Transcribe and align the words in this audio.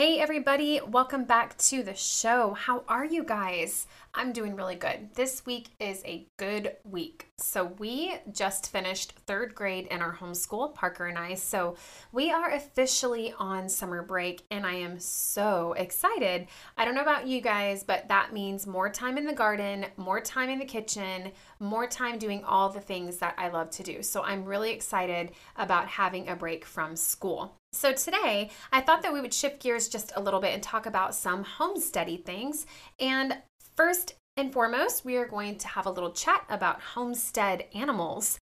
Hey, 0.00 0.18
everybody, 0.18 0.80
welcome 0.80 1.24
back 1.24 1.58
to 1.58 1.82
the 1.82 1.94
show. 1.94 2.54
How 2.54 2.84
are 2.88 3.04
you 3.04 3.22
guys? 3.22 3.86
I'm 4.14 4.32
doing 4.32 4.56
really 4.56 4.74
good. 4.74 5.10
This 5.14 5.44
week 5.44 5.68
is 5.78 6.02
a 6.06 6.26
good 6.38 6.76
week. 6.84 7.28
So, 7.36 7.66
we 7.78 8.14
just 8.32 8.72
finished 8.72 9.12
third 9.26 9.54
grade 9.54 9.88
in 9.88 10.00
our 10.00 10.16
homeschool, 10.16 10.74
Parker 10.74 11.04
and 11.04 11.18
I. 11.18 11.34
So, 11.34 11.76
we 12.12 12.30
are 12.30 12.50
officially 12.50 13.34
on 13.38 13.68
summer 13.68 14.02
break, 14.02 14.42
and 14.50 14.64
I 14.64 14.72
am 14.76 14.98
so 14.98 15.74
excited. 15.74 16.46
I 16.78 16.86
don't 16.86 16.94
know 16.94 17.02
about 17.02 17.26
you 17.26 17.42
guys, 17.42 17.84
but 17.84 18.08
that 18.08 18.32
means 18.32 18.66
more 18.66 18.88
time 18.88 19.18
in 19.18 19.26
the 19.26 19.34
garden, 19.34 19.84
more 19.98 20.22
time 20.22 20.48
in 20.48 20.58
the 20.58 20.64
kitchen, 20.64 21.30
more 21.58 21.86
time 21.86 22.18
doing 22.18 22.42
all 22.42 22.70
the 22.70 22.80
things 22.80 23.18
that 23.18 23.34
I 23.36 23.48
love 23.48 23.68
to 23.72 23.82
do. 23.82 24.02
So, 24.02 24.22
I'm 24.22 24.46
really 24.46 24.70
excited 24.70 25.32
about 25.56 25.88
having 25.88 26.30
a 26.30 26.36
break 26.36 26.64
from 26.64 26.96
school. 26.96 27.59
So, 27.72 27.92
today 27.92 28.50
I 28.72 28.80
thought 28.80 29.02
that 29.02 29.12
we 29.12 29.20
would 29.20 29.32
shift 29.32 29.62
gears 29.62 29.88
just 29.88 30.12
a 30.16 30.20
little 30.20 30.40
bit 30.40 30.54
and 30.54 30.62
talk 30.62 30.86
about 30.86 31.14
some 31.14 31.44
homesteady 31.44 32.22
things. 32.24 32.66
And 32.98 33.38
first 33.76 34.16
and 34.36 34.52
foremost, 34.52 35.04
we 35.04 35.16
are 35.16 35.26
going 35.26 35.56
to 35.58 35.68
have 35.68 35.86
a 35.86 35.90
little 35.90 36.10
chat 36.10 36.44
about 36.48 36.80
homestead 36.80 37.66
animals. 37.72 38.38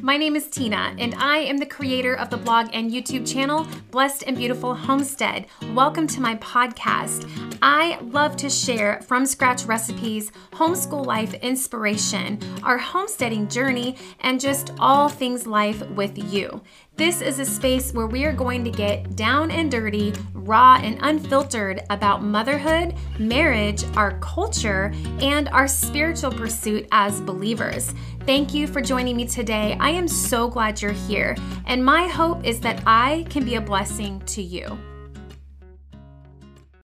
My 0.00 0.16
name 0.16 0.36
is 0.36 0.46
Tina, 0.46 0.94
and 0.98 1.14
I 1.16 1.38
am 1.38 1.58
the 1.58 1.66
creator 1.66 2.14
of 2.14 2.30
the 2.30 2.36
blog 2.36 2.68
and 2.72 2.90
YouTube 2.90 3.30
channel 3.30 3.66
Blessed 3.90 4.22
and 4.26 4.36
Beautiful 4.36 4.72
Homestead. 4.74 5.46
Welcome 5.74 6.06
to 6.08 6.20
my 6.20 6.36
podcast. 6.36 7.28
I 7.62 7.98
love 8.02 8.36
to 8.36 8.48
share 8.48 9.00
from 9.02 9.26
scratch 9.26 9.64
recipes, 9.64 10.30
homeschool 10.52 11.04
life 11.04 11.34
inspiration, 11.34 12.38
our 12.62 12.78
homesteading 12.78 13.48
journey, 13.48 13.96
and 14.20 14.40
just 14.40 14.72
all 14.78 15.08
things 15.08 15.46
life 15.48 15.80
with 15.90 16.16
you. 16.32 16.62
This 16.98 17.20
is 17.20 17.38
a 17.38 17.44
space 17.44 17.92
where 17.92 18.08
we 18.08 18.24
are 18.24 18.32
going 18.32 18.64
to 18.64 18.72
get 18.72 19.14
down 19.14 19.52
and 19.52 19.70
dirty, 19.70 20.12
raw 20.34 20.80
and 20.82 20.98
unfiltered 21.00 21.82
about 21.90 22.24
motherhood, 22.24 22.92
marriage, 23.20 23.84
our 23.96 24.18
culture, 24.18 24.92
and 25.20 25.48
our 25.50 25.68
spiritual 25.68 26.32
pursuit 26.32 26.88
as 26.90 27.20
believers. 27.20 27.94
Thank 28.26 28.52
you 28.52 28.66
for 28.66 28.80
joining 28.80 29.16
me 29.16 29.28
today. 29.28 29.76
I 29.78 29.90
am 29.90 30.08
so 30.08 30.48
glad 30.48 30.82
you're 30.82 30.90
here, 30.90 31.36
and 31.66 31.84
my 31.84 32.08
hope 32.08 32.44
is 32.44 32.58
that 32.62 32.82
I 32.84 33.26
can 33.30 33.44
be 33.44 33.54
a 33.54 33.60
blessing 33.60 34.20
to 34.26 34.42
you. 34.42 34.76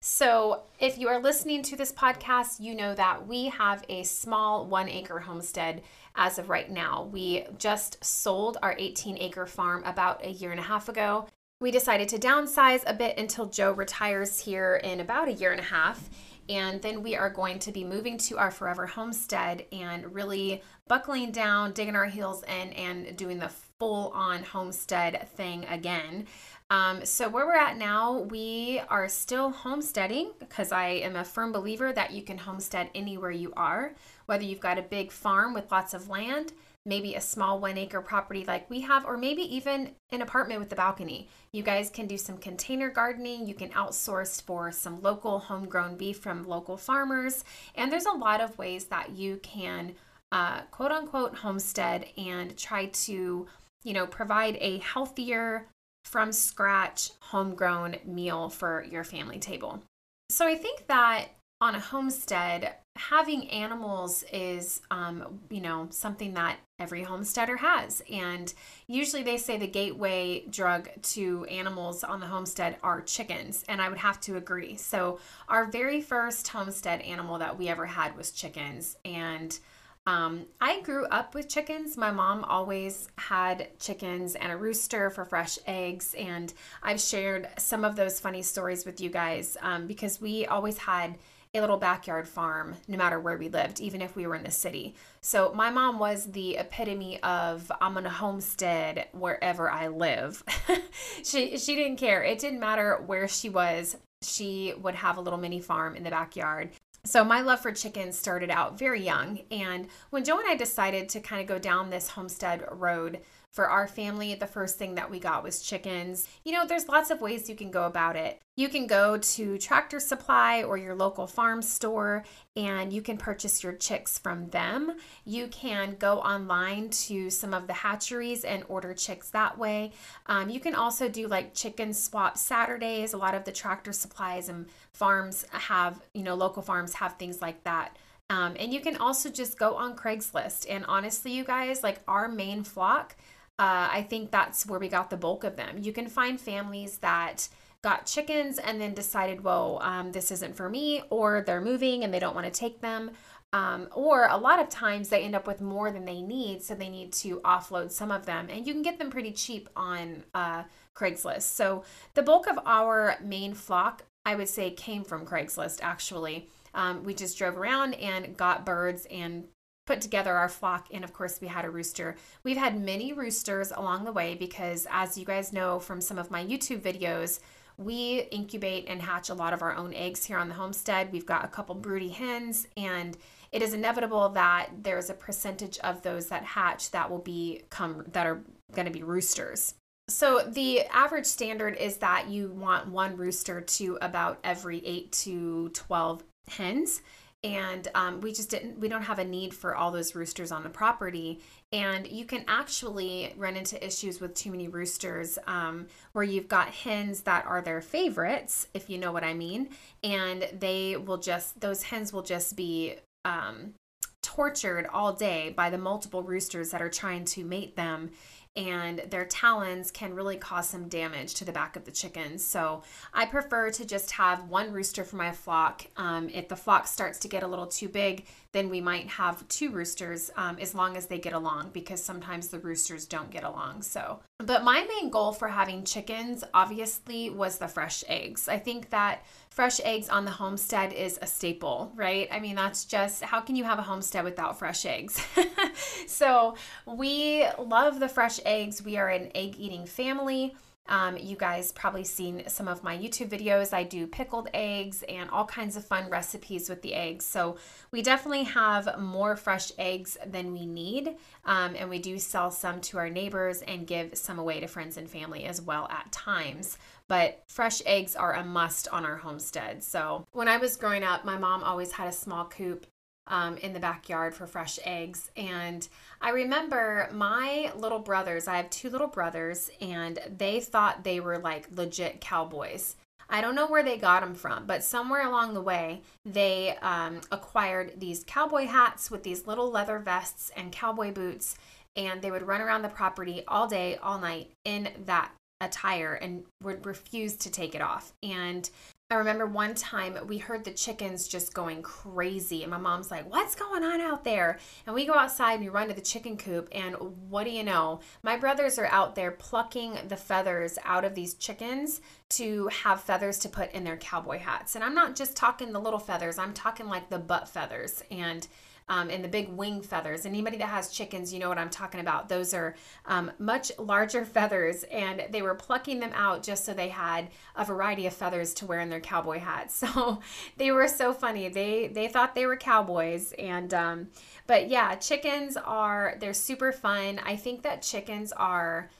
So, 0.00 0.62
if 0.80 0.98
you 0.98 1.06
are 1.06 1.20
listening 1.20 1.62
to 1.64 1.76
this 1.76 1.92
podcast, 1.92 2.58
you 2.58 2.74
know 2.74 2.94
that 2.94 3.28
we 3.28 3.46
have 3.50 3.84
a 3.88 4.02
small 4.02 4.66
one 4.66 4.88
acre 4.88 5.20
homestead 5.20 5.82
as 6.20 6.38
of 6.38 6.50
right 6.50 6.70
now. 6.70 7.08
We 7.10 7.46
just 7.58 8.04
sold 8.04 8.58
our 8.62 8.76
18 8.78 9.16
acre 9.18 9.46
farm 9.46 9.82
about 9.84 10.24
a 10.24 10.30
year 10.30 10.50
and 10.52 10.60
a 10.60 10.62
half 10.62 10.88
ago. 10.88 11.26
We 11.60 11.70
decided 11.70 12.08
to 12.10 12.18
downsize 12.18 12.82
a 12.86 12.94
bit 12.94 13.18
until 13.18 13.46
Joe 13.46 13.72
retires 13.72 14.38
here 14.38 14.76
in 14.84 15.00
about 15.00 15.28
a 15.28 15.32
year 15.32 15.50
and 15.50 15.60
a 15.60 15.64
half. 15.64 16.08
And 16.48 16.82
then 16.82 17.02
we 17.02 17.16
are 17.16 17.30
going 17.30 17.58
to 17.60 17.72
be 17.72 17.84
moving 17.84 18.18
to 18.18 18.36
our 18.36 18.50
forever 18.50 18.86
homestead 18.86 19.64
and 19.72 20.14
really 20.14 20.62
buckling 20.88 21.32
down, 21.32 21.72
digging 21.72 21.96
our 21.96 22.06
heels 22.06 22.42
in, 22.42 22.72
and 22.74 23.16
doing 23.16 23.38
the 23.38 23.50
full 23.80 24.12
on 24.14 24.44
homestead 24.44 25.28
thing 25.34 25.64
again. 25.64 26.28
Um, 26.70 27.04
so, 27.04 27.28
where 27.28 27.46
we're 27.46 27.56
at 27.56 27.76
now, 27.76 28.20
we 28.20 28.80
are 28.88 29.08
still 29.08 29.50
homesteading 29.50 30.30
because 30.38 30.70
I 30.70 30.86
am 30.86 31.16
a 31.16 31.24
firm 31.24 31.50
believer 31.50 31.92
that 31.92 32.12
you 32.12 32.22
can 32.22 32.38
homestead 32.38 32.90
anywhere 32.94 33.32
you 33.32 33.52
are 33.56 33.96
whether 34.30 34.44
you've 34.44 34.60
got 34.60 34.78
a 34.78 34.82
big 34.82 35.10
farm 35.10 35.52
with 35.52 35.72
lots 35.72 35.92
of 35.92 36.08
land, 36.08 36.52
maybe 36.86 37.16
a 37.16 37.20
small 37.20 37.58
one 37.58 37.76
acre 37.76 38.00
property 38.00 38.44
like 38.44 38.70
we 38.70 38.80
have, 38.82 39.04
or 39.04 39.16
maybe 39.16 39.42
even 39.42 39.90
an 40.12 40.22
apartment 40.22 40.60
with 40.60 40.70
a 40.70 40.76
balcony. 40.76 41.28
You 41.50 41.64
guys 41.64 41.90
can 41.90 42.06
do 42.06 42.16
some 42.16 42.38
container 42.38 42.90
gardening. 42.90 43.44
You 43.44 43.54
can 43.54 43.70
outsource 43.70 44.40
for 44.40 44.70
some 44.70 45.02
local 45.02 45.40
homegrown 45.40 45.96
beef 45.96 46.18
from 46.18 46.44
local 46.44 46.76
farmers. 46.76 47.42
And 47.74 47.90
there's 47.90 48.06
a 48.06 48.12
lot 48.12 48.40
of 48.40 48.56
ways 48.56 48.84
that 48.84 49.10
you 49.10 49.40
can 49.42 49.96
uh, 50.30 50.60
quote 50.70 50.92
unquote 50.92 51.34
homestead 51.34 52.06
and 52.16 52.56
try 52.56 52.86
to, 52.86 53.48
you 53.84 53.92
know, 53.92 54.06
provide 54.06 54.56
a 54.60 54.78
healthier, 54.78 55.66
from 56.04 56.32
scratch, 56.32 57.10
homegrown 57.20 57.96
meal 58.04 58.48
for 58.48 58.84
your 58.84 59.04
family 59.04 59.38
table. 59.38 59.82
So 60.30 60.46
I 60.46 60.54
think 60.54 60.86
that 60.86 61.28
on 61.60 61.74
a 61.74 61.80
homestead, 61.80 62.74
having 62.96 63.48
animals 63.50 64.24
is, 64.32 64.80
um, 64.90 65.40
you 65.50 65.60
know, 65.60 65.88
something 65.90 66.34
that 66.34 66.58
every 66.78 67.02
homesteader 67.02 67.56
has. 67.58 68.02
And 68.10 68.52
usually 68.86 69.22
they 69.22 69.36
say 69.36 69.58
the 69.58 69.66
gateway 69.66 70.44
drug 70.48 70.88
to 71.02 71.44
animals 71.44 72.02
on 72.02 72.20
the 72.20 72.26
homestead 72.26 72.76
are 72.82 73.02
chickens. 73.02 73.64
And 73.68 73.82
I 73.82 73.90
would 73.90 73.98
have 73.98 74.20
to 74.22 74.36
agree. 74.36 74.76
So, 74.76 75.20
our 75.48 75.66
very 75.66 76.00
first 76.00 76.48
homestead 76.48 77.02
animal 77.02 77.38
that 77.38 77.58
we 77.58 77.68
ever 77.68 77.86
had 77.86 78.16
was 78.16 78.30
chickens. 78.30 78.96
And 79.04 79.58
um, 80.06 80.46
I 80.60 80.80
grew 80.80 81.06
up 81.06 81.34
with 81.34 81.48
chickens. 81.48 81.96
My 81.96 82.10
mom 82.10 82.44
always 82.44 83.08
had 83.16 83.68
chickens 83.78 84.34
and 84.34 84.50
a 84.50 84.56
rooster 84.56 85.10
for 85.10 85.24
fresh 85.24 85.58
eggs. 85.66 86.14
And 86.14 86.52
I've 86.82 87.00
shared 87.00 87.48
some 87.58 87.84
of 87.84 87.96
those 87.96 88.18
funny 88.18 88.42
stories 88.42 88.84
with 88.86 89.00
you 89.00 89.10
guys 89.10 89.56
um, 89.60 89.86
because 89.86 90.20
we 90.20 90.46
always 90.46 90.78
had 90.78 91.18
a 91.52 91.60
little 91.60 91.76
backyard 91.76 92.28
farm 92.28 92.76
no 92.86 92.96
matter 92.96 93.18
where 93.18 93.36
we 93.36 93.48
lived, 93.48 93.80
even 93.80 94.00
if 94.00 94.14
we 94.14 94.26
were 94.26 94.36
in 94.36 94.44
the 94.44 94.50
city. 94.50 94.94
So 95.20 95.52
my 95.52 95.70
mom 95.70 95.98
was 95.98 96.30
the 96.30 96.56
epitome 96.56 97.20
of 97.22 97.70
I'm 97.80 97.94
gonna 97.94 98.08
homestead 98.08 99.08
wherever 99.12 99.68
I 99.68 99.88
live. 99.88 100.42
she 101.24 101.58
she 101.58 101.74
didn't 101.74 101.96
care. 101.96 102.22
It 102.22 102.38
didn't 102.38 102.60
matter 102.60 103.02
where 103.04 103.26
she 103.26 103.48
was. 103.48 103.96
She 104.22 104.74
would 104.80 104.94
have 104.94 105.16
a 105.16 105.20
little 105.20 105.38
mini 105.38 105.60
farm 105.60 105.96
in 105.96 106.04
the 106.04 106.10
backyard. 106.10 106.70
So 107.04 107.24
my 107.24 107.40
love 107.40 107.60
for 107.60 107.72
chickens 107.72 108.18
started 108.18 108.50
out 108.50 108.78
very 108.78 109.02
young, 109.02 109.40
and 109.50 109.88
when 110.10 110.22
Joe 110.22 110.38
and 110.38 110.48
I 110.48 110.54
decided 110.54 111.08
to 111.10 111.20
kind 111.20 111.40
of 111.40 111.46
go 111.46 111.58
down 111.58 111.88
this 111.88 112.10
homestead 112.10 112.62
road 112.70 113.20
for 113.52 113.68
our 113.68 113.88
family, 113.88 114.34
the 114.34 114.46
first 114.46 114.78
thing 114.78 114.94
that 114.94 115.10
we 115.10 115.18
got 115.18 115.42
was 115.42 115.60
chickens. 115.60 116.28
You 116.44 116.52
know, 116.52 116.66
there's 116.66 116.88
lots 116.88 117.10
of 117.10 117.20
ways 117.20 117.48
you 117.48 117.56
can 117.56 117.70
go 117.70 117.84
about 117.84 118.14
it. 118.14 118.40
You 118.56 118.68
can 118.68 118.86
go 118.86 119.16
to 119.16 119.58
Tractor 119.58 119.98
Supply 119.98 120.62
or 120.62 120.76
your 120.76 120.94
local 120.94 121.26
farm 121.26 121.62
store 121.62 122.24
and 122.54 122.92
you 122.92 123.02
can 123.02 123.16
purchase 123.16 123.62
your 123.64 123.72
chicks 123.72 124.18
from 124.18 124.50
them. 124.50 124.96
You 125.24 125.48
can 125.48 125.96
go 125.98 126.18
online 126.18 126.90
to 126.90 127.30
some 127.30 127.54
of 127.54 127.66
the 127.66 127.72
hatcheries 127.72 128.44
and 128.44 128.64
order 128.68 128.94
chicks 128.94 129.30
that 129.30 129.58
way. 129.58 129.92
Um, 130.26 130.50
you 130.50 130.60
can 130.60 130.74
also 130.74 131.08
do 131.08 131.26
like 131.26 131.54
chicken 131.54 131.92
swap 131.92 132.36
Saturdays. 132.36 133.14
A 133.14 133.18
lot 133.18 133.34
of 133.34 133.44
the 133.44 133.52
tractor 133.52 133.92
supplies 133.92 134.48
and 134.48 134.66
farms 134.92 135.44
have, 135.50 136.00
you 136.14 136.22
know, 136.22 136.34
local 136.34 136.62
farms 136.62 136.94
have 136.94 137.14
things 137.14 137.40
like 137.40 137.64
that. 137.64 137.96
Um, 138.28 138.54
and 138.60 138.72
you 138.72 138.80
can 138.80 138.96
also 138.96 139.28
just 139.28 139.58
go 139.58 139.74
on 139.74 139.96
Craigslist. 139.96 140.66
And 140.70 140.84
honestly, 140.86 141.32
you 141.32 141.44
guys, 141.44 141.82
like 141.82 142.00
our 142.06 142.28
main 142.28 142.62
flock, 142.62 143.16
uh, 143.60 143.90
I 143.92 144.06
think 144.08 144.30
that's 144.30 144.64
where 144.64 144.80
we 144.80 144.88
got 144.88 145.10
the 145.10 145.18
bulk 145.18 145.44
of 145.44 145.56
them. 145.56 145.76
You 145.82 145.92
can 145.92 146.08
find 146.08 146.40
families 146.40 146.96
that 146.98 147.46
got 147.82 148.06
chickens 148.06 148.58
and 148.58 148.80
then 148.80 148.94
decided, 148.94 149.44
well, 149.44 149.78
um, 149.82 150.12
this 150.12 150.30
isn't 150.30 150.56
for 150.56 150.70
me, 150.70 151.02
or 151.10 151.42
they're 151.46 151.60
moving 151.60 152.02
and 152.02 152.12
they 152.12 152.18
don't 152.18 152.34
want 152.34 152.46
to 152.46 152.50
take 152.50 152.80
them. 152.80 153.10
Um, 153.52 153.88
or 153.92 154.28
a 154.28 154.36
lot 154.36 154.60
of 154.60 154.70
times 154.70 155.10
they 155.10 155.22
end 155.24 155.34
up 155.34 155.46
with 155.46 155.60
more 155.60 155.90
than 155.90 156.06
they 156.06 156.22
need, 156.22 156.62
so 156.62 156.74
they 156.74 156.88
need 156.88 157.12
to 157.14 157.40
offload 157.40 157.90
some 157.90 158.10
of 158.10 158.24
them, 158.24 158.48
and 158.48 158.66
you 158.66 158.72
can 158.72 158.82
get 158.82 158.98
them 158.98 159.10
pretty 159.10 159.32
cheap 159.32 159.68
on 159.76 160.22
uh, 160.34 160.62
Craigslist. 160.94 161.42
So 161.42 161.84
the 162.14 162.22
bulk 162.22 162.46
of 162.46 162.58
our 162.64 163.16
main 163.22 163.52
flock, 163.52 164.04
I 164.24 164.36
would 164.36 164.48
say, 164.48 164.70
came 164.70 165.04
from 165.04 165.26
Craigslist 165.26 165.80
actually. 165.82 166.48
Um, 166.74 167.04
we 167.04 167.12
just 167.12 167.36
drove 167.36 167.58
around 167.58 167.94
and 167.94 168.36
got 168.36 168.64
birds 168.64 169.06
and 169.10 169.48
put 169.90 170.00
together 170.00 170.36
our 170.36 170.48
flock 170.48 170.86
and 170.92 171.02
of 171.02 171.12
course 171.12 171.40
we 171.40 171.48
had 171.48 171.64
a 171.64 171.70
rooster. 171.70 172.14
We've 172.44 172.56
had 172.56 172.80
many 172.80 173.12
roosters 173.12 173.72
along 173.72 174.04
the 174.04 174.12
way 174.12 174.36
because 174.36 174.86
as 174.88 175.18
you 175.18 175.24
guys 175.24 175.52
know 175.52 175.80
from 175.80 176.00
some 176.00 176.16
of 176.16 176.30
my 176.30 176.44
youtube 176.46 176.80
videos 176.80 177.40
we 177.76 178.20
incubate 178.30 178.84
and 178.86 179.02
hatch 179.02 179.30
a 179.30 179.34
lot 179.34 179.52
of 179.52 179.62
our 179.62 179.74
own 179.74 179.92
eggs 179.94 180.24
here 180.24 180.38
on 180.38 180.48
the 180.48 180.54
homestead. 180.54 181.10
We've 181.10 181.26
got 181.26 181.44
a 181.44 181.48
couple 181.48 181.74
broody 181.74 182.10
hens 182.10 182.68
and 182.76 183.16
it 183.50 183.62
is 183.62 183.74
inevitable 183.74 184.28
that 184.28 184.68
there's 184.80 185.10
a 185.10 185.14
percentage 185.14 185.76
of 185.78 186.02
those 186.02 186.28
that 186.28 186.44
hatch 186.44 186.92
that 186.92 187.10
will 187.10 187.18
be 187.18 187.62
come 187.70 188.04
that 188.12 188.28
are 188.28 188.42
going 188.72 188.86
to 188.86 188.92
be 188.92 189.02
roosters. 189.02 189.74
So 190.08 190.42
the 190.46 190.82
average 190.86 191.26
standard 191.26 191.76
is 191.78 191.96
that 191.96 192.28
you 192.28 192.52
want 192.52 192.86
one 192.88 193.16
rooster 193.16 193.60
to 193.60 193.98
about 194.00 194.38
every 194.44 194.86
8 194.86 195.10
to 195.24 195.68
12 195.70 196.22
hens 196.46 197.02
and 197.42 197.88
um, 197.94 198.20
we 198.20 198.32
just 198.32 198.50
didn't 198.50 198.78
we 198.78 198.88
don't 198.88 199.02
have 199.02 199.18
a 199.18 199.24
need 199.24 199.54
for 199.54 199.74
all 199.74 199.90
those 199.90 200.14
roosters 200.14 200.52
on 200.52 200.62
the 200.62 200.68
property. 200.68 201.40
And 201.72 202.06
you 202.06 202.24
can 202.24 202.44
actually 202.48 203.32
run 203.36 203.56
into 203.56 203.82
issues 203.84 204.20
with 204.20 204.34
too 204.34 204.50
many 204.50 204.68
roosters 204.68 205.38
um, 205.46 205.86
where 206.12 206.24
you've 206.24 206.48
got 206.48 206.68
hens 206.68 207.22
that 207.22 207.46
are 207.46 207.62
their 207.62 207.80
favorites 207.80 208.66
if 208.74 208.90
you 208.90 208.98
know 208.98 209.12
what 209.12 209.24
i 209.24 209.32
mean. 209.32 209.70
And 210.04 210.48
they 210.58 210.96
will 210.96 211.18
just 211.18 211.60
those 211.60 211.84
hens 211.84 212.12
will 212.12 212.22
just 212.22 212.56
be 212.56 212.96
um, 213.24 213.74
tortured 214.22 214.86
all 214.92 215.12
day 215.12 215.52
by 215.56 215.70
the 215.70 215.78
multiple 215.78 216.22
roosters 216.22 216.70
that 216.70 216.82
are 216.82 216.90
trying 216.90 217.24
to 217.24 217.44
mate 217.44 217.74
them 217.74 218.10
and 218.56 218.98
their 219.10 219.24
talons 219.24 219.90
can 219.90 220.14
really 220.14 220.36
cause 220.36 220.68
some 220.68 220.88
damage 220.88 221.34
to 221.34 221.44
the 221.44 221.52
back 221.52 221.76
of 221.76 221.84
the 221.84 221.90
chickens. 221.90 222.44
So 222.44 222.82
I 223.14 223.26
prefer 223.26 223.70
to 223.70 223.84
just 223.84 224.10
have 224.12 224.48
one 224.48 224.72
rooster 224.72 225.04
for 225.04 225.16
my 225.16 225.32
flock. 225.32 225.86
Um, 225.96 226.28
if 226.28 226.48
the 226.48 226.56
flock 226.56 226.86
starts 226.86 227.18
to 227.20 227.28
get 227.28 227.42
a 227.42 227.46
little 227.46 227.66
too 227.66 227.88
big, 227.88 228.26
then 228.52 228.68
we 228.68 228.80
might 228.80 229.06
have 229.06 229.46
two 229.48 229.70
roosters 229.70 230.30
um, 230.36 230.58
as 230.60 230.74
long 230.74 230.96
as 230.96 231.06
they 231.06 231.18
get 231.18 231.32
along 231.32 231.70
because 231.72 232.02
sometimes 232.02 232.48
the 232.48 232.58
roosters 232.58 233.06
don't 233.06 233.30
get 233.30 233.44
along. 233.44 233.82
So, 233.82 234.20
but 234.38 234.64
my 234.64 234.84
main 234.84 235.10
goal 235.10 235.32
for 235.32 235.48
having 235.48 235.84
chickens 235.84 236.42
obviously 236.52 237.30
was 237.30 237.58
the 237.58 237.68
fresh 237.68 238.02
eggs. 238.08 238.48
I 238.48 238.58
think 238.58 238.90
that 238.90 239.24
fresh 239.50 239.80
eggs 239.84 240.08
on 240.08 240.24
the 240.24 240.30
homestead 240.32 240.92
is 240.92 241.18
a 241.22 241.26
staple, 241.26 241.92
right? 241.94 242.28
I 242.32 242.40
mean, 242.40 242.56
that's 242.56 242.84
just 242.84 243.22
how 243.22 243.40
can 243.40 243.54
you 243.54 243.64
have 243.64 243.78
a 243.78 243.82
homestead 243.82 244.24
without 244.24 244.58
fresh 244.58 244.84
eggs? 244.84 245.24
so, 246.08 246.56
we 246.86 247.46
love 247.58 248.00
the 248.00 248.08
fresh 248.08 248.40
eggs. 248.44 248.82
We 248.82 248.96
are 248.96 249.08
an 249.08 249.30
egg 249.34 249.56
eating 249.58 249.86
family. 249.86 250.56
Um, 250.90 251.16
you 251.16 251.36
guys 251.36 251.72
probably 251.72 252.04
seen 252.04 252.42
some 252.48 252.68
of 252.68 252.82
my 252.82 252.98
YouTube 252.98 253.28
videos. 253.28 253.72
I 253.72 253.84
do 253.84 254.06
pickled 254.06 254.48
eggs 254.52 255.02
and 255.08 255.30
all 255.30 255.46
kinds 255.46 255.76
of 255.76 255.86
fun 255.86 256.10
recipes 256.10 256.68
with 256.68 256.82
the 256.82 256.94
eggs. 256.94 257.24
So 257.24 257.56
we 257.92 258.02
definitely 258.02 258.42
have 258.42 258.98
more 258.98 259.36
fresh 259.36 259.70
eggs 259.78 260.18
than 260.26 260.52
we 260.52 260.66
need. 260.66 261.16
Um, 261.44 261.76
and 261.76 261.88
we 261.88 262.00
do 262.00 262.18
sell 262.18 262.50
some 262.50 262.80
to 262.82 262.98
our 262.98 263.08
neighbors 263.08 263.62
and 263.62 263.86
give 263.86 264.18
some 264.18 264.38
away 264.38 264.60
to 264.60 264.66
friends 264.66 264.96
and 264.96 265.08
family 265.08 265.44
as 265.44 265.62
well 265.62 265.86
at 265.90 266.10
times. 266.10 266.76
But 267.06 267.42
fresh 267.46 267.82
eggs 267.86 268.14
are 268.14 268.34
a 268.34 268.44
must 268.44 268.88
on 268.88 269.04
our 269.04 269.16
homestead. 269.16 269.82
So 269.82 270.26
when 270.32 270.48
I 270.48 270.58
was 270.58 270.76
growing 270.76 271.04
up, 271.04 271.24
my 271.24 271.38
mom 271.38 271.62
always 271.62 271.92
had 271.92 272.08
a 272.08 272.12
small 272.12 272.44
coop 272.44 272.86
um, 273.30 273.56
in 273.56 273.72
the 273.72 273.80
backyard 273.80 274.34
for 274.34 274.46
fresh 274.46 274.78
eggs. 274.84 275.30
And 275.36 275.88
I 276.20 276.30
remember 276.30 277.08
my 277.12 277.72
little 277.74 278.00
brothers, 278.00 278.46
I 278.46 278.58
have 278.58 278.68
two 278.68 278.90
little 278.90 279.06
brothers, 279.06 279.70
and 279.80 280.18
they 280.36 280.60
thought 280.60 281.04
they 281.04 281.20
were 281.20 281.38
like 281.38 281.68
legit 281.74 282.20
cowboys. 282.20 282.96
I 283.32 283.40
don't 283.40 283.54
know 283.54 283.68
where 283.68 283.84
they 283.84 283.96
got 283.96 284.20
them 284.20 284.34
from, 284.34 284.66
but 284.66 284.82
somewhere 284.82 285.26
along 285.26 285.54
the 285.54 285.62
way, 285.62 286.02
they 286.24 286.76
um, 286.82 287.20
acquired 287.30 287.92
these 287.98 288.24
cowboy 288.26 288.66
hats 288.66 289.10
with 289.10 289.22
these 289.22 289.46
little 289.46 289.70
leather 289.70 290.00
vests 290.00 290.50
and 290.56 290.72
cowboy 290.72 291.12
boots, 291.12 291.56
and 291.94 292.20
they 292.20 292.32
would 292.32 292.46
run 292.46 292.60
around 292.60 292.82
the 292.82 292.88
property 292.88 293.44
all 293.46 293.68
day, 293.68 293.96
all 294.02 294.18
night 294.18 294.50
in 294.64 294.88
that 295.06 295.30
attire 295.60 296.14
and 296.14 296.44
would 296.62 296.84
refuse 296.86 297.36
to 297.36 297.50
take 297.50 297.74
it 297.74 297.82
off. 297.82 298.12
And 298.22 298.68
I 299.12 299.16
remember 299.16 299.44
one 299.44 299.74
time 299.74 300.16
we 300.28 300.38
heard 300.38 300.62
the 300.62 300.70
chickens 300.70 301.26
just 301.26 301.52
going 301.52 301.82
crazy, 301.82 302.62
and 302.62 302.70
my 302.70 302.78
mom's 302.78 303.10
like, 303.10 303.28
What's 303.28 303.56
going 303.56 303.82
on 303.82 304.00
out 304.00 304.22
there? 304.22 304.60
And 304.86 304.94
we 304.94 305.04
go 305.04 305.14
outside 305.14 305.54
and 305.54 305.64
we 305.64 305.68
run 305.68 305.88
to 305.88 305.94
the 305.94 306.00
chicken 306.00 306.36
coop, 306.36 306.68
and 306.70 306.94
what 307.28 307.42
do 307.42 307.50
you 307.50 307.64
know? 307.64 307.98
My 308.22 308.36
brothers 308.36 308.78
are 308.78 308.86
out 308.86 309.16
there 309.16 309.32
plucking 309.32 309.98
the 310.06 310.16
feathers 310.16 310.78
out 310.84 311.04
of 311.04 311.16
these 311.16 311.34
chickens 311.34 312.00
to 312.30 312.68
have 312.68 313.00
feathers 313.00 313.40
to 313.40 313.48
put 313.48 313.72
in 313.72 313.82
their 313.82 313.96
cowboy 313.96 314.38
hats. 314.38 314.76
And 314.76 314.84
I'm 314.84 314.94
not 314.94 315.16
just 315.16 315.34
talking 315.34 315.72
the 315.72 315.80
little 315.80 315.98
feathers, 315.98 316.38
I'm 316.38 316.54
talking 316.54 316.86
like 316.86 317.10
the 317.10 317.18
butt 317.18 317.48
feathers. 317.48 318.04
And 318.12 318.46
um, 318.90 319.08
and 319.08 319.22
the 319.22 319.28
big 319.28 319.48
wing 319.48 319.80
feathers. 319.80 320.26
Anybody 320.26 320.58
that 320.58 320.68
has 320.68 320.90
chickens, 320.90 321.32
you 321.32 321.38
know 321.38 321.48
what 321.48 321.58
I'm 321.58 321.70
talking 321.70 322.00
about. 322.00 322.28
Those 322.28 322.52
are 322.52 322.74
um, 323.06 323.30
much 323.38 323.70
larger 323.78 324.24
feathers, 324.36 324.82
and 324.90 325.22
they 325.30 325.40
were 325.40 325.54
plucking 325.54 326.00
them 326.00 326.10
out 326.12 326.42
just 326.42 326.64
so 326.64 326.74
they 326.74 326.88
had 326.88 327.28
a 327.56 327.64
variety 327.64 328.06
of 328.06 328.12
feathers 328.12 328.52
to 328.54 328.66
wear 328.66 328.80
in 328.80 328.90
their 328.90 329.00
cowboy 329.00 329.38
hats. 329.38 329.82
So 329.90 330.20
they 330.56 330.72
were 330.72 330.88
so 330.88 331.12
funny. 331.12 331.48
They 331.48 331.88
they 331.88 332.08
thought 332.08 332.34
they 332.34 332.46
were 332.46 332.56
cowboys, 332.56 333.32
and 333.38 333.72
um, 333.72 334.08
but 334.46 334.68
yeah, 334.68 334.94
chickens 334.96 335.56
are 335.56 336.16
they're 336.18 336.34
super 336.34 336.72
fun. 336.72 337.20
I 337.24 337.36
think 337.36 337.62
that 337.62 337.82
chickens 337.82 338.32
are 338.32 338.90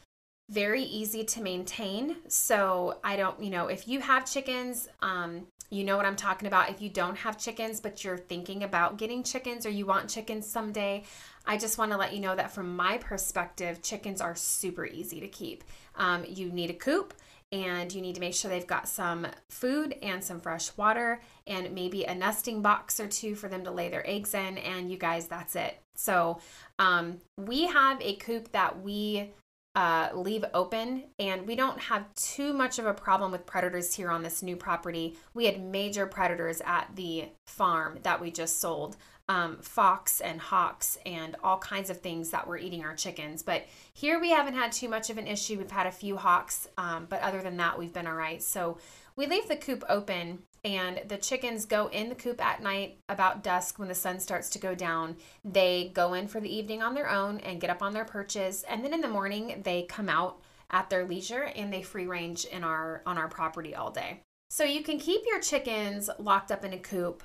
very 0.48 0.82
easy 0.82 1.24
to 1.24 1.42
maintain. 1.42 2.16
So 2.28 2.98
I 3.02 3.16
don't, 3.16 3.42
you 3.42 3.50
know, 3.50 3.66
if 3.66 3.88
you 3.88 4.00
have 4.00 4.30
chickens, 4.30 4.88
um, 5.00 5.46
you 5.70 5.84
know 5.84 5.96
what 5.96 6.04
I'm 6.04 6.16
talking 6.16 6.48
about. 6.48 6.68
If 6.68 6.82
you 6.82 6.90
don't 6.90 7.16
have 7.16 7.38
chickens, 7.38 7.80
but 7.80 8.02
you're 8.02 8.18
thinking 8.18 8.64
about 8.64 8.98
getting 8.98 9.22
chickens 9.22 9.64
or 9.64 9.70
you 9.70 9.86
want 9.86 10.10
chickens 10.10 10.46
someday, 10.46 11.04
I 11.46 11.56
just 11.56 11.78
want 11.78 11.92
to 11.92 11.96
let 11.96 12.12
you 12.12 12.20
know 12.20 12.34
that 12.34 12.52
from 12.52 12.76
my 12.76 12.98
perspective, 12.98 13.80
chickens 13.80 14.20
are 14.20 14.34
super 14.34 14.84
easy 14.84 15.20
to 15.20 15.28
keep. 15.28 15.62
Um, 15.94 16.24
you 16.28 16.50
need 16.50 16.70
a 16.70 16.74
coop 16.74 17.14
and 17.52 17.92
you 17.92 18.00
need 18.00 18.14
to 18.14 18.20
make 18.20 18.34
sure 18.34 18.50
they've 18.50 18.66
got 18.66 18.88
some 18.88 19.26
food 19.48 19.94
and 20.02 20.22
some 20.22 20.40
fresh 20.40 20.76
water 20.76 21.20
and 21.46 21.72
maybe 21.72 22.04
a 22.04 22.14
nesting 22.14 22.62
box 22.62 23.00
or 23.00 23.08
two 23.08 23.34
for 23.34 23.48
them 23.48 23.64
to 23.64 23.70
lay 23.70 23.88
their 23.88 24.08
eggs 24.08 24.34
in. 24.34 24.58
And 24.58 24.90
you 24.90 24.96
guys, 24.96 25.26
that's 25.26 25.56
it. 25.56 25.80
So 25.94 26.40
um, 26.78 27.18
we 27.36 27.66
have 27.66 28.00
a 28.00 28.16
coop 28.16 28.52
that 28.52 28.82
we 28.82 29.32
uh, 29.74 30.08
leave 30.14 30.44
open, 30.52 31.04
and 31.18 31.46
we 31.46 31.54
don't 31.54 31.78
have 31.78 32.12
too 32.14 32.52
much 32.52 32.78
of 32.78 32.86
a 32.86 32.94
problem 32.94 33.30
with 33.30 33.46
predators 33.46 33.94
here 33.94 34.10
on 34.10 34.22
this 34.22 34.42
new 34.42 34.56
property. 34.56 35.16
We 35.32 35.46
had 35.46 35.62
major 35.62 36.06
predators 36.06 36.60
at 36.64 36.88
the 36.96 37.28
farm 37.46 37.98
that 38.02 38.20
we 38.20 38.30
just 38.30 38.60
sold 38.60 38.96
um, 39.28 39.58
fox 39.58 40.20
and 40.20 40.40
hawks 40.40 40.98
and 41.06 41.36
all 41.44 41.58
kinds 41.58 41.88
of 41.88 42.00
things 42.00 42.30
that 42.30 42.48
were 42.48 42.58
eating 42.58 42.84
our 42.84 42.96
chickens. 42.96 43.44
But 43.44 43.64
here 43.92 44.18
we 44.20 44.30
haven't 44.30 44.54
had 44.54 44.72
too 44.72 44.88
much 44.88 45.08
of 45.08 45.18
an 45.18 45.28
issue. 45.28 45.56
We've 45.56 45.70
had 45.70 45.86
a 45.86 45.92
few 45.92 46.16
hawks, 46.16 46.66
um, 46.76 47.06
but 47.08 47.22
other 47.22 47.40
than 47.40 47.56
that, 47.58 47.78
we've 47.78 47.92
been 47.92 48.08
all 48.08 48.14
right. 48.14 48.42
So 48.42 48.78
we 49.14 49.28
leave 49.28 49.46
the 49.46 49.54
coop 49.54 49.84
open 49.88 50.40
and 50.64 51.02
the 51.08 51.16
chickens 51.16 51.64
go 51.64 51.88
in 51.88 52.08
the 52.08 52.14
coop 52.14 52.44
at 52.44 52.62
night 52.62 52.98
about 53.08 53.42
dusk 53.42 53.78
when 53.78 53.88
the 53.88 53.94
sun 53.94 54.20
starts 54.20 54.48
to 54.50 54.58
go 54.58 54.74
down. 54.74 55.16
They 55.44 55.90
go 55.94 56.14
in 56.14 56.28
for 56.28 56.40
the 56.40 56.54
evening 56.54 56.82
on 56.82 56.94
their 56.94 57.08
own 57.08 57.38
and 57.40 57.60
get 57.60 57.70
up 57.70 57.82
on 57.82 57.94
their 57.94 58.04
perches, 58.04 58.64
and 58.68 58.84
then 58.84 58.94
in 58.94 59.00
the 59.00 59.08
morning 59.08 59.62
they 59.64 59.82
come 59.82 60.08
out 60.08 60.40
at 60.70 60.88
their 60.88 61.04
leisure 61.04 61.50
and 61.56 61.72
they 61.72 61.82
free 61.82 62.06
range 62.06 62.44
in 62.44 62.62
our 62.62 63.02
on 63.06 63.18
our 63.18 63.28
property 63.28 63.74
all 63.74 63.90
day. 63.90 64.20
So 64.50 64.64
you 64.64 64.82
can 64.82 64.98
keep 64.98 65.22
your 65.26 65.40
chickens 65.40 66.10
locked 66.18 66.50
up 66.50 66.64
in 66.64 66.72
a 66.72 66.78
coop. 66.78 67.22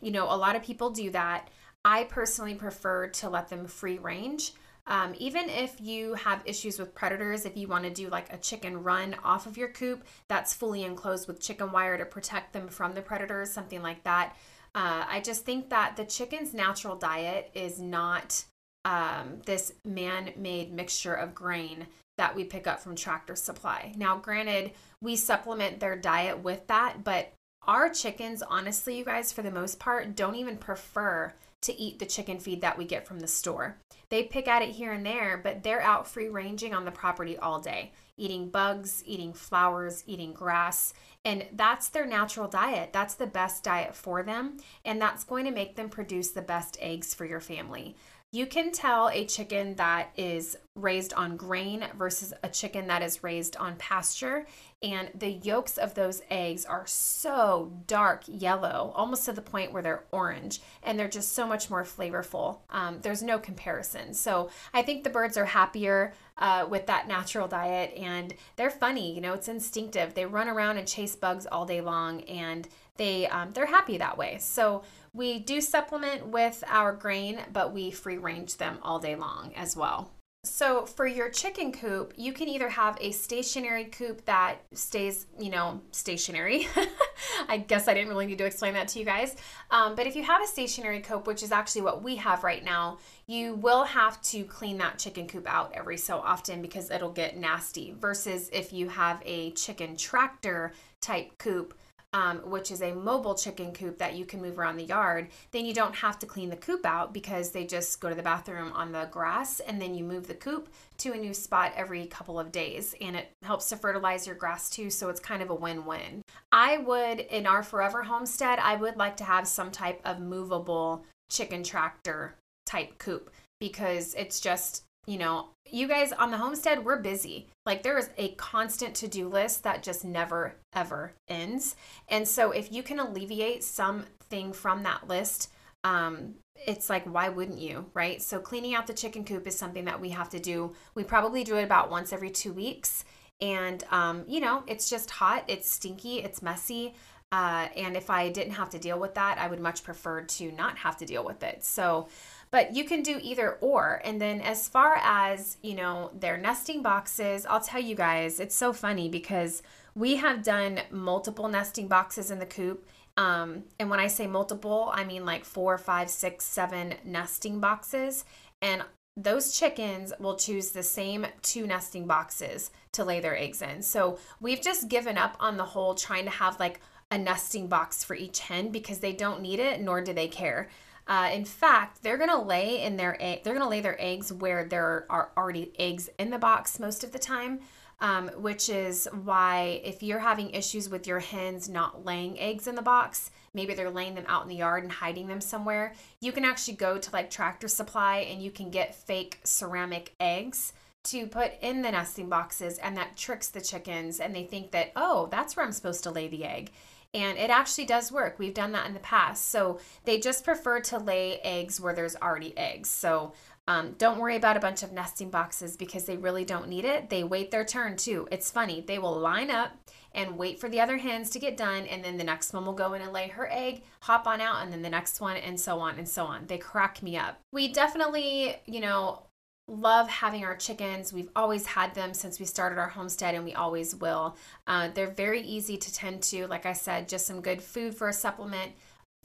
You 0.00 0.12
know, 0.12 0.24
a 0.32 0.36
lot 0.36 0.56
of 0.56 0.62
people 0.62 0.90
do 0.90 1.10
that. 1.10 1.48
I 1.84 2.04
personally 2.04 2.54
prefer 2.54 3.08
to 3.08 3.30
let 3.30 3.48
them 3.48 3.66
free 3.66 3.98
range. 3.98 4.52
Um, 4.90 5.14
even 5.18 5.48
if 5.48 5.80
you 5.80 6.14
have 6.14 6.42
issues 6.44 6.78
with 6.80 6.94
predators, 6.94 7.46
if 7.46 7.56
you 7.56 7.68
want 7.68 7.84
to 7.84 7.90
do 7.90 8.08
like 8.08 8.30
a 8.32 8.36
chicken 8.36 8.82
run 8.82 9.14
off 9.22 9.46
of 9.46 9.56
your 9.56 9.68
coop 9.68 10.04
that's 10.28 10.52
fully 10.52 10.82
enclosed 10.82 11.28
with 11.28 11.40
chicken 11.40 11.70
wire 11.70 11.96
to 11.96 12.04
protect 12.04 12.52
them 12.52 12.66
from 12.66 12.94
the 12.94 13.00
predators, 13.00 13.50
something 13.52 13.82
like 13.82 14.02
that. 14.02 14.36
Uh, 14.74 15.04
I 15.08 15.20
just 15.20 15.44
think 15.44 15.70
that 15.70 15.96
the 15.96 16.04
chicken's 16.04 16.52
natural 16.52 16.96
diet 16.96 17.50
is 17.54 17.80
not 17.80 18.44
um, 18.84 19.40
this 19.46 19.72
man 19.84 20.32
made 20.36 20.72
mixture 20.72 21.14
of 21.14 21.34
grain 21.34 21.86
that 22.18 22.34
we 22.34 22.44
pick 22.44 22.66
up 22.66 22.80
from 22.80 22.96
Tractor 22.96 23.36
Supply. 23.36 23.92
Now, 23.96 24.18
granted, 24.18 24.72
we 25.00 25.16
supplement 25.16 25.80
their 25.80 25.96
diet 25.96 26.42
with 26.42 26.66
that, 26.66 27.04
but 27.04 27.32
our 27.66 27.88
chickens, 27.90 28.42
honestly, 28.42 28.98
you 28.98 29.04
guys, 29.04 29.32
for 29.32 29.42
the 29.42 29.50
most 29.50 29.78
part, 29.78 30.16
don't 30.16 30.34
even 30.34 30.56
prefer 30.56 31.32
to 31.62 31.78
eat 31.78 31.98
the 31.98 32.06
chicken 32.06 32.38
feed 32.38 32.60
that 32.62 32.78
we 32.78 32.84
get 32.84 33.06
from 33.06 33.20
the 33.20 33.28
store. 33.28 33.78
They 34.08 34.24
pick 34.24 34.48
at 34.48 34.62
it 34.62 34.70
here 34.70 34.92
and 34.92 35.06
there, 35.06 35.40
but 35.42 35.62
they're 35.62 35.80
out 35.80 36.08
free 36.08 36.28
ranging 36.28 36.74
on 36.74 36.84
the 36.84 36.90
property 36.90 37.38
all 37.38 37.60
day, 37.60 37.92
eating 38.16 38.48
bugs, 38.48 39.02
eating 39.06 39.32
flowers, 39.32 40.02
eating 40.06 40.32
grass. 40.32 40.92
And 41.24 41.46
that's 41.52 41.88
their 41.88 42.06
natural 42.06 42.48
diet. 42.48 42.92
That's 42.92 43.14
the 43.14 43.26
best 43.26 43.62
diet 43.62 43.94
for 43.94 44.22
them. 44.22 44.56
And 44.84 45.00
that's 45.00 45.24
going 45.24 45.44
to 45.44 45.52
make 45.52 45.76
them 45.76 45.88
produce 45.88 46.30
the 46.30 46.42
best 46.42 46.76
eggs 46.80 47.14
for 47.14 47.24
your 47.24 47.40
family. 47.40 47.94
You 48.32 48.46
can 48.46 48.70
tell 48.70 49.08
a 49.08 49.24
chicken 49.24 49.74
that 49.74 50.10
is 50.16 50.56
raised 50.76 51.12
on 51.14 51.36
grain 51.36 51.84
versus 51.98 52.32
a 52.44 52.48
chicken 52.48 52.86
that 52.86 53.02
is 53.02 53.24
raised 53.24 53.56
on 53.56 53.74
pasture. 53.76 54.46
And 54.82 55.10
the 55.14 55.30
yolks 55.30 55.76
of 55.76 55.94
those 55.94 56.22
eggs 56.30 56.64
are 56.64 56.86
so 56.86 57.70
dark 57.86 58.22
yellow, 58.26 58.92
almost 58.96 59.26
to 59.26 59.32
the 59.32 59.42
point 59.42 59.72
where 59.72 59.82
they're 59.82 60.04
orange, 60.10 60.62
and 60.82 60.98
they're 60.98 61.06
just 61.06 61.34
so 61.34 61.46
much 61.46 61.68
more 61.68 61.84
flavorful. 61.84 62.60
Um, 62.70 62.98
there's 63.02 63.22
no 63.22 63.38
comparison. 63.38 64.14
So 64.14 64.48
I 64.72 64.80
think 64.80 65.04
the 65.04 65.10
birds 65.10 65.36
are 65.36 65.44
happier 65.44 66.14
uh, 66.38 66.66
with 66.68 66.86
that 66.86 67.08
natural 67.08 67.46
diet, 67.46 67.92
and 67.94 68.32
they're 68.56 68.70
funny. 68.70 69.14
You 69.14 69.20
know, 69.20 69.34
it's 69.34 69.48
instinctive. 69.48 70.14
They 70.14 70.24
run 70.24 70.48
around 70.48 70.78
and 70.78 70.88
chase 70.88 71.14
bugs 71.14 71.46
all 71.46 71.66
day 71.66 71.82
long, 71.82 72.22
and 72.22 72.66
they 72.96 73.26
um, 73.28 73.52
they're 73.52 73.66
happy 73.66 73.98
that 73.98 74.16
way. 74.16 74.38
So 74.40 74.82
we 75.12 75.40
do 75.40 75.60
supplement 75.60 76.28
with 76.28 76.64
our 76.66 76.92
grain, 76.92 77.40
but 77.52 77.74
we 77.74 77.90
free 77.90 78.16
range 78.16 78.56
them 78.56 78.78
all 78.82 78.98
day 78.98 79.14
long 79.14 79.52
as 79.56 79.76
well. 79.76 80.10
So 80.42 80.86
for 80.86 81.06
your 81.06 81.28
chicken 81.28 81.70
coop, 81.70 82.14
you 82.16 82.32
can 82.32 82.48
either 82.48 82.70
have 82.70 82.96
a 82.98 83.10
stationary 83.10 83.84
coop 83.84 84.24
that 84.24 84.62
stays, 84.72 85.26
you 85.38 85.50
know, 85.50 85.82
stationary. 85.92 86.66
I 87.48 87.58
guess 87.58 87.88
I 87.88 87.94
didn't 87.94 88.08
really 88.08 88.24
need 88.24 88.38
to 88.38 88.46
explain 88.46 88.72
that 88.72 88.88
to 88.88 88.98
you 88.98 89.04
guys. 89.04 89.36
Um, 89.70 89.94
but 89.94 90.06
if 90.06 90.16
you 90.16 90.22
have 90.22 90.42
a 90.42 90.46
stationary 90.46 91.00
coop, 91.00 91.26
which 91.26 91.42
is 91.42 91.52
actually 91.52 91.82
what 91.82 92.02
we 92.02 92.16
have 92.16 92.42
right 92.42 92.64
now, 92.64 93.00
you 93.26 93.54
will 93.56 93.84
have 93.84 94.18
to 94.22 94.44
clean 94.44 94.78
that 94.78 94.98
chicken 94.98 95.26
coop 95.26 95.46
out 95.46 95.72
every 95.74 95.98
so 95.98 96.16
often 96.18 96.62
because 96.62 96.90
it'll 96.90 97.12
get 97.12 97.36
nasty. 97.36 97.94
Versus 98.00 98.48
if 98.50 98.72
you 98.72 98.88
have 98.88 99.22
a 99.26 99.50
chicken 99.50 99.94
tractor 99.94 100.72
type 101.02 101.36
coop, 101.36 101.74
um, 102.12 102.38
which 102.38 102.70
is 102.70 102.82
a 102.82 102.92
mobile 102.92 103.34
chicken 103.34 103.72
coop 103.72 103.98
that 103.98 104.14
you 104.14 104.24
can 104.24 104.42
move 104.42 104.58
around 104.58 104.76
the 104.76 104.84
yard, 104.84 105.28
then 105.52 105.64
you 105.64 105.72
don't 105.72 105.94
have 105.94 106.18
to 106.18 106.26
clean 106.26 106.50
the 106.50 106.56
coop 106.56 106.84
out 106.84 107.12
because 107.12 107.50
they 107.50 107.64
just 107.64 108.00
go 108.00 108.08
to 108.08 108.14
the 108.14 108.22
bathroom 108.22 108.72
on 108.72 108.92
the 108.92 109.08
grass 109.10 109.60
and 109.60 109.80
then 109.80 109.94
you 109.94 110.02
move 110.02 110.26
the 110.26 110.34
coop 110.34 110.68
to 110.98 111.12
a 111.12 111.16
new 111.16 111.32
spot 111.32 111.72
every 111.76 112.06
couple 112.06 112.38
of 112.38 112.50
days. 112.50 112.94
And 113.00 113.14
it 113.14 113.30
helps 113.42 113.68
to 113.68 113.76
fertilize 113.76 114.26
your 114.26 114.36
grass 114.36 114.68
too. 114.68 114.90
So 114.90 115.08
it's 115.08 115.20
kind 115.20 115.42
of 115.42 115.50
a 115.50 115.54
win 115.54 115.84
win. 115.84 116.22
I 116.50 116.78
would, 116.78 117.20
in 117.20 117.46
our 117.46 117.62
forever 117.62 118.02
homestead, 118.02 118.58
I 118.58 118.76
would 118.76 118.96
like 118.96 119.16
to 119.18 119.24
have 119.24 119.46
some 119.46 119.70
type 119.70 120.00
of 120.04 120.20
movable 120.20 121.04
chicken 121.30 121.62
tractor 121.62 122.34
type 122.66 122.98
coop 122.98 123.30
because 123.60 124.14
it's 124.14 124.40
just 124.40 124.84
you 125.06 125.18
know, 125.18 125.48
you 125.70 125.88
guys 125.88 126.12
on 126.12 126.30
the 126.30 126.36
homestead, 126.36 126.84
we're 126.84 127.00
busy. 127.00 127.48
Like 127.64 127.82
there 127.82 127.98
is 127.98 128.10
a 128.18 128.32
constant 128.34 128.94
to 128.96 129.08
do 129.08 129.28
list 129.28 129.62
that 129.64 129.82
just 129.82 130.04
never, 130.04 130.56
ever 130.72 131.14
ends. 131.28 131.76
And 132.08 132.26
so 132.26 132.50
if 132.50 132.72
you 132.72 132.82
can 132.82 133.00
alleviate 133.00 133.64
something 133.64 134.52
from 134.52 134.82
that 134.82 135.08
list, 135.08 135.50
um, 135.84 136.34
it's 136.54 136.90
like, 136.90 137.04
why 137.04 137.28
wouldn't 137.30 137.58
you? 137.58 137.86
Right. 137.94 138.20
So 138.20 138.38
cleaning 138.38 138.74
out 138.74 138.86
the 138.86 138.92
chicken 138.92 139.24
coop 139.24 139.46
is 139.46 139.56
something 139.56 139.86
that 139.86 140.00
we 140.00 140.10
have 140.10 140.28
to 140.30 140.38
do. 140.38 140.74
We 140.94 141.04
probably 141.04 141.44
do 141.44 141.56
it 141.56 141.64
about 141.64 141.90
once 141.90 142.12
every 142.12 142.30
two 142.30 142.52
weeks. 142.52 143.04
And, 143.40 143.82
um, 143.90 144.24
you 144.28 144.40
know, 144.40 144.62
it's 144.66 144.90
just 144.90 145.10
hot, 145.10 145.44
it's 145.48 145.70
stinky, 145.70 146.18
it's 146.18 146.42
messy. 146.42 146.94
Uh, 147.32 147.68
and 147.76 147.96
if 147.96 148.10
I 148.10 148.28
didn't 148.28 148.54
have 148.54 148.70
to 148.70 148.78
deal 148.78 148.98
with 148.98 149.14
that, 149.14 149.38
I 149.38 149.46
would 149.46 149.60
much 149.60 149.84
prefer 149.84 150.22
to 150.22 150.52
not 150.52 150.76
have 150.78 150.96
to 150.98 151.06
deal 151.06 151.24
with 151.24 151.42
it. 151.42 151.64
So, 151.64 152.08
but 152.50 152.74
you 152.74 152.84
can 152.84 153.02
do 153.02 153.18
either 153.22 153.52
or. 153.60 154.00
And 154.04 154.20
then 154.20 154.40
as 154.40 154.68
far 154.68 154.96
as, 155.02 155.56
you 155.62 155.74
know, 155.74 156.10
their 156.18 156.36
nesting 156.36 156.82
boxes, 156.82 157.46
I'll 157.46 157.60
tell 157.60 157.80
you 157.80 157.94
guys, 157.94 158.40
it's 158.40 158.56
so 158.56 158.72
funny 158.72 159.08
because 159.08 159.62
we 159.94 160.16
have 160.16 160.42
done 160.42 160.80
multiple 160.90 161.48
nesting 161.48 161.88
boxes 161.88 162.30
in 162.30 162.38
the 162.38 162.46
coop. 162.46 162.86
Um, 163.16 163.64
and 163.78 163.90
when 163.90 164.00
I 164.00 164.06
say 164.06 164.26
multiple, 164.26 164.90
I 164.94 165.04
mean 165.04 165.24
like 165.24 165.44
four, 165.44 165.78
five, 165.78 166.10
six, 166.10 166.44
seven 166.44 166.94
nesting 167.04 167.60
boxes. 167.60 168.24
And 168.62 168.82
those 169.16 169.56
chickens 169.56 170.12
will 170.18 170.36
choose 170.36 170.70
the 170.70 170.82
same 170.82 171.26
two 171.42 171.66
nesting 171.66 172.06
boxes 172.06 172.70
to 172.92 173.04
lay 173.04 173.20
their 173.20 173.36
eggs 173.36 173.62
in. 173.62 173.82
So 173.82 174.18
we've 174.40 174.62
just 174.62 174.88
given 174.88 175.18
up 175.18 175.36
on 175.40 175.56
the 175.56 175.64
whole 175.64 175.94
trying 175.94 176.24
to 176.24 176.30
have 176.30 176.58
like 176.58 176.80
a 177.10 177.18
nesting 177.18 177.66
box 177.66 178.04
for 178.04 178.14
each 178.14 178.38
hen 178.40 178.70
because 178.70 179.00
they 179.00 179.12
don't 179.12 179.42
need 179.42 179.58
it, 179.58 179.80
nor 179.80 180.00
do 180.00 180.12
they 180.12 180.28
care. 180.28 180.68
Uh, 181.06 181.30
in 181.32 181.44
fact, 181.44 182.02
they're 182.02 182.18
gonna 182.18 182.42
lay 182.42 182.82
in 182.82 182.96
their 182.96 183.16
egg. 183.20 183.42
They're 183.42 183.54
gonna 183.54 183.68
lay 183.68 183.80
their 183.80 184.00
eggs 184.00 184.32
where 184.32 184.64
there 184.64 185.06
are 185.10 185.30
already 185.36 185.72
eggs 185.78 186.08
in 186.18 186.30
the 186.30 186.38
box 186.38 186.78
most 186.78 187.04
of 187.04 187.12
the 187.12 187.18
time. 187.18 187.60
Um, 188.02 188.28
which 188.28 188.70
is 188.70 189.06
why 189.12 189.82
if 189.84 190.02
you're 190.02 190.20
having 190.20 190.52
issues 190.52 190.88
with 190.88 191.06
your 191.06 191.18
hens 191.18 191.68
not 191.68 192.06
laying 192.06 192.40
eggs 192.40 192.66
in 192.66 192.74
the 192.74 192.80
box, 192.80 193.30
maybe 193.52 193.74
they're 193.74 193.90
laying 193.90 194.14
them 194.14 194.24
out 194.26 194.42
in 194.42 194.48
the 194.48 194.54
yard 194.54 194.84
and 194.84 194.90
hiding 194.90 195.26
them 195.26 195.42
somewhere, 195.42 195.92
you 196.18 196.32
can 196.32 196.42
actually 196.46 196.76
go 196.78 196.96
to 196.96 197.12
like 197.12 197.28
Tractor 197.28 197.68
Supply 197.68 198.20
and 198.20 198.42
you 198.42 198.50
can 198.50 198.70
get 198.70 198.94
fake 198.94 199.40
ceramic 199.44 200.14
eggs 200.18 200.72
to 201.02 201.26
put 201.26 201.52
in 201.60 201.82
the 201.82 201.90
nesting 201.90 202.28
boxes, 202.28 202.78
and 202.78 202.96
that 202.96 203.16
tricks 203.16 203.48
the 203.48 203.60
chickens, 203.60 204.20
and 204.20 204.34
they 204.34 204.44
think 204.44 204.70
that, 204.70 204.92
oh, 204.96 205.28
that's 205.30 205.56
where 205.56 205.64
I'm 205.64 205.72
supposed 205.72 206.02
to 206.04 206.10
lay 206.10 206.28
the 206.28 206.44
egg. 206.44 206.70
And 207.12 207.38
it 207.38 207.50
actually 207.50 207.86
does 207.86 208.12
work. 208.12 208.38
We've 208.38 208.54
done 208.54 208.72
that 208.72 208.86
in 208.86 208.94
the 208.94 209.00
past. 209.00 209.50
So 209.50 209.80
they 210.04 210.20
just 210.20 210.44
prefer 210.44 210.80
to 210.80 210.98
lay 210.98 211.40
eggs 211.40 211.80
where 211.80 211.94
there's 211.94 212.16
already 212.16 212.56
eggs. 212.56 212.88
So 212.88 213.32
um, 213.66 213.94
don't 213.98 214.18
worry 214.18 214.36
about 214.36 214.56
a 214.56 214.60
bunch 214.60 214.82
of 214.82 214.92
nesting 214.92 215.30
boxes 215.30 215.76
because 215.76 216.04
they 216.04 216.16
really 216.16 216.44
don't 216.44 216.68
need 216.68 216.84
it. 216.84 217.10
They 217.10 217.24
wait 217.24 217.50
their 217.50 217.64
turn 217.64 217.96
too. 217.96 218.26
It's 218.30 218.50
funny. 218.50 218.84
They 218.86 218.98
will 218.98 219.18
line 219.18 219.50
up 219.50 219.72
and 220.12 220.36
wait 220.36 220.58
for 220.58 220.68
the 220.68 220.80
other 220.80 220.96
hens 220.96 221.30
to 221.30 221.38
get 221.38 221.56
done, 221.56 221.86
and 221.86 222.04
then 222.04 222.16
the 222.16 222.24
next 222.24 222.52
one 222.52 222.66
will 222.66 222.72
go 222.72 222.94
in 222.94 223.02
and 223.02 223.12
lay 223.12 223.28
her 223.28 223.48
egg, 223.48 223.84
hop 224.00 224.26
on 224.26 224.40
out, 224.40 224.62
and 224.62 224.72
then 224.72 224.82
the 224.82 224.90
next 224.90 225.20
one, 225.20 225.36
and 225.36 225.58
so 225.58 225.78
on 225.78 225.98
and 225.98 226.08
so 226.08 226.24
on. 226.24 226.46
They 226.46 226.58
crack 226.58 227.00
me 227.00 227.16
up. 227.16 227.38
We 227.52 227.72
definitely, 227.72 228.56
you 228.66 228.80
know, 228.80 229.22
love 229.70 230.08
having 230.08 230.44
our 230.44 230.56
chickens. 230.56 231.12
We've 231.12 231.30
always 231.36 231.64
had 231.64 231.94
them 231.94 232.12
since 232.12 232.40
we 232.40 232.46
started 232.46 232.78
our 232.78 232.88
homestead 232.88 233.34
and 233.34 233.44
we 233.44 233.54
always 233.54 233.94
will. 233.94 234.36
Uh, 234.66 234.88
they're 234.92 235.10
very 235.10 235.42
easy 235.42 235.76
to 235.76 235.94
tend 235.94 236.22
to. 236.24 236.46
Like 236.48 236.66
I 236.66 236.72
said, 236.72 237.08
just 237.08 237.26
some 237.26 237.40
good 237.40 237.62
food 237.62 237.94
for 237.94 238.08
a 238.08 238.12
supplement, 238.12 238.72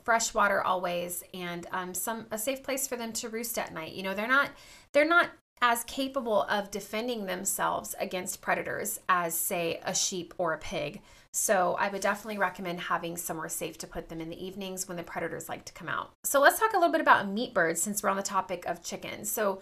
fresh 0.04 0.34
water 0.34 0.62
always, 0.62 1.24
and 1.34 1.66
um, 1.72 1.94
some 1.94 2.28
a 2.32 2.38
safe 2.38 2.64
place 2.64 2.88
for 2.88 2.96
them 2.96 3.12
to 3.14 3.30
roost 3.30 3.58
at 3.58 3.74
night. 3.74 3.94
You 3.94 4.04
know, 4.04 4.14
they're 4.14 4.28
not 4.28 4.52
they're 4.94 5.08
not 5.08 5.32
as 5.62 5.84
capable 5.86 6.44
of 6.44 6.70
defending 6.70 7.26
themselves 7.26 7.96
against 8.00 8.42
predators 8.42 9.00
as 9.10 9.34
say 9.34 9.80
a 9.84 9.96
sheep 9.96 10.34
or 10.38 10.54
a 10.54 10.58
pig. 10.60 11.02
So 11.32 11.76
I 11.80 11.90
would 11.90 12.02
definitely 12.02 12.38
recommend 12.38 12.80
having 12.80 13.18
somewhere 13.18 13.50
safe 13.50 13.78
to 13.80 13.88
put 13.88 14.08
them 14.08 14.22
in 14.22 14.30
the 14.30 14.46
evenings 14.46 14.88
when 14.88 14.96
the 14.96 15.04
predators 15.04 15.50
like 15.50 15.66
to 15.66 15.74
come 15.74 15.90
out. 15.90 16.12
So 16.24 16.40
let's 16.40 16.60
talk 16.60 16.74
a 16.74 16.78
little 16.78 16.92
bit 16.92 17.02
about 17.02 17.28
meat 17.28 17.54
birds 17.54 17.82
since 17.82 18.02
we're 18.02 18.10
on 18.10 18.16
the 18.16 18.24
topic 18.24 18.66
of 18.66 18.84
chickens. 18.84 19.30
So 19.30 19.62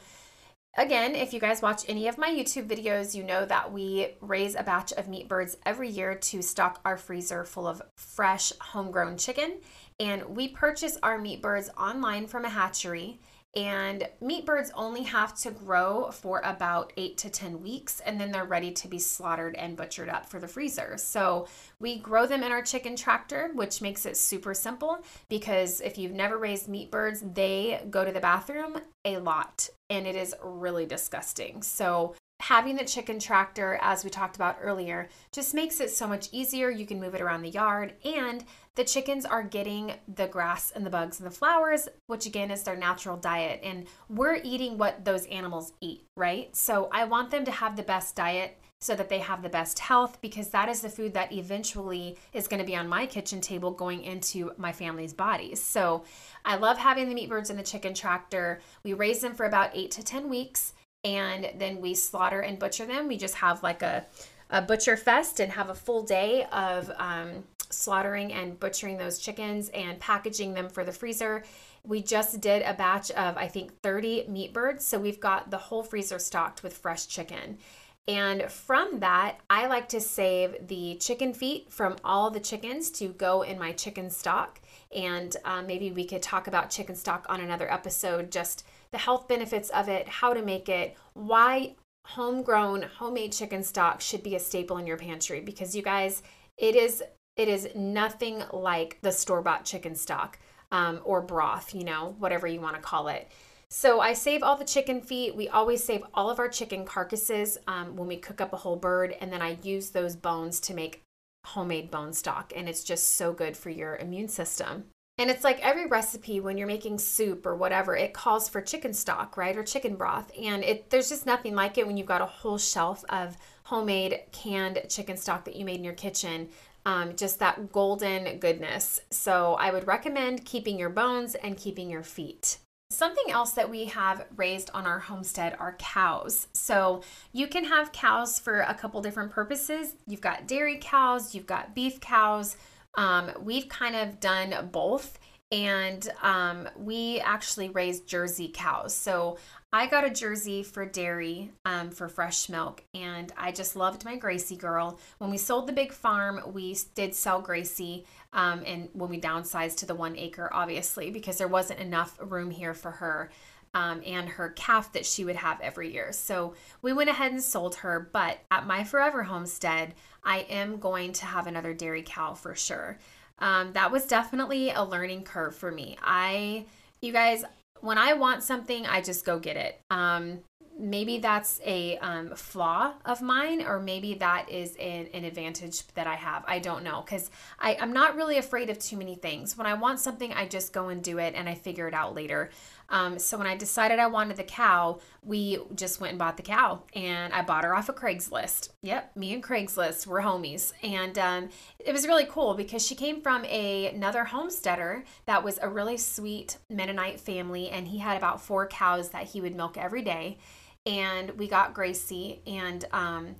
Again, 0.75 1.13
if 1.13 1.33
you 1.33 1.39
guys 1.39 1.61
watch 1.61 1.85
any 1.87 2.07
of 2.07 2.17
my 2.17 2.31
YouTube 2.31 2.67
videos, 2.67 3.13
you 3.13 3.23
know 3.23 3.45
that 3.45 3.71
we 3.71 4.15
raise 4.21 4.55
a 4.55 4.63
batch 4.63 4.91
of 4.93 5.07
meat 5.07 5.27
birds 5.27 5.55
every 5.67 5.87
year 5.87 6.15
to 6.15 6.41
stock 6.41 6.81
our 6.83 6.97
freezer 6.97 7.43
full 7.43 7.67
of 7.67 7.79
fresh 7.95 8.51
homegrown 8.59 9.17
chicken. 9.17 9.59
And 9.99 10.35
we 10.35 10.47
purchase 10.47 10.97
our 11.03 11.19
meat 11.19 11.43
birds 11.43 11.69
online 11.77 12.25
from 12.25 12.45
a 12.45 12.49
hatchery. 12.49 13.19
And 13.55 14.09
meat 14.19 14.47
birds 14.47 14.71
only 14.73 15.03
have 15.03 15.35
to 15.41 15.51
grow 15.51 16.09
for 16.09 16.41
about 16.43 16.91
eight 16.97 17.19
to 17.19 17.29
10 17.29 17.61
weeks, 17.61 17.99
and 17.99 18.19
then 18.19 18.31
they're 18.31 18.43
ready 18.43 18.71
to 18.71 18.87
be 18.87 18.97
slaughtered 18.97 19.53
and 19.53 19.77
butchered 19.77 20.09
up 20.09 20.25
for 20.27 20.39
the 20.39 20.47
freezer. 20.47 20.95
So 20.97 21.47
we 21.79 21.99
grow 21.99 22.25
them 22.25 22.41
in 22.41 22.51
our 22.51 22.63
chicken 22.63 22.95
tractor, 22.95 23.51
which 23.53 23.79
makes 23.79 24.07
it 24.07 24.17
super 24.17 24.55
simple 24.55 25.05
because 25.29 25.81
if 25.81 25.99
you've 25.99 26.13
never 26.13 26.39
raised 26.39 26.67
meat 26.67 26.89
birds, 26.89 27.21
they 27.21 27.85
go 27.91 28.03
to 28.03 28.11
the 28.11 28.19
bathroom 28.19 28.79
a 29.05 29.17
lot 29.17 29.69
and 29.93 30.07
it 30.07 30.15
is 30.15 30.35
really 30.43 30.85
disgusting. 30.85 31.61
So 31.61 32.15
having 32.39 32.75
the 32.75 32.83
chicken 32.83 33.19
tractor, 33.19 33.77
as 33.81 34.03
we 34.03 34.09
talked 34.09 34.35
about 34.35 34.57
earlier, 34.61 35.07
just 35.31 35.53
makes 35.53 35.79
it 35.79 35.91
so 35.91 36.07
much 36.07 36.29
easier. 36.31 36.69
You 36.69 36.85
can 36.85 36.99
move 36.99 37.15
it 37.15 37.21
around 37.21 37.43
the 37.43 37.49
yard, 37.49 37.93
and 38.03 38.43
the 38.75 38.83
chickens 38.83 39.23
are 39.23 39.43
getting 39.43 39.93
the 40.13 40.27
grass 40.27 40.71
and 40.71 40.83
the 40.83 40.89
bugs 40.89 41.19
and 41.19 41.27
the 41.27 41.35
flowers, 41.35 41.87
which 42.07 42.25
again 42.25 42.49
is 42.49 42.63
their 42.63 42.75
natural 42.75 43.17
diet. 43.17 43.59
And 43.63 43.85
we're 44.09 44.41
eating 44.43 44.79
what 44.79 45.05
those 45.05 45.27
animals 45.27 45.73
eat, 45.79 46.07
right? 46.17 46.53
So 46.55 46.89
I 46.91 47.05
want 47.05 47.29
them 47.29 47.45
to 47.45 47.51
have 47.51 47.75
the 47.75 47.83
best 47.83 48.15
diet 48.15 48.59
so 48.83 48.95
that 48.95 49.07
they 49.07 49.19
have 49.19 49.41
the 49.41 49.47
best 49.47 49.79
health 49.79 50.19
because 50.19 50.49
that 50.49 50.67
is 50.67 50.81
the 50.81 50.89
food 50.89 51.13
that 51.13 51.31
eventually 51.31 52.17
is 52.33 52.49
going 52.49 52.59
to 52.59 52.65
be 52.65 52.75
on 52.75 52.85
my 52.85 53.05
kitchen 53.05 53.39
table 53.39 53.71
going 53.71 54.03
into 54.03 54.51
my 54.57 54.73
family's 54.73 55.13
bodies. 55.13 55.63
So 55.63 56.03
I 56.43 56.57
love 56.57 56.77
having 56.77 57.07
the 57.07 57.15
meat 57.15 57.29
birds 57.29 57.49
in 57.49 57.55
the 57.55 57.63
chicken 57.63 57.93
tractor. 57.93 58.59
We 58.83 58.91
raise 58.91 59.21
them 59.21 59.35
for 59.35 59.45
about 59.45 59.71
eight 59.73 59.91
to 59.91 60.03
10 60.03 60.27
weeks 60.27 60.73
and 61.05 61.49
then 61.57 61.79
we 61.79 61.93
slaughter 61.93 62.41
and 62.41 62.59
butcher 62.59 62.85
them. 62.85 63.07
We 63.07 63.15
just 63.15 63.35
have 63.35 63.63
like 63.63 63.81
a, 63.83 64.05
a 64.49 64.61
butcher 64.61 64.97
fest 64.97 65.39
and 65.39 65.53
have 65.53 65.69
a 65.69 65.75
full 65.75 66.03
day 66.03 66.45
of 66.51 66.91
um, 66.97 67.45
slaughtering 67.69 68.33
and 68.33 68.59
butchering 68.59 68.97
those 68.97 69.17
chickens 69.17 69.69
and 69.69 69.97
packaging 70.01 70.55
them 70.55 70.67
for 70.67 70.83
the 70.83 70.91
freezer. 70.91 71.45
We 71.85 72.01
just 72.01 72.41
did 72.41 72.63
a 72.63 72.73
batch 72.73 73.11
of, 73.11 73.37
I 73.37 73.47
think, 73.47 73.79
30 73.81 74.25
meat 74.27 74.51
birds. 74.51 74.83
So 74.85 74.99
we've 74.99 75.21
got 75.21 75.51
the 75.51 75.57
whole 75.57 75.83
freezer 75.83 76.19
stocked 76.19 76.63
with 76.63 76.77
fresh 76.77 77.07
chicken. 77.07 77.59
And 78.07 78.51
from 78.51 78.99
that, 78.99 79.39
I 79.49 79.67
like 79.67 79.87
to 79.89 80.01
save 80.01 80.67
the 80.67 80.95
chicken 80.95 81.33
feet 81.33 81.71
from 81.71 81.95
all 82.03 82.29
the 82.29 82.39
chickens 82.39 82.91
to 82.91 83.07
go 83.07 83.43
in 83.43 83.57
my 83.57 83.71
chicken 83.71 84.09
stock. 84.09 84.59
And 84.93 85.35
uh, 85.45 85.61
maybe 85.61 85.91
we 85.91 86.05
could 86.05 86.21
talk 86.21 86.47
about 86.47 86.69
chicken 86.69 86.95
stock 86.95 87.25
on 87.29 87.39
another 87.39 87.71
episode, 87.71 88.29
just 88.29 88.65
the 88.91 88.97
health 88.97 89.27
benefits 89.27 89.69
of 89.69 89.87
it, 89.87 90.07
how 90.07 90.33
to 90.33 90.41
make 90.41 90.67
it, 90.67 90.97
why 91.13 91.75
homegrown 92.05 92.81
homemade 92.97 93.31
chicken 93.31 93.63
stock 93.63 94.01
should 94.01 94.23
be 94.23 94.35
a 94.35 94.39
staple 94.39 94.77
in 94.77 94.85
your 94.85 94.97
pantry 94.97 95.39
because 95.39 95.75
you 95.75 95.81
guys 95.81 96.21
it 96.57 96.75
is 96.75 97.01
it 97.37 97.47
is 97.47 97.69
nothing 97.75 98.43
like 98.51 98.99
the 99.01 99.11
store-bought 99.11 99.63
chicken 99.63 99.95
stock 99.95 100.37
um, 100.71 100.99
or 101.05 101.21
broth 101.21 101.73
you 101.73 101.83
know 101.83 102.13
whatever 102.19 102.45
you 102.45 102.59
want 102.59 102.75
to 102.75 102.81
call 102.81 103.07
it 103.07 103.31
so 103.73 103.99
i 103.99 104.13
save 104.13 104.43
all 104.43 104.55
the 104.55 104.63
chicken 104.63 105.01
feet 105.01 105.35
we 105.35 105.49
always 105.49 105.83
save 105.83 106.03
all 106.13 106.29
of 106.29 106.37
our 106.37 106.47
chicken 106.47 106.85
carcasses 106.85 107.57
um, 107.67 107.95
when 107.95 108.07
we 108.07 108.17
cook 108.17 108.39
up 108.39 108.53
a 108.53 108.57
whole 108.57 108.75
bird 108.75 109.15
and 109.19 109.33
then 109.33 109.41
i 109.41 109.57
use 109.63 109.89
those 109.89 110.15
bones 110.15 110.59
to 110.59 110.75
make 110.75 111.01
homemade 111.45 111.89
bone 111.89 112.13
stock 112.13 112.53
and 112.55 112.69
it's 112.69 112.83
just 112.83 113.15
so 113.15 113.33
good 113.33 113.57
for 113.57 113.71
your 113.71 113.95
immune 113.97 114.27
system 114.27 114.85
and 115.17 115.29
it's 115.29 115.43
like 115.43 115.59
every 115.61 115.85
recipe 115.85 116.39
when 116.39 116.57
you're 116.57 116.67
making 116.67 116.97
soup 116.97 117.45
or 117.45 117.55
whatever, 117.55 117.95
it 117.95 118.13
calls 118.13 118.49
for 118.49 118.61
chicken 118.61 118.93
stock, 118.93 119.37
right? 119.37 119.55
Or 119.55 119.63
chicken 119.63 119.95
broth. 119.95 120.31
And 120.39 120.63
it 120.63 120.89
there's 120.89 121.09
just 121.09 121.27
nothing 121.27 121.53
like 121.53 121.77
it 121.77 121.85
when 121.85 121.97
you've 121.97 122.07
got 122.07 122.21
a 122.21 122.25
whole 122.25 122.57
shelf 122.57 123.05
of 123.09 123.37
homemade 123.63 124.21
canned 124.31 124.81
chicken 124.89 125.15
stock 125.15 125.45
that 125.45 125.55
you 125.55 125.65
made 125.65 125.77
in 125.77 125.83
your 125.83 125.93
kitchen. 125.93 126.49
Um, 126.85 127.15
just 127.15 127.39
that 127.39 127.71
golden 127.71 128.39
goodness. 128.39 128.99
So 129.11 129.53
I 129.53 129.71
would 129.71 129.87
recommend 129.87 130.45
keeping 130.45 130.79
your 130.79 130.89
bones 130.89 131.35
and 131.35 131.55
keeping 131.55 131.89
your 131.89 132.03
feet. 132.03 132.57
Something 132.93 133.31
else 133.31 133.53
that 133.53 133.69
we 133.69 133.85
have 133.85 134.25
raised 134.35 134.69
on 134.73 134.85
our 134.85 134.99
homestead 134.99 135.55
are 135.59 135.75
cows. 135.79 136.47
So 136.53 137.01
you 137.31 137.47
can 137.47 137.65
have 137.65 137.91
cows 137.91 138.37
for 138.39 138.61
a 138.61 138.73
couple 138.73 139.01
different 139.01 139.31
purposes. 139.31 139.95
You've 140.05 140.21
got 140.21 140.47
dairy 140.47 140.77
cows, 140.79 141.33
you've 141.33 141.47
got 141.47 141.73
beef 141.73 141.99
cows, 141.99 142.55
Um, 142.95 143.31
we've 143.41 143.67
kind 143.67 143.95
of 143.95 144.19
done 144.19 144.69
both 144.71 145.17
and 145.53 146.09
um, 146.23 146.67
we 146.75 147.19
actually 147.19 147.69
raised 147.69 148.07
Jersey 148.07 148.49
cows. 148.51 148.95
So 148.95 149.37
I 149.71 149.85
got 149.85 150.03
a 150.03 150.09
Jersey 150.09 150.63
for 150.63 150.83
dairy 150.83 151.51
um, 151.63 151.91
for 151.91 152.09
fresh 152.09 152.49
milk, 152.49 152.83
and 152.95 153.31
I 153.37 153.51
just 153.51 153.75
loved 153.75 154.03
my 154.03 154.15
Gracie 154.15 154.55
girl. 154.55 154.99
When 155.19 155.29
we 155.29 155.37
sold 155.37 155.67
the 155.67 155.73
big 155.73 155.93
farm, 155.93 156.41
we 156.53 156.75
did 156.95 157.13
sell 157.13 157.39
Gracie, 157.39 158.03
um, 158.33 158.63
and 158.65 158.89
when 158.93 159.11
we 159.11 159.21
downsized 159.21 159.77
to 159.77 159.85
the 159.85 159.93
one 159.93 160.17
acre, 160.17 160.49
obviously, 160.51 161.11
because 161.11 161.37
there 161.37 161.47
wasn't 161.47 161.79
enough 161.79 162.17
room 162.19 162.49
here 162.49 162.73
for 162.73 162.91
her. 162.91 163.29
Um, 163.75 164.03
and 164.05 164.29
her 164.29 164.49
calf 164.49 164.93
that 164.93 165.03
she 165.03 165.25
would 165.25 165.35
have 165.35 165.59
every 165.59 165.91
year. 165.91 166.11
So 166.11 166.53
we 166.83 166.93
went 166.93 167.09
ahead 167.09 167.31
and 167.31 167.41
sold 167.41 167.73
her. 167.77 168.07
But 168.13 168.37
at 168.51 168.67
my 168.67 168.83
forever 168.83 169.23
homestead, 169.23 169.95
I 170.23 170.41
am 170.41 170.77
going 170.77 171.11
to 171.13 171.25
have 171.25 171.47
another 171.47 171.73
dairy 171.73 172.03
cow 172.05 172.35
for 172.35 172.53
sure. 172.53 172.99
Um, 173.39 173.73
that 173.73 173.91
was 173.91 174.05
definitely 174.05 174.69
a 174.69 174.83
learning 174.83 175.23
curve 175.23 175.55
for 175.55 175.71
me. 175.71 175.97
I, 176.01 176.65
you 177.01 177.11
guys, 177.11 177.43
when 177.81 177.97
I 177.97 178.13
want 178.13 178.43
something, 178.43 178.85
I 178.85 179.01
just 179.01 179.25
go 179.25 179.39
get 179.39 179.57
it. 179.57 179.81
Um, 179.89 180.39
maybe 180.77 181.19
that's 181.19 181.61
a 181.65 181.97
um, 181.99 182.35
flaw 182.35 182.93
of 183.05 183.21
mine 183.21 183.61
or 183.61 183.79
maybe 183.79 184.15
that 184.15 184.49
is 184.49 184.75
an, 184.77 185.07
an 185.13 185.23
advantage 185.23 185.85
that 185.93 186.07
i 186.07 186.15
have 186.15 186.43
i 186.47 186.57
don't 186.57 186.83
know 186.83 187.01
because 187.01 187.29
i'm 187.59 187.93
not 187.93 188.15
really 188.15 188.37
afraid 188.37 188.69
of 188.69 188.79
too 188.79 188.97
many 188.97 189.15
things 189.15 189.57
when 189.57 189.67
i 189.67 189.73
want 189.73 189.99
something 189.99 190.33
i 190.33 190.47
just 190.47 190.73
go 190.73 190.89
and 190.89 191.03
do 191.03 191.19
it 191.19 191.35
and 191.35 191.47
i 191.47 191.53
figure 191.53 191.87
it 191.87 191.93
out 191.93 192.15
later 192.15 192.49
um, 192.89 193.17
so 193.19 193.37
when 193.37 193.47
I 193.47 193.55
decided 193.55 193.99
I 193.99 194.07
wanted 194.07 194.37
the 194.37 194.43
cow, 194.43 194.99
we 195.23 195.59
just 195.75 195.99
went 196.01 196.11
and 196.11 196.19
bought 196.19 196.37
the 196.37 196.43
cow, 196.43 196.83
and 196.93 197.33
I 197.33 197.41
bought 197.41 197.63
her 197.63 197.75
off 197.75 197.89
of 197.89 197.95
Craigslist. 197.95 198.69
Yep, 198.81 199.15
me 199.15 199.33
and 199.33 199.43
Craigslist 199.43 200.05
were 200.05 200.21
homies, 200.21 200.73
and 200.83 201.17
um, 201.17 201.49
it 201.79 201.91
was 201.91 202.07
really 202.07 202.25
cool 202.25 202.53
because 202.53 202.85
she 202.85 202.95
came 202.95 203.21
from 203.21 203.45
a, 203.45 203.87
another 203.93 204.25
homesteader 204.25 205.03
that 205.25 205.43
was 205.43 205.59
a 205.61 205.69
really 205.69 205.97
sweet 205.97 206.57
Mennonite 206.69 207.19
family, 207.19 207.69
and 207.69 207.87
he 207.87 207.99
had 207.99 208.17
about 208.17 208.41
four 208.41 208.67
cows 208.67 209.09
that 209.09 209.23
he 209.23 209.41
would 209.41 209.55
milk 209.55 209.77
every 209.77 210.01
day, 210.01 210.37
and 210.85 211.31
we 211.31 211.47
got 211.47 211.73
Gracie, 211.73 212.41
and 212.45 212.85
um, 212.91 213.35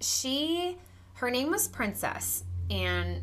she, 0.00 0.78
her 1.14 1.30
name 1.30 1.50
was 1.50 1.68
Princess, 1.68 2.44
and 2.70 3.22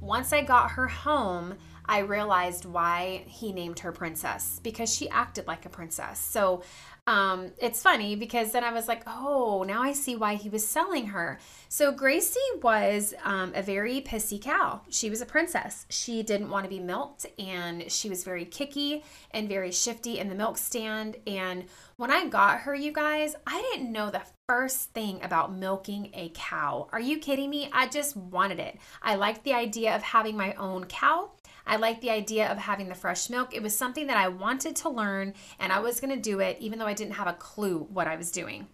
once 0.00 0.32
I 0.32 0.42
got 0.42 0.72
her 0.72 0.88
home 0.88 1.54
I 1.92 1.98
realized 1.98 2.64
why 2.64 3.22
he 3.26 3.52
named 3.52 3.80
her 3.80 3.92
princess 3.92 4.58
because 4.62 4.94
she 4.94 5.10
acted 5.10 5.46
like 5.46 5.66
a 5.66 5.68
princess. 5.68 6.18
So 6.18 6.62
um, 7.06 7.52
it's 7.58 7.82
funny 7.82 8.16
because 8.16 8.52
then 8.52 8.64
I 8.64 8.72
was 8.72 8.88
like, 8.88 9.02
oh, 9.06 9.62
now 9.66 9.82
I 9.82 9.92
see 9.92 10.16
why 10.16 10.36
he 10.36 10.48
was 10.48 10.66
selling 10.66 11.08
her. 11.08 11.38
So 11.68 11.92
Gracie 11.92 12.40
was 12.62 13.12
um, 13.24 13.52
a 13.54 13.60
very 13.60 14.00
pissy 14.00 14.40
cow. 14.40 14.80
She 14.88 15.10
was 15.10 15.20
a 15.20 15.26
princess. 15.26 15.84
She 15.90 16.22
didn't 16.22 16.48
want 16.48 16.64
to 16.64 16.70
be 16.70 16.80
milked 16.80 17.26
and 17.38 17.92
she 17.92 18.08
was 18.08 18.24
very 18.24 18.46
kicky 18.46 19.04
and 19.32 19.46
very 19.46 19.70
shifty 19.70 20.18
in 20.18 20.30
the 20.30 20.34
milk 20.34 20.56
stand. 20.56 21.16
And 21.26 21.66
when 21.96 22.10
I 22.10 22.26
got 22.26 22.60
her, 22.60 22.74
you 22.74 22.92
guys, 22.92 23.36
I 23.46 23.60
didn't 23.70 23.92
know 23.92 24.10
the 24.10 24.22
first 24.48 24.94
thing 24.94 25.22
about 25.22 25.54
milking 25.54 26.10
a 26.14 26.30
cow. 26.34 26.88
Are 26.90 27.00
you 27.00 27.18
kidding 27.18 27.50
me? 27.50 27.68
I 27.72 27.88
just 27.88 28.16
wanted 28.16 28.60
it. 28.60 28.78
I 29.02 29.16
liked 29.16 29.44
the 29.44 29.52
idea 29.52 29.94
of 29.94 30.02
having 30.02 30.36
my 30.36 30.54
own 30.54 30.84
cow. 30.84 31.32
I 31.66 31.76
liked 31.76 32.00
the 32.00 32.10
idea 32.10 32.50
of 32.50 32.58
having 32.58 32.88
the 32.88 32.94
fresh 32.94 33.30
milk. 33.30 33.54
It 33.54 33.62
was 33.62 33.76
something 33.76 34.06
that 34.06 34.16
I 34.16 34.28
wanted 34.28 34.76
to 34.76 34.88
learn 34.88 35.34
and 35.58 35.72
I 35.72 35.80
was 35.80 36.00
going 36.00 36.14
to 36.14 36.20
do 36.20 36.40
it 36.40 36.58
even 36.60 36.78
though 36.78 36.86
I 36.86 36.94
didn't 36.94 37.14
have 37.14 37.28
a 37.28 37.34
clue 37.34 37.86
what 37.90 38.06
I 38.06 38.16
was 38.16 38.30
doing. 38.30 38.66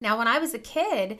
Now, 0.00 0.18
when 0.18 0.28
I 0.28 0.38
was 0.38 0.54
a 0.54 0.58
kid, 0.58 1.18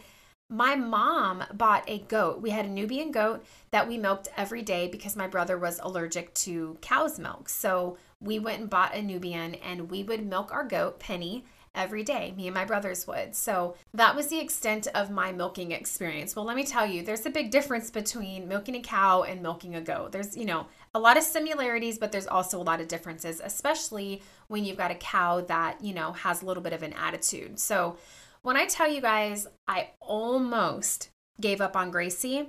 my 0.50 0.74
mom 0.74 1.44
bought 1.54 1.84
a 1.88 2.00
goat. 2.00 2.42
We 2.42 2.50
had 2.50 2.66
a 2.66 2.70
Nubian 2.70 3.10
goat 3.10 3.44
that 3.70 3.88
we 3.88 3.96
milked 3.96 4.28
every 4.36 4.62
day 4.62 4.88
because 4.88 5.16
my 5.16 5.26
brother 5.26 5.58
was 5.58 5.80
allergic 5.82 6.34
to 6.34 6.76
cow's 6.82 7.18
milk. 7.18 7.48
So 7.48 7.96
we 8.20 8.38
went 8.38 8.60
and 8.60 8.70
bought 8.70 8.94
a 8.94 9.02
Nubian 9.02 9.54
and 9.56 9.90
we 9.90 10.02
would 10.02 10.26
milk 10.26 10.52
our 10.52 10.64
goat, 10.64 10.98
Penny, 10.98 11.44
every 11.74 12.02
day. 12.02 12.32
Me 12.36 12.46
and 12.46 12.54
my 12.54 12.64
brothers 12.64 13.06
would. 13.06 13.34
So 13.34 13.74
that 13.94 14.14
was 14.14 14.28
the 14.28 14.38
extent 14.38 14.86
of 14.94 15.10
my 15.10 15.32
milking 15.32 15.72
experience. 15.72 16.36
Well, 16.36 16.44
let 16.44 16.56
me 16.56 16.64
tell 16.64 16.86
you, 16.86 17.02
there's 17.02 17.26
a 17.26 17.30
big 17.30 17.50
difference 17.50 17.90
between 17.90 18.46
milking 18.46 18.76
a 18.76 18.80
cow 18.80 19.22
and 19.22 19.42
milking 19.42 19.74
a 19.74 19.80
goat. 19.80 20.12
There's, 20.12 20.36
you 20.36 20.44
know, 20.44 20.66
a 20.94 21.00
lot 21.00 21.16
of 21.16 21.24
similarities, 21.24 21.98
but 21.98 22.12
there's 22.12 22.26
also 22.26 22.60
a 22.60 22.62
lot 22.62 22.80
of 22.80 22.88
differences, 22.88 23.40
especially 23.42 24.22
when 24.46 24.64
you've 24.64 24.76
got 24.76 24.90
a 24.90 24.96
cow 24.96 25.40
that, 25.42 25.82
you 25.82 25.92
know, 25.92 26.12
has 26.12 26.42
a 26.42 26.46
little 26.46 26.62
bit 26.62 26.72
of 26.72 26.82
an 26.82 26.92
attitude. 26.92 27.58
So 27.58 27.96
when 28.42 28.56
I 28.56 28.66
tell 28.66 28.88
you 28.88 29.00
guys, 29.00 29.46
I 29.66 29.90
almost 30.00 31.10
gave 31.40 31.60
up 31.60 31.76
on 31.76 31.90
Gracie, 31.90 32.48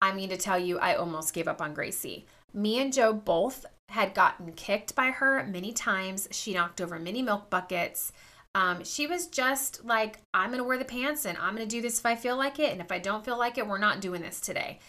I 0.00 0.12
mean 0.12 0.30
to 0.30 0.36
tell 0.36 0.58
you, 0.58 0.78
I 0.78 0.94
almost 0.94 1.32
gave 1.32 1.46
up 1.46 1.62
on 1.62 1.74
Gracie. 1.74 2.26
Me 2.52 2.80
and 2.80 2.92
Joe 2.92 3.12
both 3.12 3.66
had 3.88 4.14
gotten 4.14 4.52
kicked 4.52 4.94
by 4.94 5.10
her 5.10 5.46
many 5.46 5.72
times. 5.72 6.28
She 6.32 6.54
knocked 6.54 6.80
over 6.80 6.98
many 6.98 7.22
milk 7.22 7.50
buckets. 7.50 8.12
Um, 8.54 8.84
she 8.84 9.06
was 9.06 9.28
just 9.28 9.84
like, 9.84 10.18
I'm 10.34 10.48
going 10.48 10.58
to 10.58 10.64
wear 10.64 10.76
the 10.76 10.84
pants 10.84 11.24
and 11.24 11.38
I'm 11.38 11.54
going 11.54 11.66
to 11.66 11.76
do 11.76 11.80
this 11.80 12.00
if 12.00 12.06
I 12.06 12.16
feel 12.16 12.36
like 12.36 12.58
it. 12.58 12.72
And 12.72 12.80
if 12.80 12.90
I 12.90 12.98
don't 12.98 13.24
feel 13.24 13.38
like 13.38 13.58
it, 13.58 13.66
we're 13.66 13.78
not 13.78 14.00
doing 14.00 14.22
this 14.22 14.40
today. 14.40 14.80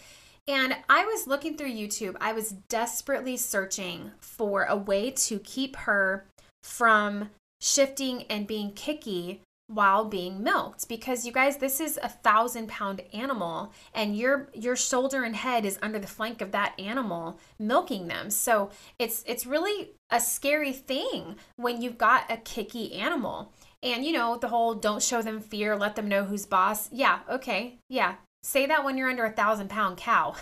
And 0.48 0.76
I 0.90 1.06
was 1.06 1.28
looking 1.28 1.56
through 1.56 1.72
YouTube, 1.72 2.16
I 2.20 2.34
was 2.34 2.52
desperately 2.52 3.38
searching 3.38 4.12
for 4.20 4.66
a 4.66 4.76
way 4.76 5.12
to 5.12 5.40
keep 5.40 5.76
her 5.78 6.26
from 6.62 7.30
shifting 7.62 8.24
and 8.24 8.46
being 8.46 8.74
kicky 8.74 9.42
while 9.68 10.04
being 10.04 10.44
milked. 10.44 10.90
Because 10.90 11.26
you 11.26 11.32
guys 11.32 11.58
this 11.58 11.80
is 11.80 11.98
a 12.04 12.10
thousand 12.10 12.68
pound 12.68 13.02
animal 13.14 13.72
and 13.94 14.18
your 14.18 14.50
your 14.54 14.76
shoulder 14.76 15.24
and 15.24 15.36
head 15.36 15.66
is 15.66 15.80
under 15.82 16.00
the 16.00 16.08
flank 16.08 16.42
of 16.42 16.52
that 16.52 16.78
animal 16.78 17.40
milking 17.58 18.08
them. 18.08 18.30
So 18.30 18.70
it's 19.00 19.24
it's 19.26 19.46
really 19.46 19.92
a 20.10 20.20
scary 20.20 20.74
thing 20.74 21.38
when 21.56 21.82
you've 21.82 21.98
got 21.98 22.30
a 22.30 22.38
kicky 22.38 22.94
animal. 22.94 23.54
And 23.82 24.06
you 24.06 24.12
know 24.14 24.38
the 24.38 24.50
whole 24.50 24.74
don't 24.76 25.02
show 25.02 25.22
them 25.22 25.40
fear 25.40 25.76
let 25.76 25.96
them 25.96 26.08
know 26.10 26.26
who's 26.26 26.46
boss. 26.46 26.90
Yeah 26.92 27.20
okay 27.30 27.78
yeah 27.90 28.16
say 28.44 28.68
that 28.68 28.84
when 28.84 28.98
you're 28.98 29.10
under 29.10 29.26
a 29.26 29.32
thousand 29.32 29.70
pound 29.70 29.98
cow 29.98 30.36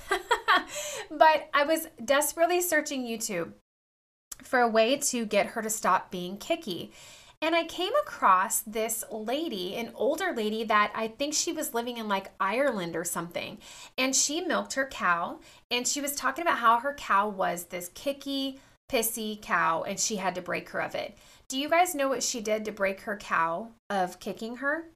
but 1.11 1.49
i 1.53 1.63
was 1.63 1.87
desperately 2.03 2.61
searching 2.61 3.05
youtube 3.05 3.53
for 4.43 4.59
a 4.59 4.67
way 4.67 4.97
to 4.97 5.25
get 5.25 5.47
her 5.47 5.61
to 5.61 5.69
stop 5.69 6.11
being 6.11 6.35
kicky 6.37 6.91
and 7.43 7.55
I 7.55 7.63
came 7.63 7.93
across 8.03 8.59
this 8.61 9.03
lady, 9.11 9.75
an 9.75 9.91
older 9.95 10.31
lady 10.31 10.63
that 10.65 10.91
I 10.93 11.07
think 11.07 11.33
she 11.33 11.51
was 11.51 11.73
living 11.73 11.97
in 11.97 12.07
like 12.07 12.31
Ireland 12.39 12.95
or 12.95 13.03
something. 13.03 13.57
And 13.97 14.15
she 14.15 14.41
milked 14.41 14.73
her 14.75 14.85
cow 14.85 15.39
and 15.71 15.87
she 15.87 16.01
was 16.01 16.15
talking 16.15 16.43
about 16.43 16.59
how 16.59 16.79
her 16.79 16.93
cow 16.93 17.29
was 17.29 17.65
this 17.65 17.89
kicky, 17.95 18.59
pissy 18.91 19.41
cow 19.41 19.81
and 19.81 19.99
she 19.99 20.17
had 20.17 20.35
to 20.35 20.41
break 20.41 20.69
her 20.69 20.81
of 20.81 20.93
it. 20.93 21.17
Do 21.47 21.57
you 21.57 21.67
guys 21.67 21.95
know 21.95 22.07
what 22.07 22.21
she 22.21 22.41
did 22.41 22.63
to 22.65 22.71
break 22.71 23.01
her 23.01 23.17
cow 23.17 23.71
of 23.89 24.19
kicking 24.19 24.57
her? 24.57 24.89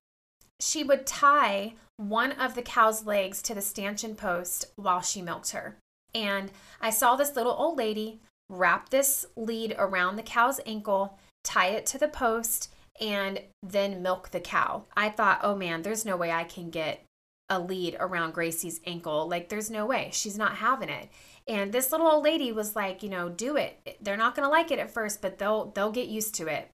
She 0.59 0.83
would 0.83 1.07
tie 1.07 1.73
one 1.97 2.31
of 2.33 2.55
the 2.55 2.61
cow's 2.61 3.05
legs 3.05 3.41
to 3.43 3.53
the 3.53 3.61
stanchion 3.61 4.15
post 4.15 4.65
while 4.75 5.01
she 5.01 5.21
milked 5.21 5.51
her. 5.51 5.77
And 6.13 6.51
I 6.81 6.89
saw 6.89 7.15
this 7.15 7.35
little 7.35 7.53
old 7.53 7.77
lady 7.77 8.21
wrap 8.49 8.89
this 8.89 9.25
lead 9.35 9.75
around 9.77 10.15
the 10.15 10.23
cow's 10.23 10.59
ankle 10.65 11.17
tie 11.45 11.67
it 11.67 11.85
to 11.85 11.97
the 11.97 12.07
post, 12.09 12.73
and 12.99 13.39
then 13.63 14.01
milk 14.01 14.31
the 14.31 14.39
cow. 14.39 14.85
I 14.97 15.09
thought, 15.09 15.39
oh 15.43 15.55
man, 15.55 15.83
there's 15.83 16.05
no 16.05 16.17
way 16.17 16.31
I 16.31 16.43
can 16.43 16.69
get 16.69 17.05
a 17.49 17.59
lead 17.59 17.95
around 17.99 18.33
Gracie's 18.33 18.81
ankle. 18.85 19.29
Like, 19.29 19.49
there's 19.49 19.69
no 19.69 19.85
way. 19.85 20.09
She's 20.11 20.37
not 20.37 20.55
having 20.55 20.89
it. 20.89 21.09
And 21.47 21.71
this 21.71 21.91
little 21.91 22.07
old 22.07 22.23
lady 22.23 22.51
was 22.51 22.75
like, 22.75 23.03
you 23.03 23.09
know, 23.09 23.29
do 23.29 23.55
it. 23.55 23.97
They're 24.01 24.17
not 24.17 24.35
going 24.35 24.47
to 24.47 24.51
like 24.51 24.71
it 24.71 24.79
at 24.79 24.89
first, 24.89 25.21
but 25.21 25.37
they'll 25.37 25.71
they'll 25.71 25.91
get 25.91 26.07
used 26.07 26.33
to 26.35 26.47
it. 26.47 26.69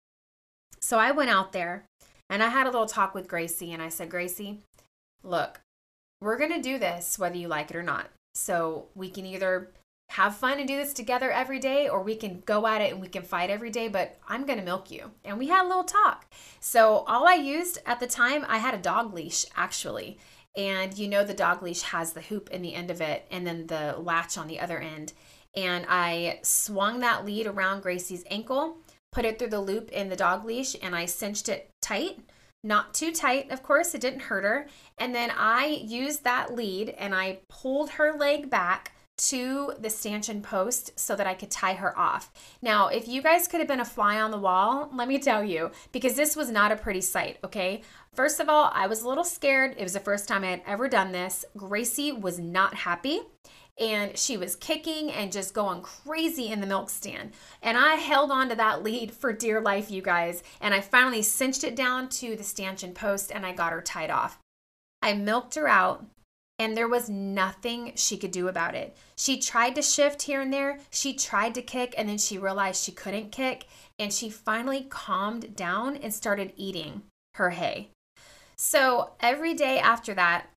So 0.80 0.98
I 0.98 1.12
went 1.12 1.30
out 1.30 1.52
there 1.52 1.86
and 2.30 2.42
I 2.42 2.48
had 2.48 2.66
a 2.66 2.72
little 2.72 2.88
talk 2.88 3.14
with 3.14 3.28
Gracie 3.28 3.74
and 3.74 3.82
I 3.82 3.90
said, 3.90 4.10
"Gracie, 4.10 4.62
look, 5.24 5.62
we're 6.20 6.38
going 6.38 6.54
to 6.54 6.62
do 6.62 6.78
this 6.78 7.18
whether 7.18 7.38
you 7.38 7.48
like 7.48 7.70
it 7.70 7.76
or 7.76 7.84
not. 7.84 8.10
So 8.34 8.88
we 8.96 9.10
can 9.10 9.26
either 9.26 9.72
have 10.12 10.36
fun 10.36 10.60
and 10.60 10.68
do 10.68 10.76
this 10.76 10.92
together 10.92 11.32
every 11.32 11.58
day, 11.58 11.88
or 11.88 12.04
we 12.04 12.16
can 12.16 12.44
go 12.46 12.68
at 12.68 12.82
it 12.82 12.92
and 12.92 13.02
we 13.02 13.08
can 13.08 13.24
fight 13.24 13.50
every 13.50 13.70
day, 13.70 13.88
but 13.88 14.18
I'm 14.28 14.46
gonna 14.46 14.62
milk 14.62 14.92
you. 14.92 15.12
And 15.24 15.40
we 15.40 15.48
had 15.48 15.64
a 15.64 15.68
little 15.68 15.86
talk. 15.86 16.26
So, 16.60 17.06
all 17.08 17.26
I 17.26 17.36
used 17.36 17.80
at 17.86 18.02
the 18.02 18.08
time, 18.08 18.46
I 18.50 18.58
had 18.58 18.74
a 18.74 18.78
dog 18.78 19.14
leash 19.14 19.46
actually. 19.56 20.20
And 20.58 20.98
you 20.98 21.08
know, 21.08 21.24
the 21.24 21.34
dog 21.34 21.64
leash 21.64 21.82
has 21.84 22.12
the 22.12 22.22
hoop 22.22 22.50
in 22.50 22.62
the 22.62 22.74
end 22.74 22.92
of 22.92 23.00
it 23.00 23.26
and 23.32 23.48
then 23.48 23.68
the 23.68 23.96
latch 23.98 24.38
on 24.38 24.48
the 24.48 24.60
other 24.60 24.80
end. 24.80 25.14
And 25.56 25.86
I 25.88 26.40
swung 26.44 27.00
that 27.00 27.26
lead 27.26 27.48
around 27.48 27.82
Gracie's 27.82 28.26
ankle, 28.30 28.80
put 29.14 29.24
it 29.24 29.40
through 29.40 29.50
the 29.50 29.62
loop 29.62 29.92
in 29.92 30.10
the 30.10 30.18
dog 30.18 30.44
leash, 30.44 30.76
and 30.82 30.94
I 30.94 31.06
cinched 31.06 31.48
it 31.48 31.70
tight. 31.82 32.20
Not 32.64 32.94
too 32.94 33.12
tight, 33.12 33.52
of 33.52 33.64
course, 33.64 33.96
it 33.96 34.02
didn't 34.02 34.22
hurt 34.22 34.44
her. 34.44 34.68
And 35.00 35.16
then 35.16 35.32
I 35.36 35.66
used 35.66 36.24
that 36.24 36.54
lead 36.56 36.90
and 36.90 37.16
I 37.16 37.40
pulled 37.50 37.92
her 37.92 38.14
leg 38.18 38.50
back 38.50 38.94
to 39.18 39.74
the 39.80 39.90
stanchion 39.90 40.42
post 40.42 41.00
so 41.00 41.16
that 41.16 41.28
I 41.28 41.36
could 41.36 41.52
tie 41.52 41.74
her 41.74 41.98
off. 41.98 42.32
Now, 42.62 42.88
if 42.88 43.08
you 43.08 43.22
guys 43.22 43.48
could 43.48 43.60
have 43.60 43.68
been 43.68 43.80
a 43.80 43.86
fly 43.86 44.20
on 44.20 44.32
the 44.32 44.38
wall, 44.38 44.90
let 44.94 45.08
me 45.08 45.20
tell 45.20 45.44
you, 45.44 45.72
because 45.92 46.16
this 46.16 46.36
was 46.36 46.50
not 46.50 46.72
a 46.72 46.76
pretty 46.76 47.02
sight, 47.02 47.38
okay? 47.44 47.82
First 48.14 48.40
of 48.40 48.50
all, 48.50 48.72
I 48.74 48.88
was 48.88 49.04
a 49.04 49.08
little 49.08 49.24
scared. 49.24 49.76
It 49.78 49.84
was 49.84 49.94
the 49.94 50.00
first 50.00 50.28
time 50.28 50.44
I 50.44 50.48
had 50.48 50.62
ever 50.66 50.88
done 50.88 51.12
this. 51.12 51.46
Gracie 51.56 52.12
was 52.12 52.40
not 52.40 52.74
happy. 52.74 53.22
And 53.80 54.18
she 54.18 54.38
was 54.38 54.56
kicking 54.56 55.12
and 55.12 55.32
just 55.32 55.54
going 55.54 55.82
crazy 55.82 56.48
in 56.48 56.62
the 56.62 56.68
milk 56.68 56.90
stand. 56.90 57.32
And 57.62 57.78
I 57.78 57.96
held 57.96 58.32
on 58.32 58.50
to 58.50 58.56
that 58.56 58.84
lead 58.84 59.12
for 59.12 59.34
dear 59.34 59.62
life, 59.62 59.90
you 59.90 60.02
guys. 60.02 60.44
And 60.60 60.74
I 60.74 60.82
finally 60.82 61.22
cinched 61.22 61.64
it 61.64 61.76
down 61.76 62.10
to 62.10 62.36
the 62.36 62.44
stanchion 62.44 62.94
post 62.94 63.32
and 63.32 63.46
I 63.46 63.54
got 63.54 63.74
her 63.74 63.82
tied 63.82 64.12
off. 64.12 64.40
I 65.02 65.14
milked 65.14 65.56
her 65.56 65.68
out 65.68 66.06
and 66.62 66.78
there 66.78 66.88
was 66.88 67.10
nothing 67.10 67.94
she 67.96 68.18
could 68.18 68.30
do 68.30 68.48
about 68.48 68.76
it. 68.76 68.96
She 69.16 69.40
tried 69.40 69.74
to 69.76 69.82
shift 69.82 70.22
here 70.22 70.42
and 70.42 70.54
there, 70.54 70.78
she 70.92 71.14
tried 71.14 71.56
to 71.56 71.62
kick, 71.64 71.96
and 71.98 72.08
then 72.08 72.20
she 72.20 72.38
realized 72.38 72.84
she 72.84 72.92
couldn't 72.92 73.32
kick, 73.32 73.66
and 73.98 74.14
she 74.14 74.30
finally 74.30 74.84
calmed 74.88 75.56
down 75.56 75.98
and 75.98 76.14
started 76.14 76.54
eating 76.56 77.02
her 77.34 77.50
hay. 77.50 77.90
So 78.56 79.14
every 79.20 79.56
day 79.56 79.80
after 79.80 80.14
that, 80.14 80.50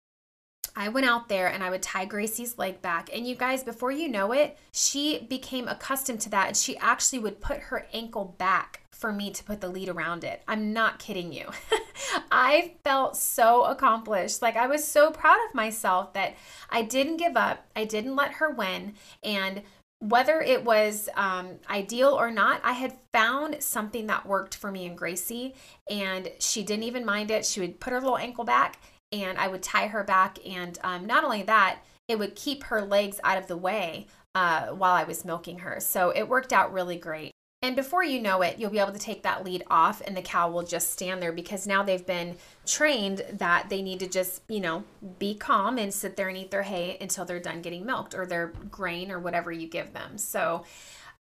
I 0.75 0.89
went 0.89 1.07
out 1.07 1.29
there 1.29 1.49
and 1.49 1.63
I 1.63 1.71
would 1.71 1.83
tie 1.83 2.05
Gracie's 2.05 2.59
leg 2.59 2.81
back. 2.81 3.11
And 3.13 3.27
you 3.27 3.35
guys, 3.35 3.63
before 3.63 3.91
you 3.93 4.09
know 4.09 4.33
it, 4.33 4.59
she 4.73 5.27
became 5.29 5.69
accustomed 5.69 6.21
to 6.23 6.31
that. 6.31 6.49
And 6.49 6.57
she 6.57 6.77
actually 6.79 7.19
would 7.21 7.41
put 7.41 7.59
her 7.59 7.87
ankle 7.93 8.35
back 8.39 8.81
for 8.91 9.13
me 9.13 9.31
to 9.33 9.45
put 9.45 9.61
the 9.61 9.69
lead 9.69 9.89
around 9.89 10.23
it. 10.23 10.43
I'm 10.47 10.73
not 10.73 11.01
kidding 11.01 11.33
you. 11.33 11.49
I 12.31 12.75
felt 12.85 13.17
so 13.17 13.65
accomplished. 13.65 14.41
Like 14.41 14.57
I 14.57 14.69
was 14.69 14.87
so 14.87 15.11
proud 15.11 15.39
of 15.49 15.55
myself 15.55 16.13
that 16.15 16.37
I 16.71 16.83
didn't 16.83 17.17
give 17.17 17.37
up, 17.37 17.67
I 17.75 17.85
didn't 17.85 18.15
let 18.15 18.35
her 18.35 18.51
win. 18.51 18.95
And 19.23 19.63
whether 19.99 20.41
it 20.41 20.65
was 20.65 21.09
um, 21.15 21.51
ideal 21.71 22.09
or 22.09 22.31
not, 22.31 22.61
I 22.65 22.73
had 22.73 22.97
found 23.13 23.63
something 23.63 24.07
that 24.09 24.27
worked 24.27 24.57
for 24.57 24.71
me 24.73 24.87
and 24.87 24.99
Gracie, 24.99 25.55
and 25.89 26.29
she 26.41 26.65
didn't 26.65 26.83
even 26.85 27.05
mind 27.05 27.31
it. 27.31 27.47
She 27.47 27.61
would 27.61 27.79
put 27.79 27.93
her 27.93 28.01
little 28.01 28.19
ankle 28.19 28.45
back 28.45 28.79
and 29.12 29.38
I 29.38 29.48
would 29.48 29.62
tie 29.62 29.88
her 29.88 30.05
back. 30.05 30.38
And 30.46 30.79
um, 30.83 31.07
not 31.07 31.25
only 31.25 31.42
that, 31.42 31.81
it 32.09 32.18
would 32.18 32.35
keep 32.35 32.64
her 32.64 32.83
legs 32.83 33.20
out 33.22 33.38
of 33.38 33.46
the 33.46 33.57
way 33.57 34.07
uh, 34.35 34.68
while 34.68 34.94
I 34.94 35.05
was 35.05 35.25
milking 35.25 35.61
her. 35.61 35.79
So 35.81 36.11
it 36.11 36.29
worked 36.29 36.53
out 36.53 36.72
really 36.72 36.96
great. 36.96 37.33
And 37.64 37.77
before 37.77 38.03
you 38.03 38.20
know 38.20 38.42
it, 38.42 38.59
you'll 38.59 38.70
be 38.70 38.81
able 38.81 38.92
to 38.92 38.98
take 38.98 39.22
that 39.22 39.44
lead 39.44 39.62
off 39.70 40.03
and 40.05 40.16
the 40.16 40.22
cow 40.22 40.51
will 40.51 40.64
just 40.64 40.90
stand 40.90 41.22
there 41.22 41.31
because 41.31 41.64
now 41.64 41.85
they've 41.85 42.05
been 42.05 42.37
trained 42.66 43.25
that 43.35 43.70
they 43.70 43.83
need 43.83 44.01
to 44.01 44.09
just, 44.09 44.42
you 44.48 44.59
know, 44.59 44.83
be 45.20 45.37
calm 45.37 45.79
and 45.79 45.94
sit 45.94 46.16
there 46.16 46.29
and 46.29 46.37
eat 46.37 46.51
their 46.51 46.64
hay 46.64 46.96
until 47.01 47.25
they're 47.25 47.38
done 47.38 47.62
getting 47.62 47.87
milked 47.87 48.16
or 48.16 48.27
their 48.27 48.48
grain 48.68 49.12
or 49.12 49.20
whatever 49.20 49.53
you 49.53 49.68
give 49.68 49.92
them. 49.92 50.18
So, 50.18 50.64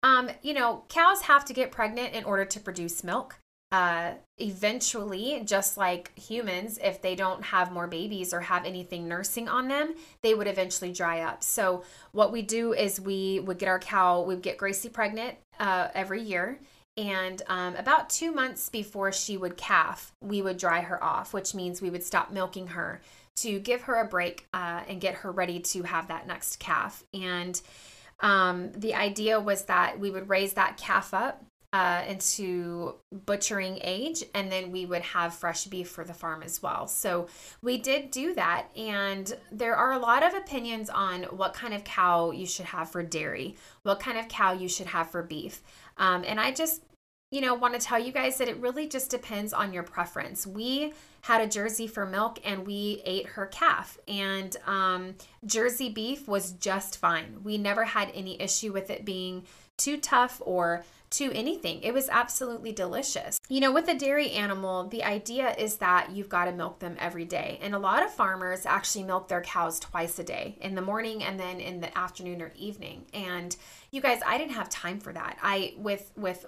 um, 0.01 0.31
you 0.41 0.55
know, 0.55 0.83
cows 0.89 1.21
have 1.21 1.45
to 1.45 1.53
get 1.53 1.71
pregnant 1.71 2.15
in 2.15 2.23
order 2.23 2.45
to 2.45 2.59
produce 2.59 3.03
milk 3.03 3.37
uh, 3.71 4.11
eventually, 4.37 5.41
just 5.45 5.77
like 5.77 6.17
humans, 6.17 6.77
if 6.83 7.01
they 7.01 7.15
don't 7.15 7.43
have 7.43 7.71
more 7.71 7.87
babies 7.87 8.33
or 8.33 8.41
have 8.41 8.65
anything 8.65 9.07
nursing 9.07 9.47
on 9.47 9.69
them, 9.69 9.95
they 10.21 10.33
would 10.33 10.47
eventually 10.47 10.91
dry 10.91 11.21
up. 11.21 11.41
So, 11.43 11.83
what 12.11 12.33
we 12.33 12.41
do 12.41 12.73
is 12.73 12.99
we 12.99 13.39
would 13.39 13.59
get 13.59 13.69
our 13.69 13.79
cow, 13.79 14.21
we 14.21 14.35
would 14.35 14.43
get 14.43 14.57
Gracie 14.57 14.89
pregnant 14.89 15.37
uh, 15.59 15.87
every 15.93 16.21
year. 16.21 16.59
And 16.97 17.41
um, 17.47 17.77
about 17.77 18.09
two 18.09 18.33
months 18.33 18.67
before 18.67 19.13
she 19.13 19.37
would 19.37 19.55
calf, 19.55 20.11
we 20.21 20.41
would 20.41 20.57
dry 20.57 20.81
her 20.81 21.01
off, 21.01 21.33
which 21.33 21.55
means 21.55 21.81
we 21.81 21.89
would 21.89 22.03
stop 22.03 22.31
milking 22.31 22.67
her 22.67 23.01
to 23.37 23.59
give 23.59 23.83
her 23.83 23.95
a 23.95 24.05
break 24.05 24.47
uh, 24.53 24.81
and 24.87 24.99
get 24.99 25.15
her 25.15 25.31
ready 25.31 25.59
to 25.59 25.83
have 25.83 26.09
that 26.09 26.27
next 26.27 26.59
calf. 26.59 27.05
And 27.13 27.59
um, 28.19 28.73
the 28.73 28.93
idea 28.93 29.39
was 29.39 29.63
that 29.63 29.99
we 29.99 30.11
would 30.11 30.27
raise 30.27 30.53
that 30.53 30.75
calf 30.75 31.13
up 31.13 31.43
uh, 31.73 32.03
into 32.07 32.95
butchering 33.25 33.79
age, 33.81 34.23
and 34.35 34.51
then 34.51 34.71
we 34.71 34.85
would 34.85 35.01
have 35.01 35.33
fresh 35.33 35.65
beef 35.65 35.89
for 35.89 36.03
the 36.03 36.13
farm 36.13 36.43
as 36.43 36.61
well. 36.61 36.85
So 36.85 37.27
we 37.61 37.77
did 37.77 38.11
do 38.11 38.33
that, 38.35 38.67
and 38.75 39.33
there 39.51 39.75
are 39.75 39.93
a 39.93 39.99
lot 39.99 40.23
of 40.23 40.33
opinions 40.33 40.89
on 40.89 41.23
what 41.23 41.53
kind 41.53 41.73
of 41.73 41.83
cow 41.83 42.31
you 42.31 42.45
should 42.45 42.65
have 42.65 42.89
for 42.91 43.03
dairy, 43.03 43.55
what 43.83 44.01
kind 44.01 44.17
of 44.17 44.27
cow 44.27 44.51
you 44.51 44.67
should 44.67 44.87
have 44.87 45.09
for 45.09 45.23
beef. 45.23 45.61
Um, 45.97 46.25
and 46.27 46.39
I 46.41 46.51
just, 46.51 46.83
you 47.31 47.39
know, 47.39 47.53
want 47.53 47.79
to 47.79 47.79
tell 47.79 47.99
you 47.99 48.11
guys 48.11 48.37
that 48.39 48.49
it 48.49 48.57
really 48.57 48.87
just 48.87 49.09
depends 49.09 49.53
on 49.53 49.71
your 49.71 49.83
preference. 49.83 50.45
We 50.45 50.93
had 51.21 51.41
a 51.41 51.47
Jersey 51.47 51.87
for 51.87 52.05
milk 52.05 52.39
and 52.43 52.65
we 52.65 53.01
ate 53.05 53.27
her 53.27 53.45
calf. 53.45 53.97
And 54.07 54.57
um, 54.65 55.15
Jersey 55.45 55.89
beef 55.89 56.27
was 56.27 56.53
just 56.53 56.97
fine. 56.97 57.41
We 57.43 57.57
never 57.57 57.85
had 57.85 58.11
any 58.13 58.41
issue 58.41 58.73
with 58.73 58.89
it 58.89 59.05
being 59.05 59.43
too 59.83 59.97
tough 59.97 60.41
or 60.45 60.83
to 61.11 61.31
anything. 61.33 61.81
It 61.83 61.93
was 61.93 62.07
absolutely 62.09 62.71
delicious. 62.71 63.39
You 63.49 63.59
know, 63.59 63.71
with 63.71 63.87
a 63.89 63.93
dairy 63.93 64.31
animal, 64.31 64.87
the 64.87 65.03
idea 65.03 65.53
is 65.57 65.77
that 65.77 66.11
you've 66.11 66.29
got 66.29 66.45
to 66.45 66.53
milk 66.53 66.79
them 66.79 66.95
every 66.99 67.25
day. 67.25 67.59
And 67.61 67.75
a 67.75 67.79
lot 67.79 68.03
of 68.03 68.13
farmers 68.13 68.65
actually 68.65 69.03
milk 69.03 69.27
their 69.27 69.41
cows 69.41 69.79
twice 69.79 70.17
a 70.19 70.23
day 70.23 70.57
in 70.61 70.73
the 70.73 70.81
morning 70.81 71.21
and 71.23 71.39
then 71.39 71.59
in 71.59 71.81
the 71.81 71.95
afternoon 71.97 72.41
or 72.41 72.53
evening. 72.55 73.05
And 73.13 73.55
you 73.91 73.99
guys, 73.99 74.21
I 74.25 74.37
didn't 74.37 74.53
have 74.53 74.69
time 74.69 74.99
for 74.99 75.11
that. 75.11 75.37
I, 75.43 75.73
with, 75.77 76.11
with, 76.15 76.45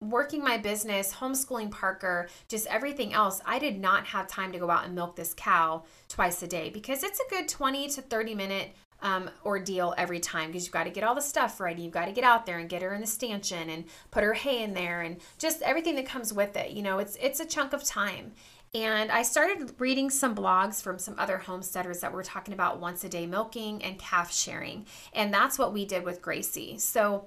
working 0.00 0.42
my 0.42 0.58
business, 0.58 1.14
homeschooling 1.14 1.70
Parker, 1.70 2.28
just 2.48 2.66
everything 2.66 3.12
else, 3.12 3.40
I 3.46 3.60
did 3.60 3.80
not 3.80 4.06
have 4.06 4.26
time 4.26 4.50
to 4.50 4.58
go 4.58 4.68
out 4.68 4.84
and 4.84 4.96
milk 4.96 5.14
this 5.14 5.32
cow 5.32 5.84
twice 6.08 6.42
a 6.42 6.48
day 6.48 6.70
because 6.70 7.04
it's 7.04 7.20
a 7.20 7.30
good 7.30 7.46
20 7.46 7.88
to 7.90 8.02
30 8.02 8.34
minute 8.34 8.74
um, 9.02 9.28
ordeal 9.44 9.94
every 9.98 10.20
time 10.20 10.48
because 10.48 10.64
you've 10.64 10.72
got 10.72 10.84
to 10.84 10.90
get 10.90 11.04
all 11.04 11.14
the 11.14 11.20
stuff 11.20 11.60
ready. 11.60 11.82
You've 11.82 11.92
got 11.92 12.06
to 12.06 12.12
get 12.12 12.24
out 12.24 12.46
there 12.46 12.58
and 12.58 12.68
get 12.68 12.82
her 12.82 12.94
in 12.94 13.00
the 13.00 13.06
stanchion 13.06 13.68
and 13.68 13.84
put 14.10 14.24
her 14.24 14.32
hay 14.34 14.62
in 14.62 14.74
there 14.74 15.02
and 15.02 15.18
just 15.38 15.60
everything 15.62 15.96
that 15.96 16.06
comes 16.06 16.32
with 16.32 16.56
it. 16.56 16.70
You 16.70 16.82
know, 16.82 16.98
it's 16.98 17.16
it's 17.20 17.40
a 17.40 17.46
chunk 17.46 17.72
of 17.72 17.84
time. 17.84 18.32
And 18.74 19.12
I 19.12 19.22
started 19.22 19.74
reading 19.78 20.08
some 20.08 20.34
blogs 20.34 20.80
from 20.80 20.98
some 20.98 21.14
other 21.18 21.36
homesteaders 21.36 22.00
that 22.00 22.12
were 22.12 22.22
talking 22.22 22.54
about 22.54 22.80
once 22.80 23.04
a 23.04 23.08
day 23.08 23.26
milking 23.26 23.82
and 23.82 23.98
calf 23.98 24.32
sharing. 24.32 24.86
And 25.12 25.32
that's 25.32 25.58
what 25.58 25.74
we 25.74 25.84
did 25.84 26.04
with 26.04 26.22
Gracie. 26.22 26.78
So 26.78 27.26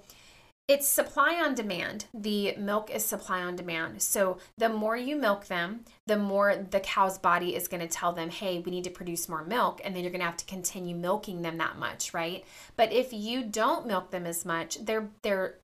it's 0.68 0.88
supply 0.88 1.42
on 1.44 1.54
demand. 1.54 2.06
The 2.14 2.56
milk 2.58 2.90
is 2.90 3.06
supply 3.06 3.42
on 3.42 3.56
demand. 3.56 4.02
So 4.02 4.40
the 4.58 4.70
more 4.70 4.98
you 4.98 5.16
milk 5.16 5.46
them, 5.46 5.82
the 6.08 6.18
more 6.18 6.56
the 6.56 6.80
cow's 6.80 7.20
body 7.20 7.56
is 7.56 7.68
going 7.68 7.82
to 7.82 7.88
tell 7.88 8.14
them, 8.14 8.32
hey, 8.32 8.60
we 8.60 8.72
need 8.72 8.86
to 8.86 8.90
produce 8.90 9.30
more 9.30 9.44
milk. 9.44 9.80
And 9.84 9.96
then 9.96 10.04
you're 10.04 10.12
going 10.12 10.22
to 10.22 10.26
have 10.26 10.38
to 10.38 10.46
continue 10.46 10.96
milking 10.96 11.44
them 11.44 11.58
that 11.60 11.78
much, 11.78 12.16
right? 12.16 12.44
But 12.78 12.92
if 12.92 13.14
you 13.14 13.44
don't 13.44 13.86
milk 13.86 14.10
them 14.10 14.26
as 14.26 14.44
much, 14.44 14.84
their 14.84 15.10
their 15.22 15.60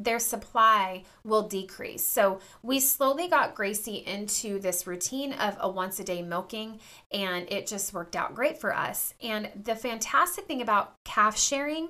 their 0.00 0.20
supply 0.20 1.02
will 1.24 1.42
decrease. 1.48 2.04
So 2.04 2.38
we 2.62 2.78
slowly 2.78 3.28
got 3.28 3.56
Gracie 3.56 4.04
into 4.06 4.60
this 4.60 4.86
routine 4.86 5.32
of 5.32 5.56
a 5.60 5.68
once 5.68 5.98
a 5.98 6.04
day 6.04 6.22
milking, 6.22 6.78
and 7.10 7.50
it 7.50 7.66
just 7.66 7.92
worked 7.92 8.14
out 8.14 8.34
great 8.34 8.60
for 8.60 8.74
us. 8.74 9.12
And 9.20 9.50
the 9.64 9.74
fantastic 9.74 10.46
thing 10.46 10.62
about 10.62 10.94
calf 11.04 11.36
sharing 11.36 11.88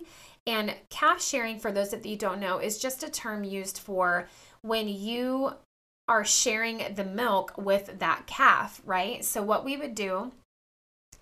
and 0.49 0.75
calf 0.89 1.23
sharing, 1.23 1.59
for 1.59 1.71
those 1.71 1.93
of 1.93 2.07
you 2.07 2.17
don't 2.17 2.41
know, 2.41 2.59
is 2.59 2.79
just 2.79 3.03
a 3.03 3.11
term 3.11 3.45
used 3.45 3.79
for 3.79 4.29
when 4.63 4.89
you 4.89 5.53
are 6.09 6.25
sharing 6.25 6.95
the 6.95 7.05
milk 7.05 7.53
with 7.59 7.99
that 7.99 8.27
calf, 8.27 8.81
right? 8.87 9.23
So, 9.25 9.43
what 9.43 9.65
we 9.65 9.77
would 9.77 9.95
do 9.95 10.33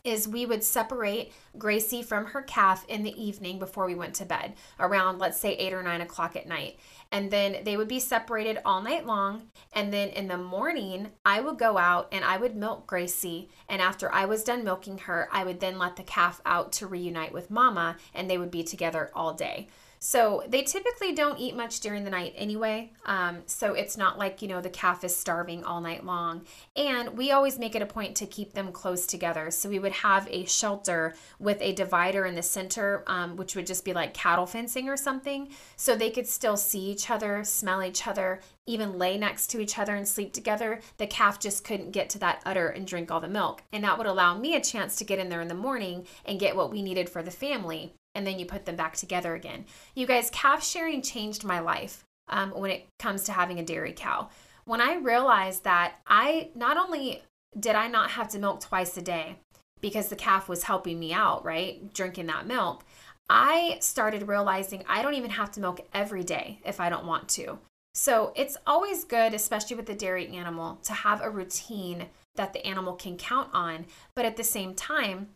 is 0.07 0.29
we 0.29 0.47
would 0.47 0.63
separate 0.63 1.33
Gracie 1.59 2.03
from 2.03 2.27
her 2.27 2.43
calf 2.43 2.85
in 2.89 3.03
the 3.03 3.23
evening 3.23 3.59
before 3.59 3.87
we 3.87 3.95
went 3.95 4.15
to 4.15 4.25
bed, 4.25 4.55
around 4.79 5.19
let's 5.19 5.39
say 5.39 5.55
eight 5.55 5.73
or 5.73 5.83
nine 5.83 6.01
o'clock 6.01 6.37
at 6.37 6.47
night. 6.47 6.79
And 7.13 7.31
then 7.31 7.65
they 7.65 7.77
would 7.77 7.89
be 7.89 8.01
separated 8.01 8.59
all 8.65 8.83
night 8.83 9.07
long. 9.07 9.51
And 9.73 9.93
then 9.93 10.09
in 10.11 10.29
the 10.29 10.39
morning, 10.39 11.09
I 11.25 11.41
would 11.41 11.59
go 11.59 11.79
out 11.79 12.09
and 12.13 12.25
I 12.25 12.37
would 12.37 12.57
milk 12.57 12.87
Gracie. 12.87 13.49
And 13.69 13.83
after 13.83 14.13
I 14.13 14.25
was 14.25 14.45
done 14.45 14.65
milking 14.65 14.99
her, 14.99 15.29
I 15.33 15.45
would 15.45 15.61
then 15.61 15.79
let 15.79 15.97
the 15.97 16.03
calf 16.03 16.41
out 16.47 16.73
to 16.73 16.87
reunite 16.87 17.33
with 17.33 17.51
mama, 17.51 17.97
and 18.15 18.31
they 18.31 18.39
would 18.39 18.51
be 18.51 18.65
together 18.65 19.11
all 19.15 19.35
day. 19.35 19.69
So 20.07 20.45
they 20.47 20.63
typically 20.63 21.13
don't 21.13 21.41
eat 21.41 21.57
much 21.57 21.81
during 21.81 22.05
the 22.05 22.11
night 22.11 22.33
anyway. 22.37 22.93
Um, 23.07 23.39
so 23.47 23.75
it's 23.75 23.97
not 23.97 24.21
like, 24.21 24.41
you 24.41 24.47
know, 24.47 24.61
the 24.61 24.71
calf 24.71 25.03
is 25.03 25.17
starving 25.17 25.65
all 25.65 25.81
night 25.81 26.07
long. 26.07 26.43
And 26.77 27.19
we 27.19 27.33
always 27.33 27.59
make 27.59 27.75
it 27.75 27.83
a 27.83 27.87
point 27.87 28.15
to 28.19 28.27
keep 28.27 28.53
them 28.53 28.71
close 28.71 29.05
together. 29.05 29.51
So 29.51 29.69
we 29.69 29.81
would 29.81 29.91
have 29.91 30.29
a 30.31 30.45
shelter 30.45 31.17
with 31.41 31.61
a 31.61 31.73
divider 31.73 32.25
in 32.25 32.37
the 32.37 32.43
center, 32.45 33.03
um, 33.09 33.35
which 33.35 33.57
would 33.57 33.67
just 33.67 33.85
be 33.85 33.93
like 33.93 34.15
cattle 34.15 34.47
fencing 34.47 34.89
or 34.89 34.97
something. 34.97 35.49
So 35.75 35.97
they 35.97 36.11
could 36.11 36.29
still 36.29 36.57
see 36.57 36.89
each 36.89 37.11
other, 37.11 37.43
smell 37.43 37.83
each 37.83 38.07
other, 38.07 38.43
even 38.65 38.99
lay 38.99 39.19
next 39.19 39.49
to 39.49 39.61
each 39.61 39.77
other 39.77 39.97
and 39.97 40.07
sleep 40.07 40.33
together. 40.33 40.83
The 40.99 41.09
calf 41.09 41.41
just 41.41 41.65
couldn't 41.65 41.91
get 41.91 42.11
to 42.11 42.21
that 42.21 42.43
udder 42.47 42.69
and 42.69 42.87
drink 42.87 43.11
all 43.11 43.21
the 43.21 43.27
milk. 43.27 43.65
And 43.73 43.83
that 43.83 43.99
would 43.99 44.07
allow 44.07 44.39
me 44.39 44.55
a 44.55 44.61
chance 44.61 44.95
to 44.97 45.05
get 45.05 45.19
in 45.19 45.31
there 45.31 45.41
in 45.41 45.49
the 45.49 45.55
morning 45.55 46.07
and 46.25 46.39
get 46.39 46.55
what 46.55 46.71
we 46.71 46.81
needed 46.81 47.11
for 47.11 47.25
the 47.25 47.33
family 47.33 47.93
and 48.17 48.27
then 48.27 48.39
you 48.39 48.47
put 48.47 48.65
them 48.65 48.77
back 48.77 48.97
together 48.97 49.35
again. 49.35 49.67
You 49.95 50.07
guys, 50.07 50.31
calf 50.31 50.65
sharing 50.65 51.03
changed 51.03 51.45
my 51.45 51.61
life 51.61 52.03
um, 52.29 52.51
when 52.51 52.71
it 52.71 52.87
comes 52.99 53.23
to 53.25 53.33
having 53.33 53.61
a 53.61 53.65
dairy 53.65 53.93
cow. 53.95 54.31
When 54.65 54.81
I 54.81 54.95
realized 54.95 55.65
that 55.65 55.97
I 56.07 56.49
not 56.57 56.79
only 56.79 57.23
did 57.59 57.77
I 57.77 57.89
not 57.89 58.11
have 58.13 58.29
to 58.31 58.39
milk 58.39 58.61
twice 58.61 58.97
a 58.97 59.03
day 59.03 59.37
because 59.81 60.09
the 60.09 60.17
calf 60.17 60.49
was 60.49 60.65
helping 60.65 60.99
me 60.99 61.13
out, 61.13 61.45
right? 61.45 61.93
Drinking 61.93 62.27
that 62.27 62.47
milk. 62.47 62.85
I 63.29 63.77
started 63.81 64.27
realizing 64.27 64.83
I 64.89 65.03
don't 65.03 65.15
even 65.15 65.31
have 65.31 65.53
to 65.53 65.61
milk 65.61 65.81
every 65.93 66.25
day 66.25 66.61
if 66.65 66.81
I 66.81 66.89
don't 66.89 67.07
want 67.07 67.29
to. 67.31 67.59
So 67.95 68.33
it's 68.35 68.57
always 68.67 69.05
good, 69.05 69.35
especially 69.35 69.77
with 69.77 69.87
the 69.87 69.95
dairy 69.95 70.29
animal, 70.29 70.79
to 70.85 70.93
have 70.93 71.23
a 71.23 71.31
routine 71.31 72.07
that 72.37 72.53
the 72.53 72.65
animal 72.67 72.95
can 72.95 73.17
count 73.17 73.49
on. 73.53 73.87
But 74.15 74.25
at 74.25 74.37
the 74.37 74.45
same 74.45 74.75
time, 74.75 75.29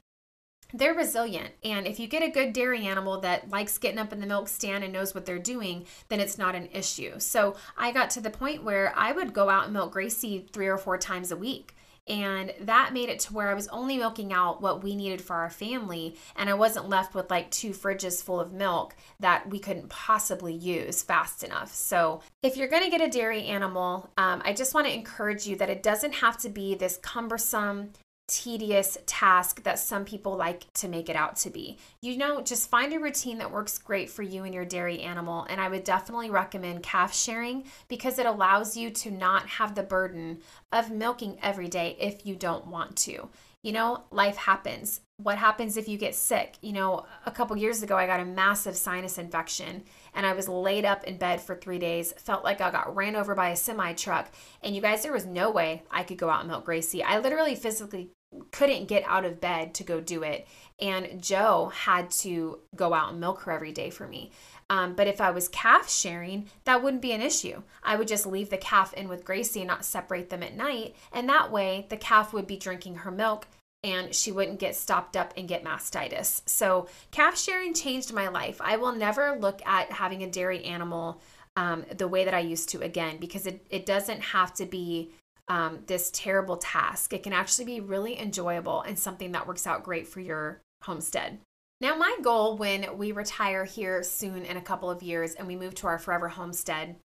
they're 0.72 0.94
resilient. 0.94 1.50
And 1.64 1.86
if 1.86 1.98
you 1.98 2.06
get 2.06 2.22
a 2.22 2.30
good 2.30 2.52
dairy 2.52 2.86
animal 2.86 3.20
that 3.20 3.50
likes 3.50 3.78
getting 3.78 3.98
up 3.98 4.12
in 4.12 4.20
the 4.20 4.26
milk 4.26 4.48
stand 4.48 4.84
and 4.84 4.92
knows 4.92 5.14
what 5.14 5.26
they're 5.26 5.38
doing, 5.38 5.86
then 6.08 6.20
it's 6.20 6.38
not 6.38 6.54
an 6.54 6.68
issue. 6.72 7.18
So 7.18 7.56
I 7.76 7.92
got 7.92 8.10
to 8.10 8.20
the 8.20 8.30
point 8.30 8.64
where 8.64 8.92
I 8.96 9.12
would 9.12 9.32
go 9.32 9.48
out 9.48 9.64
and 9.64 9.72
milk 9.72 9.92
Gracie 9.92 10.46
three 10.52 10.68
or 10.68 10.78
four 10.78 10.98
times 10.98 11.30
a 11.30 11.36
week. 11.36 11.74
And 12.08 12.52
that 12.62 12.92
made 12.92 13.08
it 13.08 13.20
to 13.20 13.32
where 13.32 13.50
I 13.50 13.54
was 13.54 13.68
only 13.68 13.96
milking 13.96 14.32
out 14.32 14.60
what 14.60 14.82
we 14.82 14.96
needed 14.96 15.20
for 15.20 15.36
our 15.36 15.50
family. 15.50 16.16
And 16.34 16.50
I 16.50 16.54
wasn't 16.54 16.88
left 16.88 17.14
with 17.14 17.30
like 17.30 17.50
two 17.52 17.70
fridges 17.70 18.22
full 18.22 18.40
of 18.40 18.52
milk 18.52 18.96
that 19.20 19.48
we 19.48 19.60
couldn't 19.60 19.90
possibly 19.90 20.52
use 20.52 21.02
fast 21.02 21.44
enough. 21.44 21.72
So, 21.72 22.22
if 22.42 22.56
you're 22.56 22.68
going 22.68 22.82
to 22.82 22.90
get 22.90 23.00
a 23.00 23.08
dairy 23.08 23.44
animal, 23.44 24.10
um, 24.16 24.42
I 24.44 24.54
just 24.54 24.74
want 24.74 24.88
to 24.88 24.92
encourage 24.92 25.46
you 25.46 25.54
that 25.56 25.70
it 25.70 25.84
doesn't 25.84 26.14
have 26.14 26.36
to 26.38 26.48
be 26.48 26.74
this 26.74 26.96
cumbersome, 26.96 27.92
tedious 28.30 28.96
task 29.06 29.62
that 29.64 29.78
some 29.78 30.04
people 30.04 30.36
like 30.36 30.72
to 30.74 30.88
make 30.88 31.08
it 31.08 31.16
out 31.16 31.36
to 31.36 31.50
be. 31.50 31.78
You 32.00 32.16
know, 32.16 32.40
just 32.40 32.70
find 32.70 32.92
a 32.92 33.00
routine 33.00 33.38
that 33.38 33.50
works 33.50 33.78
great 33.78 34.08
for 34.08 34.22
you 34.22 34.44
and 34.44 34.54
your 34.54 34.64
dairy 34.64 35.00
animal. 35.00 35.46
And 35.50 35.60
I 35.60 35.68
would 35.68 35.84
definitely 35.84 36.30
recommend 36.30 36.82
calf 36.82 37.14
sharing 37.14 37.64
because 37.88 38.18
it 38.18 38.26
allows 38.26 38.76
you 38.76 38.90
to 38.90 39.10
not 39.10 39.46
have 39.46 39.74
the 39.74 39.82
burden 39.82 40.38
of 40.72 40.90
milking 40.90 41.38
every 41.42 41.68
day 41.68 41.96
if 42.00 42.24
you 42.24 42.36
don't 42.36 42.66
want 42.68 42.96
to. 42.98 43.28
You 43.62 43.72
know, 43.72 44.04
life 44.10 44.36
happens. 44.36 45.02
What 45.18 45.36
happens 45.36 45.76
if 45.76 45.86
you 45.86 45.98
get 45.98 46.14
sick? 46.14 46.56
You 46.62 46.72
know, 46.72 47.04
a 47.26 47.30
couple 47.30 47.54
years 47.58 47.82
ago, 47.82 47.94
I 47.94 48.06
got 48.06 48.20
a 48.20 48.24
massive 48.24 48.74
sinus 48.74 49.18
infection 49.18 49.84
and 50.14 50.24
I 50.24 50.32
was 50.32 50.48
laid 50.48 50.86
up 50.86 51.04
in 51.04 51.18
bed 51.18 51.42
for 51.42 51.54
three 51.54 51.78
days. 51.78 52.14
Felt 52.16 52.42
like 52.42 52.62
I 52.62 52.70
got 52.70 52.96
ran 52.96 53.16
over 53.16 53.34
by 53.34 53.50
a 53.50 53.56
semi 53.56 53.92
truck. 53.92 54.30
And 54.62 54.74
you 54.74 54.80
guys, 54.80 55.02
there 55.02 55.12
was 55.12 55.26
no 55.26 55.50
way 55.50 55.82
I 55.90 56.04
could 56.04 56.16
go 56.16 56.30
out 56.30 56.40
and 56.40 56.48
milk 56.48 56.64
Gracie. 56.64 57.02
I 57.02 57.18
literally 57.18 57.54
physically 57.54 58.12
couldn't 58.52 58.88
get 58.88 59.04
out 59.06 59.24
of 59.24 59.40
bed 59.40 59.74
to 59.74 59.84
go 59.84 60.00
do 60.00 60.22
it. 60.22 60.46
And 60.80 61.22
Joe 61.22 61.72
had 61.74 62.10
to 62.12 62.60
go 62.74 62.94
out 62.94 63.10
and 63.10 63.20
milk 63.20 63.42
her 63.42 63.52
every 63.52 63.72
day 63.72 63.90
for 63.90 64.06
me. 64.06 64.30
Um, 64.68 64.94
but 64.94 65.08
if 65.08 65.20
I 65.20 65.32
was 65.32 65.48
calf 65.48 65.90
sharing, 65.90 66.48
that 66.64 66.82
wouldn't 66.82 67.02
be 67.02 67.12
an 67.12 67.20
issue. 67.20 67.62
I 67.82 67.96
would 67.96 68.06
just 68.06 68.24
leave 68.24 68.50
the 68.50 68.56
calf 68.56 68.94
in 68.94 69.08
with 69.08 69.24
Gracie 69.24 69.60
and 69.60 69.68
not 69.68 69.84
separate 69.84 70.30
them 70.30 70.44
at 70.44 70.56
night. 70.56 70.94
And 71.12 71.28
that 71.28 71.50
way, 71.50 71.86
the 71.90 71.96
calf 71.96 72.32
would 72.32 72.46
be 72.46 72.56
drinking 72.56 72.96
her 72.96 73.10
milk 73.10 73.48
and 73.82 74.14
she 74.14 74.30
wouldn't 74.30 74.60
get 74.60 74.76
stopped 74.76 75.16
up 75.16 75.32
and 75.36 75.48
get 75.48 75.64
mastitis. 75.64 76.42
So, 76.46 76.86
calf 77.10 77.38
sharing 77.38 77.74
changed 77.74 78.12
my 78.12 78.28
life. 78.28 78.60
I 78.60 78.76
will 78.76 78.92
never 78.92 79.36
look 79.40 79.60
at 79.66 79.90
having 79.90 80.22
a 80.22 80.30
dairy 80.30 80.64
animal 80.64 81.20
um, 81.56 81.84
the 81.96 82.06
way 82.06 82.24
that 82.24 82.34
I 82.34 82.40
used 82.40 82.68
to 82.70 82.82
again 82.82 83.16
because 83.18 83.46
it, 83.46 83.66
it 83.70 83.86
doesn't 83.86 84.20
have 84.20 84.54
to 84.54 84.66
be 84.66 85.12
um, 85.50 85.80
this 85.86 86.12
terrible 86.12 86.56
task. 86.56 87.12
It 87.12 87.24
can 87.24 87.32
actually 87.32 87.64
be 87.64 87.80
really 87.80 88.18
enjoyable 88.18 88.82
and 88.82 88.96
something 88.96 89.32
that 89.32 89.48
works 89.48 89.66
out 89.66 89.82
great 89.82 90.06
for 90.06 90.20
your 90.20 90.62
homestead. 90.84 91.40
Now, 91.80 91.96
my 91.96 92.16
goal 92.22 92.56
when 92.56 92.96
we 92.96 93.10
retire 93.10 93.64
here 93.64 94.04
soon 94.04 94.44
in 94.44 94.56
a 94.56 94.62
couple 94.62 94.88
of 94.88 95.02
years 95.02 95.34
and 95.34 95.48
we 95.48 95.56
move 95.56 95.74
to 95.76 95.88
our 95.88 95.98
forever 95.98 96.28
homestead 96.28 96.96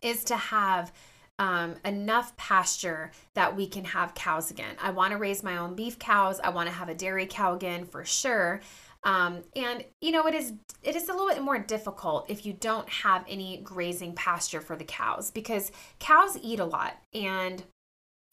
is 0.00 0.22
to 0.24 0.36
have 0.36 0.92
um, 1.40 1.74
enough 1.84 2.36
pasture 2.36 3.10
that 3.34 3.56
we 3.56 3.66
can 3.66 3.84
have 3.86 4.14
cows 4.14 4.52
again. 4.52 4.76
I 4.80 4.92
want 4.92 5.10
to 5.10 5.18
raise 5.18 5.42
my 5.42 5.56
own 5.56 5.74
beef 5.74 5.98
cows. 5.98 6.38
I 6.38 6.50
want 6.50 6.68
to 6.68 6.74
have 6.74 6.88
a 6.88 6.94
dairy 6.94 7.26
cow 7.26 7.54
again 7.54 7.86
for 7.86 8.04
sure. 8.04 8.60
Um, 9.04 9.42
and 9.54 9.84
you 10.00 10.12
know 10.12 10.26
it 10.26 10.34
is 10.34 10.54
it 10.82 10.96
is 10.96 11.08
a 11.08 11.12
little 11.12 11.28
bit 11.28 11.42
more 11.42 11.58
difficult 11.58 12.28
if 12.28 12.46
you 12.46 12.54
don't 12.54 12.88
have 12.88 13.24
any 13.28 13.60
grazing 13.62 14.14
pasture 14.14 14.60
for 14.60 14.76
the 14.76 14.84
cows 14.84 15.30
because 15.30 15.70
cows 15.98 16.38
eat 16.42 16.58
a 16.58 16.64
lot. 16.64 16.96
And 17.12 17.62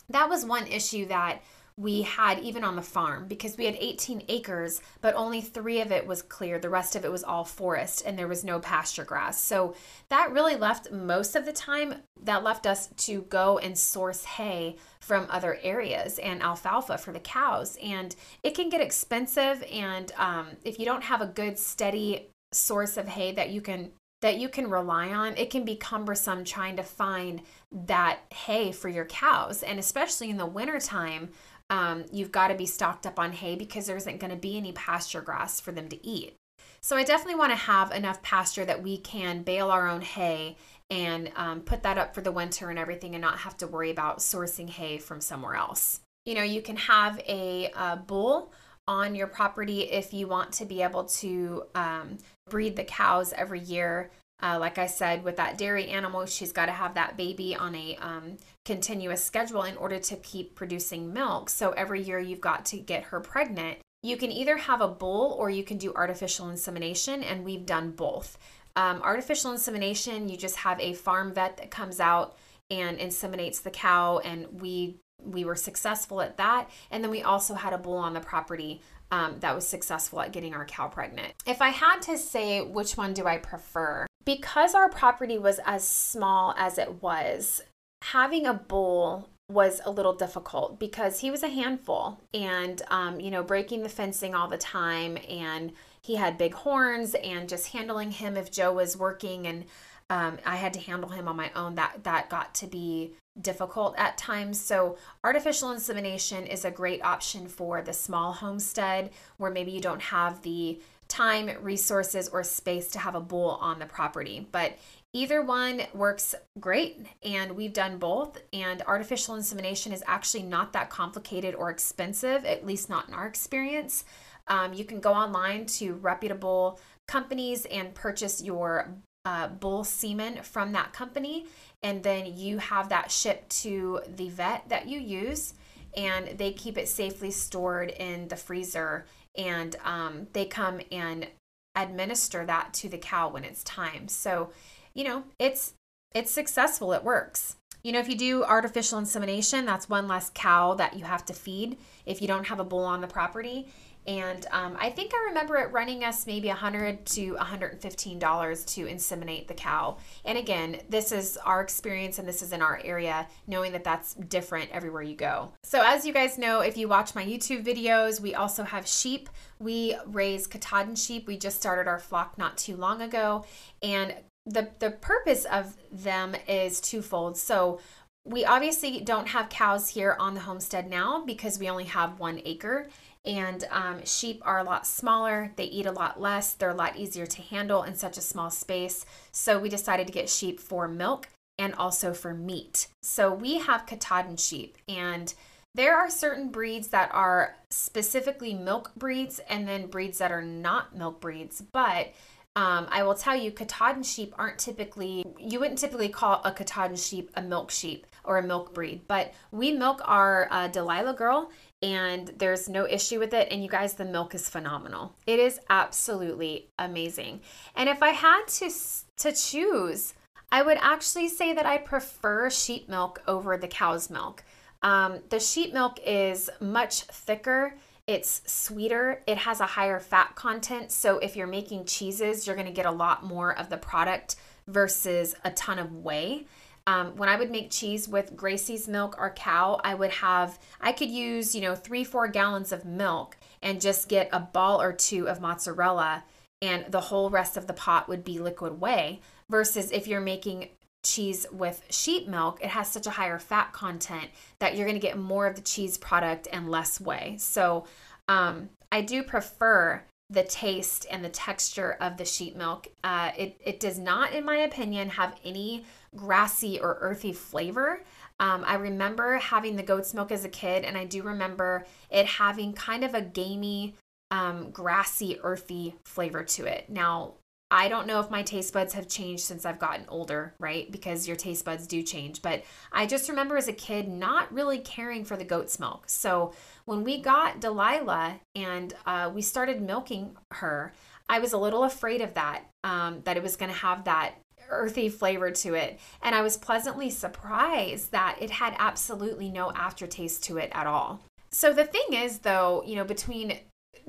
that 0.10 0.30
was 0.30 0.46
one 0.46 0.68
issue 0.68 1.06
that 1.08 1.42
we 1.78 2.04
had 2.04 2.40
even 2.40 2.64
on 2.64 2.76
the 2.76 2.82
farm 2.82 3.28
because 3.28 3.58
we 3.58 3.66
had 3.66 3.76
18 3.80 4.24
acres, 4.28 4.82
but 5.02 5.16
only 5.16 5.42
three 5.42 5.82
of 5.82 5.92
it 5.92 6.06
was 6.06 6.22
cleared. 6.22 6.62
The 6.62 6.70
rest 6.70 6.96
of 6.96 7.06
it 7.06 7.12
was 7.12 7.24
all 7.24 7.44
forest 7.44 8.04
and 8.06 8.18
there 8.18 8.28
was 8.28 8.44
no 8.44 8.60
pasture 8.60 9.04
grass. 9.04 9.42
So 9.42 9.76
that 10.10 10.32
really 10.32 10.56
left 10.56 10.92
most 10.92 11.36
of 11.36 11.46
the 11.46 11.54
time, 11.54 11.96
that 12.24 12.44
left 12.44 12.68
us 12.68 12.88
to 12.88 13.22
go 13.24 13.58
and 13.58 13.78
source 13.78 14.24
hay 14.24 14.78
from 15.00 15.28
other 15.30 15.58
areas 15.62 16.20
and 16.20 16.42
alfalfa 16.42 16.98
for 16.98 17.12
the 17.12 17.20
cows. 17.20 17.78
And 17.82 18.16
it 18.44 18.56
can 18.56 18.70
get 18.70 18.82
expensive. 18.82 19.64
And 19.72 20.12
um, 20.18 20.48
if 20.64 20.80
you 20.80 20.86
don't 20.86 21.04
have 21.04 21.22
a 21.22 21.28
good, 21.28 21.58
steady 21.58 22.30
source 22.52 22.98
of 22.98 23.08
hay 23.08 23.32
that 23.32 23.50
you 23.50 23.62
can 23.62 23.92
that 24.22 24.38
you 24.38 24.48
can 24.48 24.70
rely 24.70 25.10
on, 25.10 25.36
it 25.36 25.50
can 25.50 25.66
be 25.66 25.76
cumbersome 25.76 26.44
trying 26.44 26.76
to 26.76 26.84
find 26.84 27.42
that 27.72 28.20
hay 28.32 28.72
for 28.72 28.88
your 28.88 29.06
cows. 29.06 29.64
And 29.64 29.80
especially 29.80 30.30
in 30.30 30.38
the 30.38 30.46
wintertime, 30.46 31.30
um, 31.72 32.06
you've 32.12 32.32
got 32.32 32.50
to 32.50 32.56
be 32.56 32.68
stocked 32.68 33.08
up 33.08 33.18
on 33.18 33.32
hay 33.32 33.56
because 33.56 33.88
there 33.88 33.96
isn't 33.96 34.20
going 34.20 34.30
to 34.30 34.38
be 34.38 34.58
any 34.58 34.74
pasture 34.74 35.22
grass 35.22 35.60
for 35.60 35.72
them 35.72 35.88
to 35.88 36.06
eat. 36.06 36.36
So 36.82 36.98
I 36.98 37.04
definitely 37.04 37.40
want 37.40 37.54
to 37.54 37.58
have 37.58 37.92
enough 37.92 38.22
pasture 38.22 38.66
that 38.66 38.84
we 38.84 38.98
can 38.98 39.42
bale 39.44 39.72
our 39.72 39.88
own 39.88 40.02
hay 40.02 40.58
and 40.90 41.32
um, 41.38 41.62
put 41.62 41.84
that 41.84 41.98
up 41.98 42.14
for 42.14 42.22
the 42.22 42.32
winter 42.32 42.70
and 42.70 42.78
everything 42.78 43.16
and 43.16 43.22
not 43.22 43.40
have 43.40 43.56
to 43.58 43.68
worry 43.68 43.90
about 43.90 44.20
sourcing 44.20 44.70
hay 44.70 44.98
from 44.98 45.22
somewhere 45.22 45.56
else. 45.56 46.02
You 46.26 46.36
know, 46.36 46.44
you 46.44 46.62
can 46.62 46.76
have 46.76 47.18
a, 47.20 47.72
a 47.74 47.96
bull 47.96 48.52
on 48.86 49.16
your 49.16 49.28
property 49.28 49.84
if 49.84 50.14
you 50.14 50.28
want 50.28 50.52
to 50.54 50.66
be 50.66 50.82
able 50.82 51.06
to 51.06 51.64
um, 51.74 52.18
breed 52.50 52.76
the 52.76 52.84
cows 52.84 53.32
every 53.34 53.62
year 53.62 54.12
uh, 54.42 54.58
like 54.60 54.78
I 54.78 54.88
said, 54.88 55.24
with 55.24 55.38
that 55.38 55.58
dairy 55.58 55.88
animal, 55.90 56.26
she's 56.26 56.52
got 56.52 56.66
to 56.66 56.72
have 56.72 56.96
that 56.96 57.16
baby 57.16 57.56
on 57.56 57.76
a 57.76 57.96
um, 57.98 58.38
continuous 58.66 59.24
schedule 59.24 59.64
in 59.64 59.78
order 59.78 60.00
to 60.00 60.16
keep 60.18 60.56
producing 60.56 61.14
milk. 61.14 61.50
So 61.50 61.72
every 61.72 62.02
year 62.02 62.20
you've 62.20 62.42
got 62.42 62.66
to 62.68 62.78
get 62.78 63.06
her 63.06 63.20
pregnant. 63.20 63.80
You 64.04 64.18
can 64.18 64.32
either 64.32 64.58
have 64.58 64.82
a 64.82 64.88
bull 64.88 65.36
or 65.38 65.50
you 65.50 65.64
can 65.64 65.78
do 65.78 65.94
artificial 65.94 66.50
insemination, 66.50 67.24
and 67.24 67.44
we've 67.44 67.66
done 67.66 67.92
both. 67.92 68.38
Um, 68.76 69.02
artificial 69.02 69.52
insemination, 69.52 70.30
you 70.30 70.38
just 70.38 70.56
have 70.58 70.80
a 70.80 70.94
farm 70.94 71.34
vet 71.34 71.58
that 71.58 71.72
comes 71.72 72.00
out 72.00 72.38
and 72.70 72.98
inseminates 72.98 73.62
the 73.62 73.72
cow, 73.72 74.20
and 74.20 74.62
we 74.62 74.98
we 75.24 75.46
were 75.46 75.56
successful 75.56 76.20
at 76.20 76.38
that. 76.38 76.68
And 76.90 77.04
then 77.04 77.12
we 77.12 77.22
also 77.22 77.54
had 77.54 77.74
a 77.74 77.78
bull 77.78 77.98
on 77.98 78.14
the 78.14 78.20
property 78.20 78.82
um, 79.12 79.36
that 79.42 79.54
was 79.54 79.68
successful 79.68 80.20
at 80.20 80.32
getting 80.32 80.56
our 80.56 80.66
cow 80.66 80.88
pregnant. 80.88 81.34
If 81.46 81.62
I 81.62 81.70
had 81.70 82.02
to 82.04 82.18
say 82.18 82.62
which 82.62 82.98
one 82.98 83.14
do 83.14 83.28
I 83.28 83.38
prefer, 83.38 84.08
because 84.26 84.74
our 84.74 84.90
property 84.90 85.38
was 85.38 85.60
as 85.66 85.88
small 85.88 86.56
as 86.58 86.80
it 86.80 87.04
was, 87.04 87.62
having 88.02 88.46
a 88.46 88.54
bull 88.54 89.30
was 89.50 89.82
a 89.86 89.92
little 89.92 90.14
difficult 90.14 90.80
because 90.80 91.20
he 91.20 91.30
was 91.30 91.44
a 91.44 91.50
handful 91.50 92.20
and 92.34 92.82
um, 92.90 93.20
you 93.20 93.30
know 93.30 93.44
breaking 93.44 93.84
the 93.84 93.90
fencing 93.90 94.34
all 94.34 94.48
the 94.48 94.58
time 94.58 95.18
and 95.30 95.74
he 96.02 96.16
had 96.16 96.38
big 96.38 96.54
horns 96.54 97.16
and 97.16 97.50
just 97.50 97.68
handling 97.68 98.12
him 98.12 98.38
if 98.38 98.50
joe 98.50 98.72
was 98.72 98.96
working 98.96 99.46
and 99.46 99.66
um, 100.10 100.38
i 100.46 100.56
had 100.56 100.74
to 100.74 100.80
handle 100.80 101.10
him 101.10 101.28
on 101.28 101.36
my 101.36 101.52
own 101.54 101.76
that 101.76 102.02
that 102.04 102.30
got 102.30 102.54
to 102.54 102.66
be 102.66 103.14
difficult 103.42 103.94
at 103.98 104.18
times 104.18 104.60
so 104.60 104.98
artificial 105.24 105.72
insemination 105.72 106.46
is 106.46 106.64
a 106.64 106.72
great 106.72 107.04
option 107.04 107.48
for 107.48 107.82
the 107.82 107.94
small 107.94 108.32
homestead 108.32 109.10
where 109.36 109.52
maybe 109.52 109.72
you 109.72 109.82
don't 109.82 110.02
have 110.02 110.42
the 110.44 110.80
time, 111.12 111.50
resources, 111.62 112.30
or 112.30 112.42
space 112.42 112.88
to 112.92 113.00
have 113.00 113.16
a 113.16 113.20
bull 113.20 113.58
on 113.62 113.80
the 113.80 113.86
property. 113.86 114.48
But 114.54 114.78
either 115.14 115.42
one 115.42 115.82
works 115.94 116.36
great, 116.60 117.06
and 117.24 117.56
we've 117.56 117.74
done 117.74 117.98
both. 117.98 118.38
And 118.54 118.82
artificial 118.84 119.36
insemination 119.36 119.92
is 119.92 120.04
actually 120.08 120.44
not 120.44 120.74
that 120.74 120.90
complicated 120.90 121.56
or 121.56 121.70
expensive, 121.70 122.46
at 122.46 122.66
least 122.66 122.90
not 122.90 123.08
in 123.08 123.14
our 123.14 123.28
experience. 123.28 124.04
Um, 124.48 124.74
you 124.74 124.86
can 124.86 125.00
go 125.00 125.14
online 125.14 125.66
to 125.68 125.94
reputable 125.96 126.80
companies 127.08 127.66
and 127.66 127.94
purchase 127.94 128.42
your 128.42 128.90
uh, 129.26 129.48
bull 129.48 129.84
semen 129.84 130.42
from 130.44 130.72
that 130.72 130.94
company, 130.94 131.46
and 131.84 132.02
then 132.04 132.26
you 132.26 132.58
have 132.58 132.90
that 132.90 133.12
shipped 133.12 133.50
to 133.62 134.02
the 134.16 134.30
vet 134.30 134.68
that 134.70 134.88
you 134.88 135.00
use, 135.00 135.54
and 135.96 136.38
they 136.38 136.52
keep 136.52 136.78
it 136.78 136.88
safely 136.88 137.32
stored 137.32 137.90
in 137.90 138.28
the 138.30 138.36
freezer 138.36 139.06
and 139.36 139.76
um, 139.84 140.28
they 140.34 140.46
come 140.46 140.82
and 140.92 141.28
administer 141.76 142.46
that 142.46 142.74
to 142.74 142.90
the 142.90 142.98
cow 142.98 143.30
when 143.30 143.44
it's 143.44 143.64
time. 143.64 144.08
So, 144.08 144.52
you 144.94 145.04
know, 145.04 145.24
it's 145.40 145.74
it's 146.14 146.32
successful. 146.32 146.94
It 146.94 147.04
works. 147.04 147.56
You 147.84 147.92
know, 147.92 148.00
if 148.00 148.08
you 148.08 148.16
do 148.16 148.44
artificial 148.44 149.00
insemination, 149.00 149.66
that's 149.66 149.90
one 149.90 150.08
less 150.08 150.30
cow 150.34 150.76
that 150.76 150.96
you 150.98 151.06
have 151.06 151.26
to 151.26 151.34
feed 151.34 151.78
if 152.06 152.22
you 152.22 152.28
don't 152.28 152.48
have 152.48 152.60
a 152.60 152.64
bull 152.64 152.84
on 152.84 153.02
the 153.02 153.08
property. 153.08 153.68
And 154.08 154.48
um, 154.52 154.76
I 154.80 154.90
think 154.90 155.12
I 155.14 155.28
remember 155.28 155.58
it 155.58 155.72
running 155.72 156.04
us 156.04 156.26
maybe 156.26 156.48
100 156.48 157.06
to 157.06 157.34
115 157.34 158.20
dollars 158.20 158.66
to 158.66 158.86
inseminate 158.86 159.48
the 159.48 159.54
cow. 159.54 159.98
And 160.26 160.38
again, 160.38 160.82
this 160.90 161.12
is 161.12 161.38
our 161.38 161.62
experience 161.62 162.18
and 162.18 162.28
this 162.28 162.42
is 162.42 162.52
in 162.52 162.64
our 162.64 162.82
area, 162.84 163.28
knowing 163.46 163.72
that 163.74 163.84
that's 163.84 164.16
different 164.16 164.72
everywhere 164.72 165.04
you 165.04 165.16
go. 165.16 165.52
So 165.64 165.84
as 165.84 166.06
you 166.06 166.14
guys 166.14 166.40
know, 166.40 166.62
if 166.62 166.78
you 166.78 166.88
watch 166.88 167.14
my 167.14 167.24
YouTube 167.24 167.64
videos, 167.64 168.20
we 168.20 168.34
also 168.34 168.64
have 168.64 168.88
sheep. 168.88 169.30
We 169.60 169.96
raise 170.08 170.48
Katahdin 170.48 170.96
sheep. 170.96 171.28
We 171.28 171.38
just 171.38 171.58
started 171.58 171.88
our 171.88 172.00
flock 172.00 172.40
not 172.40 172.58
too 172.58 172.76
long 172.76 173.04
ago, 173.04 173.46
and 173.84 174.16
the 174.46 174.70
the 174.80 174.92
purpose 174.92 175.46
of 175.46 175.76
them 175.92 176.36
is 176.48 176.82
twofold. 176.82 177.38
So 177.38 177.80
we 178.24 178.46
obviously 178.46 179.02
don't 179.02 179.30
have 179.30 179.50
cows 179.50 179.90
here 179.90 180.16
on 180.20 180.36
the 180.36 180.42
homestead 180.42 180.90
now 180.90 181.24
because 181.26 181.58
we 181.58 181.70
only 181.70 181.86
have 181.86 182.20
one 182.20 182.42
acre 182.46 182.88
And 183.24 183.66
um, 183.70 184.04
sheep 184.04 184.42
are 184.46 184.60
a 184.60 184.64
lot 184.64 184.88
smaller, 184.88 185.52
they 185.56 185.66
eat 185.66 185.86
a 185.86 185.92
lot 185.92 186.20
less, 186.20 186.54
they're 186.54 186.72
a 186.72 186.76
lot 186.76 186.98
easier 186.98 187.28
to 187.28 187.42
handle 187.42 187.84
in 187.84 187.96
such 187.96 188.18
a 188.18 188.22
small 188.22 188.50
space. 188.50 189.06
So 189.32 189.60
we 189.60 189.70
decided 189.70 190.08
to 190.08 190.14
get 190.14 190.30
sheep 190.30 190.60
for 190.60 190.88
milk 190.88 191.30
and 191.60 191.76
also 191.76 192.14
for 192.14 192.34
meat. 192.34 192.88
So 193.04 193.32
we 193.32 193.60
have 193.60 193.86
Katahdin 193.86 194.38
sheep, 194.38 194.78
and 194.90 195.32
there 195.76 195.96
are 195.96 196.10
certain 196.10 196.50
breeds 196.50 196.88
that 196.88 197.12
are 197.14 197.58
specifically 197.70 198.56
milk 198.56 198.92
breeds 198.96 199.40
and 199.48 199.68
then 199.68 199.86
breeds 199.88 200.18
that 200.18 200.32
are 200.32 200.42
not 200.42 200.96
milk 200.98 201.22
breeds. 201.22 201.62
But 201.62 202.14
um, 202.56 202.88
I 202.90 203.04
will 203.04 203.16
tell 203.16 203.36
you, 203.36 203.52
Katahdin 203.52 204.04
sheep 204.04 204.34
aren't 204.38 204.60
typically, 204.60 205.26
you 205.40 205.60
wouldn't 205.60 205.80
typically 205.80 206.10
call 206.10 206.42
a 206.44 206.52
Katahdin 206.52 206.98
sheep 206.98 207.32
a 207.36 207.42
milk 207.42 207.72
sheep 207.72 208.06
or 208.26 208.38
a 208.38 208.44
milk 208.44 208.74
breed, 208.74 209.02
but 209.08 209.34
we 209.52 209.72
milk 209.72 210.02
our 210.04 210.48
uh, 210.52 210.68
Delilah 210.68 211.14
girl 211.14 211.50
and 211.82 212.28
there's 212.38 212.70
no 212.70 212.86
issue 212.86 213.20
with 213.20 213.34
it. 213.34 213.48
And 213.52 213.64
you 213.64 213.70
guys, 213.70 213.94
the 213.94 214.06
milk 214.06 214.36
is 214.36 214.50
phenomenal. 214.50 215.16
It 215.26 215.40
is 215.40 215.60
absolutely 215.70 216.68
amazing. 216.78 217.42
And 217.76 217.90
if 217.90 218.04
I 218.04 218.10
had 218.10 218.46
to 218.48 218.70
to 219.18 219.32
choose, 219.32 220.14
I 220.52 220.62
would 220.62 220.78
actually 220.82 221.30
say 221.30 221.54
that 221.54 221.66
I 221.66 221.78
prefer 221.78 222.50
sheep 222.50 222.90
milk 222.90 223.24
over 223.28 223.58
the 223.58 223.68
cow's 223.68 224.10
milk. 224.10 224.44
Um, 224.84 225.20
the 225.30 225.40
sheep 225.40 225.74
milk 225.74 226.00
is 226.06 226.50
much 226.60 227.04
thicker. 227.04 227.76
It's 228.08 228.42
sweeter. 228.46 229.24
It 229.28 229.38
has 229.40 229.60
a 229.60 229.66
higher 229.66 230.00
fat 230.00 230.36
content. 230.36 230.92
So 230.92 231.20
if 231.20 231.36
you're 231.36 231.48
making 231.48 231.86
cheeses, 231.86 232.46
you're 232.46 232.56
going 232.56 232.68
to 232.68 232.74
get 232.74 232.86
a 232.86 232.92
lot 232.92 233.24
more 233.24 233.58
of 233.58 233.70
the 233.70 233.78
product 233.78 234.36
versus 234.68 235.36
a 235.44 235.52
ton 235.52 235.80
of 235.80 235.94
whey. 235.94 236.46
Um, 236.88 237.16
when 237.16 237.30
I 237.30 237.36
would 237.36 237.52
make 237.52 237.70
cheese 237.70 238.08
with 238.10 238.36
Gracie's 238.36 238.88
milk 238.88 239.16
or 239.20 239.30
cow, 239.30 239.80
I 239.84 239.94
would 239.94 240.12
have, 240.12 240.58
I 240.80 240.92
could 240.92 241.10
use, 241.10 241.54
you 241.54 241.62
know, 241.62 241.76
three, 241.76 242.04
four 242.04 242.28
gallons 242.28 242.72
of 242.72 242.86
milk 242.86 243.38
and 243.62 243.80
just 243.80 244.10
get 244.10 244.30
a 244.34 244.40
ball 244.40 244.82
or 244.82 244.92
two 244.92 245.30
of 245.30 245.40
mozzarella, 245.40 246.24
and 246.62 246.86
the 246.90 247.02
whole 247.02 247.30
rest 247.30 247.56
of 247.56 247.68
the 247.68 247.74
pot 247.74 248.10
would 248.10 248.24
be 248.24 248.40
liquid 248.40 248.82
whey. 248.82 249.22
Versus 249.50 249.92
if 249.92 250.08
you're 250.08 250.22
making 250.22 250.70
cheese 251.04 251.46
with 251.52 251.84
sheep 251.90 252.28
milk, 252.28 252.60
it 252.62 252.70
has 252.70 252.88
such 252.88 253.08
a 253.08 253.12
higher 253.12 253.40
fat 253.40 253.74
content 253.74 254.30
that 254.60 254.76
you're 254.76 254.88
going 254.88 255.00
to 255.00 255.08
get 255.08 255.18
more 255.18 255.48
of 255.48 255.56
the 255.56 255.62
cheese 255.62 255.98
product 255.98 256.48
and 256.52 256.70
less 256.70 257.02
whey. 257.02 257.36
So 257.40 257.86
um, 258.28 258.70
I 258.92 259.02
do 259.02 259.24
prefer 259.24 260.04
the 260.30 260.44
taste 260.44 261.06
and 261.12 261.24
the 261.24 261.30
texture 261.30 261.98
of 262.00 262.18
the 262.18 262.26
sheep 262.26 262.56
milk. 262.56 262.88
Uh, 263.04 263.32
it, 263.38 263.60
it 263.64 263.80
does 263.80 264.00
not, 264.00 264.34
in 264.34 264.46
my 264.46 264.58
opinion, 264.58 265.10
have 265.10 265.36
any 265.44 265.86
grassy 266.16 266.80
or 266.80 266.98
earthy 267.02 267.34
flavor. 267.34 268.02
Um, 268.40 268.64
I 268.66 268.76
remember 268.76 269.38
having 269.38 269.76
the 269.76 269.84
goat's 269.84 270.14
milk 270.14 270.32
as 270.32 270.46
a 270.46 270.50
kid, 270.50 270.86
and 270.86 270.98
I 270.98 271.06
do 271.06 271.22
remember 271.22 271.86
it 272.10 272.26
having 272.26 272.74
kind 272.74 273.04
of 273.04 273.14
a 273.14 273.22
gamey, 273.22 273.96
um, 274.32 274.72
grassy, 274.72 275.38
earthy 275.44 275.96
flavor 276.06 276.44
to 276.44 276.66
it. 276.66 276.90
Now, 276.90 277.34
I 277.74 277.88
don't 277.88 278.06
know 278.06 278.20
if 278.20 278.30
my 278.30 278.44
taste 278.44 278.74
buds 278.74 278.94
have 278.96 279.08
changed 279.08 279.44
since 279.44 279.66
I've 279.66 279.80
gotten 279.80 280.06
older, 280.10 280.54
right? 280.60 280.92
Because 280.92 281.26
your 281.26 281.38
taste 281.38 281.64
buds 281.64 281.88
do 281.88 282.04
change. 282.04 282.42
But 282.42 282.64
I 282.92 283.06
just 283.06 283.30
remember 283.30 283.56
as 283.56 283.70
a 283.70 283.74
kid 283.74 284.10
not 284.10 284.54
really 284.54 284.80
caring 284.80 285.24
for 285.24 285.38
the 285.38 285.46
goat's 285.46 285.80
milk. 285.80 286.04
So 286.08 286.54
when 286.84 287.06
we 287.06 287.22
got 287.22 287.62
Delilah 287.62 288.42
and 288.56 288.94
uh, 289.06 289.32
we 289.34 289.42
started 289.42 289.82
milking 289.82 290.36
her, 290.52 290.92
I 291.30 291.40
was 291.40 291.54
a 291.54 291.58
little 291.58 291.86
afraid 291.86 292.20
of 292.20 292.34
that, 292.34 292.66
um, 292.84 293.22
that 293.24 293.38
it 293.38 293.44
was 293.44 293.56
going 293.56 293.72
to 293.72 293.78
have 293.78 294.04
that 294.04 294.36
earthy 294.70 295.08
flavor 295.08 295.50
to 295.50 295.74
it. 295.76 295.98
And 296.22 296.36
I 296.36 296.42
was 296.42 296.58
pleasantly 296.58 297.10
surprised 297.10 298.12
that 298.12 298.38
it 298.42 298.50
had 298.50 298.76
absolutely 298.80 299.50
no 299.50 299.72
aftertaste 299.72 300.44
to 300.46 300.58
it 300.58 300.72
at 300.74 300.88
all. 300.88 301.22
So 301.52 301.74
the 301.74 301.86
thing 301.86 302.14
is, 302.14 302.40
though, 302.40 302.84
you 302.86 302.96
know, 302.96 303.04
between 303.04 303.60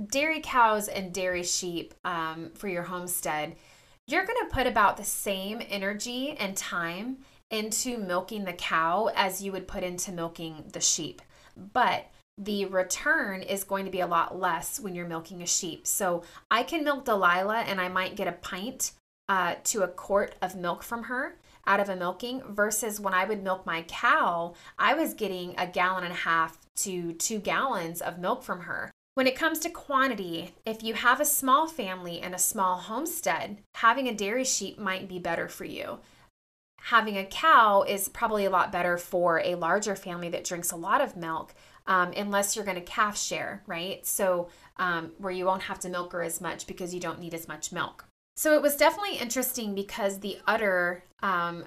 dairy 0.06 0.40
cows 0.40 0.88
and 0.88 1.12
dairy 1.12 1.42
sheep 1.42 1.94
um, 2.04 2.50
for 2.54 2.68
your 2.68 2.82
homestead, 2.82 3.56
you're 4.06 4.26
going 4.26 4.48
to 4.48 4.54
put 4.54 4.66
about 4.66 4.96
the 4.96 5.04
same 5.04 5.62
energy 5.68 6.36
and 6.38 6.56
time 6.56 7.18
into 7.50 7.98
milking 7.98 8.44
the 8.44 8.52
cow 8.52 9.10
as 9.14 9.42
you 9.42 9.52
would 9.52 9.68
put 9.68 9.82
into 9.82 10.12
milking 10.12 10.64
the 10.72 10.80
sheep. 10.80 11.22
But 11.72 12.06
the 12.38 12.64
return 12.64 13.42
is 13.42 13.64
going 13.64 13.84
to 13.84 13.90
be 13.90 14.00
a 14.00 14.06
lot 14.06 14.38
less 14.38 14.80
when 14.80 14.94
you're 14.94 15.06
milking 15.06 15.42
a 15.42 15.46
sheep. 15.46 15.86
So 15.86 16.22
I 16.50 16.62
can 16.62 16.82
milk 16.82 17.04
Delilah 17.04 17.60
and 17.60 17.80
I 17.80 17.88
might 17.88 18.16
get 18.16 18.26
a 18.26 18.32
pint 18.32 18.92
uh, 19.28 19.56
to 19.64 19.82
a 19.82 19.88
quart 19.88 20.34
of 20.42 20.56
milk 20.56 20.82
from 20.82 21.04
her 21.04 21.36
out 21.66 21.80
of 21.80 21.88
a 21.88 21.96
milking 21.96 22.42
versus 22.48 23.00
when 23.00 23.14
I 23.14 23.24
would 23.24 23.42
milk 23.42 23.66
my 23.66 23.82
cow, 23.82 24.54
I 24.78 24.94
was 24.94 25.14
getting 25.14 25.54
a 25.58 25.66
gallon 25.66 26.04
and 26.04 26.12
a 26.12 26.16
half 26.16 26.58
to 26.76 27.12
two 27.14 27.38
gallons 27.38 28.00
of 28.00 28.18
milk 28.18 28.42
from 28.42 28.62
her. 28.62 28.91
When 29.14 29.26
it 29.26 29.36
comes 29.36 29.58
to 29.60 29.70
quantity, 29.70 30.54
if 30.64 30.82
you 30.82 30.94
have 30.94 31.20
a 31.20 31.26
small 31.26 31.66
family 31.66 32.20
and 32.20 32.34
a 32.34 32.38
small 32.38 32.78
homestead, 32.78 33.58
having 33.74 34.08
a 34.08 34.14
dairy 34.14 34.44
sheep 34.44 34.78
might 34.78 35.06
be 35.06 35.18
better 35.18 35.48
for 35.48 35.66
you. 35.66 35.98
Having 36.84 37.18
a 37.18 37.26
cow 37.26 37.82
is 37.82 38.08
probably 38.08 38.46
a 38.46 38.50
lot 38.50 38.72
better 38.72 38.96
for 38.96 39.40
a 39.40 39.54
larger 39.54 39.94
family 39.94 40.30
that 40.30 40.44
drinks 40.44 40.72
a 40.72 40.76
lot 40.76 41.02
of 41.02 41.14
milk, 41.14 41.54
um, 41.86 42.12
unless 42.16 42.56
you're 42.56 42.64
going 42.64 42.78
to 42.78 42.80
calf 42.80 43.18
share, 43.18 43.62
right? 43.66 44.04
So, 44.06 44.48
um, 44.78 45.12
where 45.18 45.32
you 45.32 45.44
won't 45.44 45.62
have 45.64 45.78
to 45.80 45.90
milk 45.90 46.12
her 46.12 46.22
as 46.22 46.40
much 46.40 46.66
because 46.66 46.94
you 46.94 47.00
don't 47.00 47.20
need 47.20 47.34
as 47.34 47.46
much 47.46 47.70
milk. 47.70 48.06
So, 48.36 48.54
it 48.54 48.62
was 48.62 48.76
definitely 48.76 49.18
interesting 49.18 49.74
because 49.74 50.20
the 50.20 50.38
udder 50.46 51.04
um, 51.22 51.64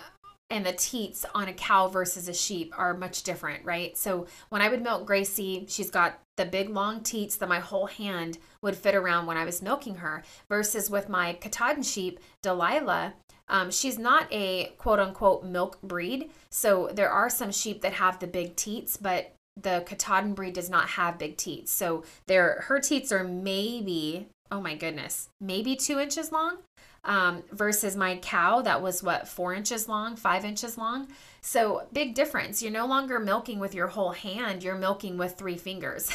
and 0.50 0.66
the 0.66 0.74
teats 0.74 1.26
on 1.34 1.48
a 1.48 1.54
cow 1.54 1.88
versus 1.88 2.28
a 2.28 2.34
sheep 2.34 2.74
are 2.78 2.94
much 2.94 3.24
different, 3.24 3.66
right? 3.66 3.98
So 3.98 4.28
when 4.50 4.62
I 4.62 4.70
would 4.70 4.84
milk 4.84 5.06
Gracie, 5.06 5.66
she's 5.68 5.90
got 5.90 6.20
the 6.38 6.46
big 6.46 6.70
long 6.70 7.02
teats 7.02 7.36
that 7.38 7.50
my 7.50 7.60
whole 7.60 7.88
hand 7.88 8.38
would 8.62 8.76
fit 8.76 8.96
around 8.96 9.26
when 9.26 9.38
I 9.38 9.46
was 9.46 9.62
milking 9.62 9.96
her, 9.96 10.24
versus 10.48 10.90
with 10.90 11.10
my 11.10 11.34
Katahdin 11.34 11.84
sheep, 11.84 12.20
Delilah. 12.42 13.16
Um, 13.48 13.72
she's 13.72 13.98
not 13.98 14.28
a 14.32 14.74
quote 14.78 15.00
unquote 15.00 15.44
milk 15.44 15.82
breed. 15.82 16.32
So 16.50 16.90
there 16.94 17.10
are 17.10 17.30
some 17.30 17.52
sheep 17.52 17.82
that 17.82 17.94
have 17.94 18.20
the 18.20 18.28
big 18.28 18.56
teats, 18.56 18.98
but 18.98 19.34
the 19.60 19.84
Katahdin 19.88 20.34
breed 20.34 20.54
does 20.54 20.70
not 20.70 20.90
have 20.90 21.18
big 21.18 21.38
teats. 21.38 21.72
So 21.72 22.04
her 22.28 22.80
teats 22.80 23.12
are 23.12 23.24
maybe, 23.24 24.28
oh 24.52 24.62
my 24.62 24.76
goodness, 24.76 25.30
maybe 25.40 25.76
two 25.76 26.00
inches 26.00 26.32
long 26.32 26.58
um, 27.06 27.44
versus 27.52 27.96
my 27.96 28.18
cow 28.18 28.62
that 28.62 28.82
was 28.82 29.02
what 29.02 29.28
four 29.28 29.54
inches 29.54 29.88
long, 29.88 30.15
five 30.15 30.44
inches 30.44 30.78
long. 30.78 31.08
So 31.41 31.88
big 31.94 32.15
difference. 32.15 32.63
You're 32.63 32.72
no 32.72 32.88
longer 32.88 33.20
milking 33.20 33.60
with 33.60 33.76
your 33.76 33.88
whole 33.88 34.12
hand, 34.12 34.63
you're 34.63 34.76
milking 34.76 35.18
with 35.18 35.38
three 35.38 35.58
fingers. 35.58 36.10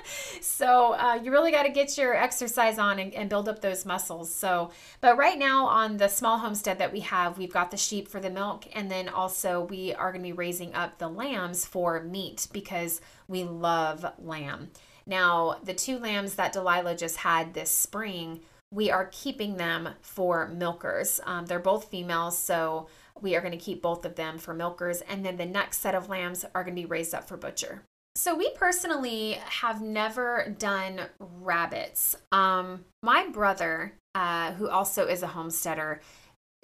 so 0.40 0.94
uh, 0.94 1.20
you 1.22 1.30
really 1.30 1.52
got 1.52 1.62
to 1.62 1.70
get 1.70 1.96
your 1.96 2.14
exercise 2.14 2.78
on 2.78 2.98
and, 2.98 3.14
and, 3.14 3.30
build 3.30 3.48
up 3.48 3.60
those 3.60 3.86
muscles. 3.86 4.34
So, 4.34 4.72
but 5.00 5.16
right 5.16 5.38
now 5.38 5.66
on 5.66 5.98
the 5.98 6.08
small 6.08 6.38
homestead 6.38 6.78
that 6.78 6.92
we 6.92 7.00
have, 7.00 7.38
we've 7.38 7.52
got 7.52 7.70
the 7.70 7.76
sheep 7.76 8.08
for 8.08 8.18
the 8.18 8.28
milk, 8.28 8.66
and 8.74 8.90
then 8.90 9.08
also 9.08 9.62
we 9.62 9.94
are 9.94 10.10
going 10.10 10.22
to 10.22 10.28
be 10.28 10.32
raising 10.32 10.74
up 10.74 10.98
the 10.98 11.08
lambs 11.08 11.64
for 11.64 12.02
meat 12.02 12.48
because 12.52 13.00
we 13.28 13.44
love 13.44 14.04
lamb. 14.18 14.70
Now, 15.06 15.58
the 15.62 15.74
two 15.74 15.98
lambs 15.98 16.34
that 16.34 16.52
Delilah 16.52 16.96
just 16.96 17.18
had 17.18 17.54
this 17.54 17.70
spring 17.70 18.40
we 18.72 18.90
are 18.90 19.10
keeping 19.12 19.56
them 19.56 19.90
for 20.00 20.48
milkers. 20.48 21.20
Um, 21.24 21.46
they're 21.46 21.58
both 21.58 21.90
females, 21.90 22.38
so 22.38 22.88
we 23.20 23.36
are 23.36 23.40
going 23.40 23.52
to 23.52 23.58
keep 23.58 23.82
both 23.82 24.04
of 24.04 24.16
them 24.16 24.38
for 24.38 24.54
milkers. 24.54 25.02
And 25.02 25.24
then 25.24 25.36
the 25.36 25.46
next 25.46 25.78
set 25.78 25.94
of 25.94 26.08
lambs 26.08 26.44
are 26.54 26.64
going 26.64 26.74
to 26.74 26.82
be 26.82 26.86
raised 26.86 27.14
up 27.14 27.28
for 27.28 27.36
butcher. 27.36 27.82
So 28.14 28.34
we 28.34 28.50
personally 28.50 29.34
have 29.44 29.80
never 29.80 30.54
done 30.58 31.02
rabbits. 31.18 32.16
Um, 32.30 32.84
my 33.02 33.28
brother, 33.28 33.94
uh, 34.14 34.52
who 34.52 34.68
also 34.68 35.06
is 35.06 35.22
a 35.22 35.28
homesteader, 35.28 36.00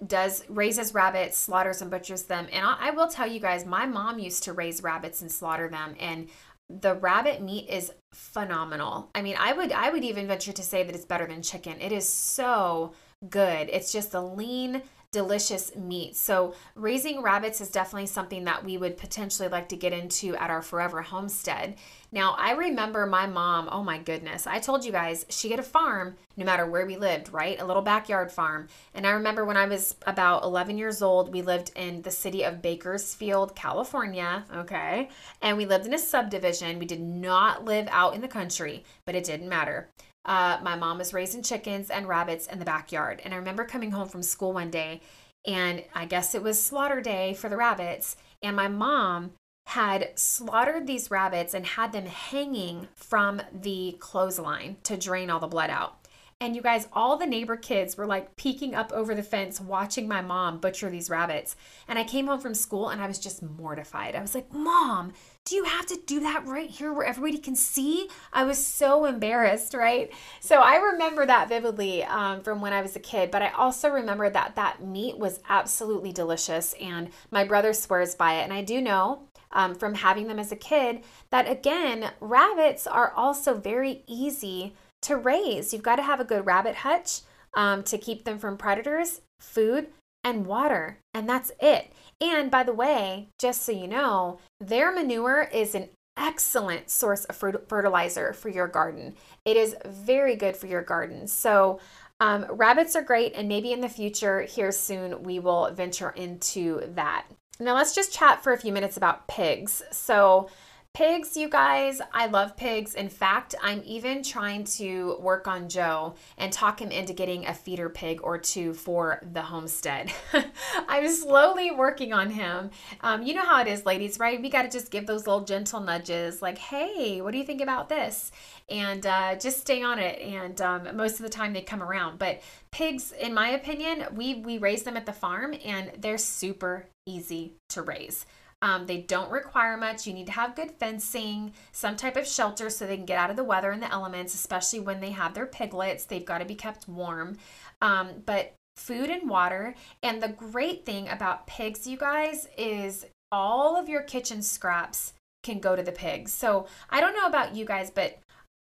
does 0.07 0.45
raises 0.49 0.95
rabbits, 0.95 1.37
slaughters 1.37 1.83
and 1.83 1.91
butchers 1.91 2.23
them. 2.25 2.47
And 2.53 2.65
I, 2.65 2.77
I 2.89 2.91
will 2.91 3.09
tell 3.09 3.27
you 3.27 3.41
guys, 3.41 3.67
my 3.67 3.85
mom 3.85 4.19
used 4.19 4.45
to 4.45 4.53
raise 4.53 4.83
rabbits 4.83 5.23
and 5.23 5.31
slaughter 5.33 5.69
them, 5.69 5.95
and 5.99 6.29
the 6.69 6.95
rabbit 6.95 7.43
meat 7.43 7.69
is 7.69 7.93
phenomenal. 8.13 9.11
I 9.15 9.23
mean, 9.23 9.37
I 9.39 9.53
would 9.53 9.73
I 9.73 9.91
would 9.91 10.05
even 10.05 10.27
venture 10.27 10.53
to 10.53 10.63
say 10.63 10.83
that 10.83 10.95
it's 10.95 11.05
better 11.05 11.27
than 11.27 11.43
chicken. 11.43 11.81
It 11.81 11.93
is 11.93 12.09
so 12.09 12.93
good. 13.29 13.69
It's 13.71 13.93
just 13.93 14.15
a 14.15 14.21
lean 14.21 14.83
delicious 15.11 15.75
meat. 15.75 16.15
So, 16.17 16.55
raising 16.75 17.23
rabbits 17.23 17.63
is 17.63 17.71
definitely 17.71 18.07
something 18.07 18.45
that 18.45 18.63
we 18.63 18.77
would 18.77 18.99
potentially 18.99 19.49
like 19.49 19.71
to 19.71 19.77
get 19.77 19.95
into 19.95 20.37
at 20.37 20.51
our 20.51 20.61
forever 20.61 21.01
homestead. 21.01 21.77
Now, 22.13 22.35
I 22.39 22.53
remember 22.53 23.07
my 23.07 23.27
mom, 23.27 23.71
oh 23.73 23.83
my 23.83 23.99
goodness, 23.99 24.47
I 24.47 24.59
told 24.59 24.85
you 24.85 24.93
guys 24.93 25.25
she 25.31 25.51
had 25.51 25.61
a 25.61 25.63
farm 25.63 26.17
no 26.37 26.45
matter 26.45 26.67
where 26.67 26.85
we 26.85 26.97
lived, 26.97 27.33
right? 27.33 27.61
A 27.61 27.65
little 27.65 27.83
backyard 27.83 28.31
farm. 28.31 28.69
And 28.95 29.07
I 29.07 29.11
remember 29.11 29.45
when 29.47 29.57
I 29.57 29.67
was 29.67 29.97
about 30.07 30.45
11 30.45 30.77
years 30.77 31.01
old, 31.01 31.33
we 31.33 31.41
lived 31.41 31.73
in 31.75 32.03
the 32.03 32.11
city 32.11 32.45
of 32.45 32.63
Bakersfield, 32.63 33.57
California, 33.57 34.45
okay? 34.55 35.09
And 35.41 35.57
we 35.57 35.65
lived 35.65 35.87
in 35.87 35.95
a 35.95 35.99
subdivision. 35.99 36.79
We 36.79 36.87
did 36.87 37.01
not 37.01 37.65
live 37.65 37.89
out 37.91 38.15
in 38.15 38.21
the 38.21 38.29
country, 38.29 38.85
but 39.07 39.15
it 39.15 39.25
didn't 39.25 39.49
matter. 39.49 39.89
Uh, 40.29 40.59
my 40.63 40.77
mom 40.77 40.99
was 40.99 41.15
raising 41.15 41.43
chickens 41.43 41.89
and 41.89 42.07
rabbits 42.07 42.47
in 42.47 42.59
the 42.59 42.65
backyard. 42.65 43.23
And 43.25 43.33
I 43.33 43.39
remember 43.39 43.65
coming 43.65 43.91
home 43.91 44.09
from 44.09 44.23
school 44.23 44.53
one 44.53 44.71
day, 44.71 45.01
and 45.47 45.83
I 45.95 46.05
guess 46.05 46.35
it 46.35 46.43
was 46.43 46.63
slaughter 46.63 47.01
day 47.01 47.33
for 47.33 47.49
the 47.49 47.57
rabbits. 47.57 48.15
And 48.43 48.55
my 48.55 48.69
mom 48.69 49.33
had 49.69 50.11
slaughtered 50.19 50.87
these 50.87 51.11
rabbits 51.11 51.55
and 51.55 51.65
had 51.65 51.93
them 51.93 52.07
hanging 52.07 52.89
from 52.95 53.41
the 53.53 53.97
clothesline 54.01 54.77
to 54.83 54.97
drain 54.97 55.31
all 55.31 55.41
the 55.41 55.47
blood 55.47 55.71
out. 55.71 55.98
And 56.41 56.55
you 56.55 56.63
guys, 56.63 56.87
all 56.93 57.17
the 57.17 57.27
neighbor 57.27 57.57
kids 57.57 57.97
were 57.97 58.07
like 58.07 58.37
peeking 58.37 58.73
up 58.73 58.93
over 58.93 59.13
the 59.13 59.25
fence, 59.25 59.61
watching 59.61 60.07
my 60.07 60.21
mom 60.21 60.61
butcher 60.61 60.89
these 60.89 61.11
rabbits. 61.11 61.57
And 61.89 61.99
I 61.99 62.05
came 62.05 62.29
home 62.29 62.39
from 62.39 62.55
school 62.55 62.91
and 62.91 63.03
I 63.03 63.09
was 63.09 63.19
just 63.19 63.43
mortified. 63.43 64.15
I 64.15 64.21
was 64.21 64.37
like, 64.37 64.53
Mom, 64.53 65.15
do 65.45 65.57
you 65.57 65.65
have 65.65 65.87
to 65.87 65.99
do 66.07 66.21
that 66.21 66.47
right 66.47 66.71
here 66.71 66.93
where 66.93 67.05
everybody 67.05 67.39
can 67.39 67.57
see? 67.57 68.09
I 68.33 68.45
was 68.45 68.65
so 68.65 69.05
embarrassed, 69.05 69.75
right? 69.75 70.13
So 70.39 70.61
I 70.61 70.77
remember 70.77 71.27
that 71.27 71.49
vividly 71.49 72.05
um, 72.05 72.43
from 72.43 72.61
when 72.61 72.73
I 72.73 72.83
was 72.83 72.95
a 72.95 73.01
kid, 73.01 73.33
but 73.33 73.43
I 73.43 73.49
also 73.49 73.89
remember 73.89 74.31
that 74.31 74.55
that 74.55 74.81
meat 74.81 75.19
was 75.19 75.41
absolutely 75.49 76.13
delicious. 76.13 76.73
And 76.75 77.11
my 77.33 77.43
brother 77.43 77.73
swears 77.73 78.15
by 78.15 78.35
it. 78.35 78.45
And 78.45 78.53
I 78.53 78.63
do 78.63 78.81
know 78.81 79.25
um, 79.51 79.75
from 79.75 79.95
having 79.95 80.29
them 80.29 80.39
as 80.39 80.53
a 80.53 80.57
kid 80.57 81.01
that, 81.31 81.51
again, 81.51 82.13
rabbits 82.21 82.87
are 82.87 83.13
also 83.17 83.55
very 83.55 84.05
easy 84.07 84.75
to 85.03 85.17
raise. 85.17 85.73
You've 85.73 85.83
got 85.83 85.97
to 85.97 86.03
have 86.03 86.21
a 86.21 86.25
good 86.25 86.47
rabbit 86.47 86.77
hutch 86.77 87.21
um, 87.55 87.83
to 87.85 87.99
keep 87.99 88.25
them 88.25 88.39
from 88.39 88.57
predators, 88.57 89.21
food, 89.41 89.89
and 90.25 90.47
water. 90.47 90.99
And 91.15 91.29
that's 91.29 91.53
it. 91.61 91.93
And 92.21 92.51
by 92.51 92.63
the 92.63 92.73
way, 92.73 93.29
just 93.39 93.63
so 93.63 93.73
you 93.73 93.87
know, 93.87 94.39
their 94.61 94.93
manure 94.93 95.49
is 95.53 95.75
an 95.75 95.89
excellent 96.17 96.91
source 96.91 97.25
of 97.27 97.37
fertilizer 97.69 98.33
for 98.33 98.49
your 98.49 98.67
garden. 98.67 99.15
It 99.45 99.57
is 99.57 99.77
very 99.87 100.35
good 100.35 100.57
for 100.57 100.67
your 100.67 100.83
garden. 100.83 101.27
So, 101.29 101.81
um, 102.21 102.47
rabbits 102.51 102.97
are 102.97 103.03
great, 103.03 103.35
and 103.37 103.47
maybe 103.47 103.73
in 103.73 103.81
the 103.81 103.89
future, 103.89 104.43
here 104.43 104.73
soon, 104.73 105.23
we 105.23 105.39
will 105.39 105.71
venture 105.73 106.11
into 106.11 106.83
that. 106.95 107.27
Now, 107.61 107.77
let's 107.77 107.95
just 107.95 108.13
chat 108.13 108.43
for 108.43 108.53
a 108.53 108.59
few 108.59 108.73
minutes 108.73 108.97
about 108.97 109.29
pigs. 109.29 109.83
So, 109.93 110.51
Pigs, 110.99 111.37
you 111.37 111.49
guys, 111.49 112.01
I 112.13 112.27
love 112.27 112.57
pigs. 112.57 112.97
In 112.97 113.09
fact, 113.09 113.55
I'm 113.63 113.83
even 113.85 114.21
trying 114.21 114.65
to 114.65 115.17
work 115.21 115.47
on 115.47 115.69
Joe 115.69 116.17
and 116.37 116.53
talk 116.53 116.83
him 116.83 116.91
into 116.91 117.13
getting 117.13 117.47
a 117.47 117.55
feeder 117.55 117.89
pig 117.89 118.19
or 118.25 118.37
two 118.37 118.75
for 118.75 119.23
the 119.33 119.43
homestead. 119.43 120.13
I'm 120.89 121.09
slowly 121.09 121.71
working 121.71 122.13
on 122.13 122.31
him. 122.31 122.71
Um, 123.03 123.23
you 123.23 123.33
know 123.33 123.45
how 123.45 123.61
it 123.61 123.69
is, 123.69 123.87
ladies, 123.87 124.19
right? 124.19 124.43
We 124.43 124.51
got 124.51 124.63
to 124.63 124.69
just 124.69 124.91
give 124.91 125.07
those 125.07 125.25
little 125.25 125.45
gentle 125.45 125.79
nudges 125.79 126.43
like, 126.43 126.59
hey, 126.59 127.21
what 127.21 127.31
do 127.31 127.39
you 127.39 127.45
think 127.45 127.61
about 127.61 127.89
this? 127.89 128.33
And 128.69 129.07
uh, 129.07 129.37
just 129.37 129.61
stay 129.61 129.85
on 129.85 130.01
it. 130.01 130.21
And 130.21 130.61
um, 130.61 130.97
most 130.97 131.21
of 131.21 131.23
the 131.23 131.29
time 131.29 131.53
they 131.53 131.63
come 131.63 131.81
around. 131.81 132.19
But 132.19 132.43
pigs, 132.73 133.13
in 133.13 133.33
my 133.33 133.51
opinion, 133.51 134.05
we, 134.17 134.35
we 134.35 134.59
raise 134.59 134.83
them 134.83 134.97
at 134.97 135.07
the 135.07 135.13
farm 135.13 135.55
and 135.65 135.93
they're 135.97 136.19
super 136.19 136.87
easy 137.07 137.55
to 137.69 137.83
raise. 137.83 138.27
Um, 138.61 138.87
they 138.87 138.99
don't 138.99 139.31
require 139.31 139.77
much. 139.77 140.07
You 140.07 140.15
need 140.15 140.27
to 140.27 140.33
have 140.33 140.57
good 140.57 140.73
fencing, 140.73 141.53
some 141.73 141.97
type 141.97 142.17
of 142.17 142.27
shelter 142.27 142.71
so 142.71 142.87
they 142.87 142.97
can 142.97 143.07
get 143.07 143.19
out 143.19 143.31
of 143.31 143.37
the 143.37 143.45
weather 143.45 143.71
and 143.71 143.83
the 143.83 143.93
elements, 143.93 144.35
especially 144.35 144.81
when 144.81 145.01
they 145.01 145.11
have 145.11 145.35
their 145.35 145.47
piglets. 145.47 146.05
They've 146.05 146.25
got 146.25 146.39
to 146.39 146.45
be 146.45 146.55
kept 146.55 146.89
warm. 146.89 147.37
Um, 147.81 148.23
but 148.27 148.55
food 148.77 149.11
and 149.11 149.29
water. 149.29 149.75
And 150.03 150.23
the 150.23 150.29
great 150.29 150.87
thing 150.87 151.09
about 151.09 151.47
pigs, 151.47 151.87
you 151.87 151.97
guys, 151.97 152.49
is 152.57 153.07
all 153.31 153.77
of 153.77 153.89
your 153.89 154.03
kitchen 154.03 154.41
scraps 154.43 155.13
can 155.43 155.61
go 155.61 155.77
to 155.77 155.83
the 155.83 155.93
pigs. 155.93 156.33
So 156.33 156.67
I 156.91 157.01
don't 157.01 157.15
know 157.15 157.27
about 157.27 157.55
you 157.55 157.65
guys, 157.65 157.91
but 157.91 158.19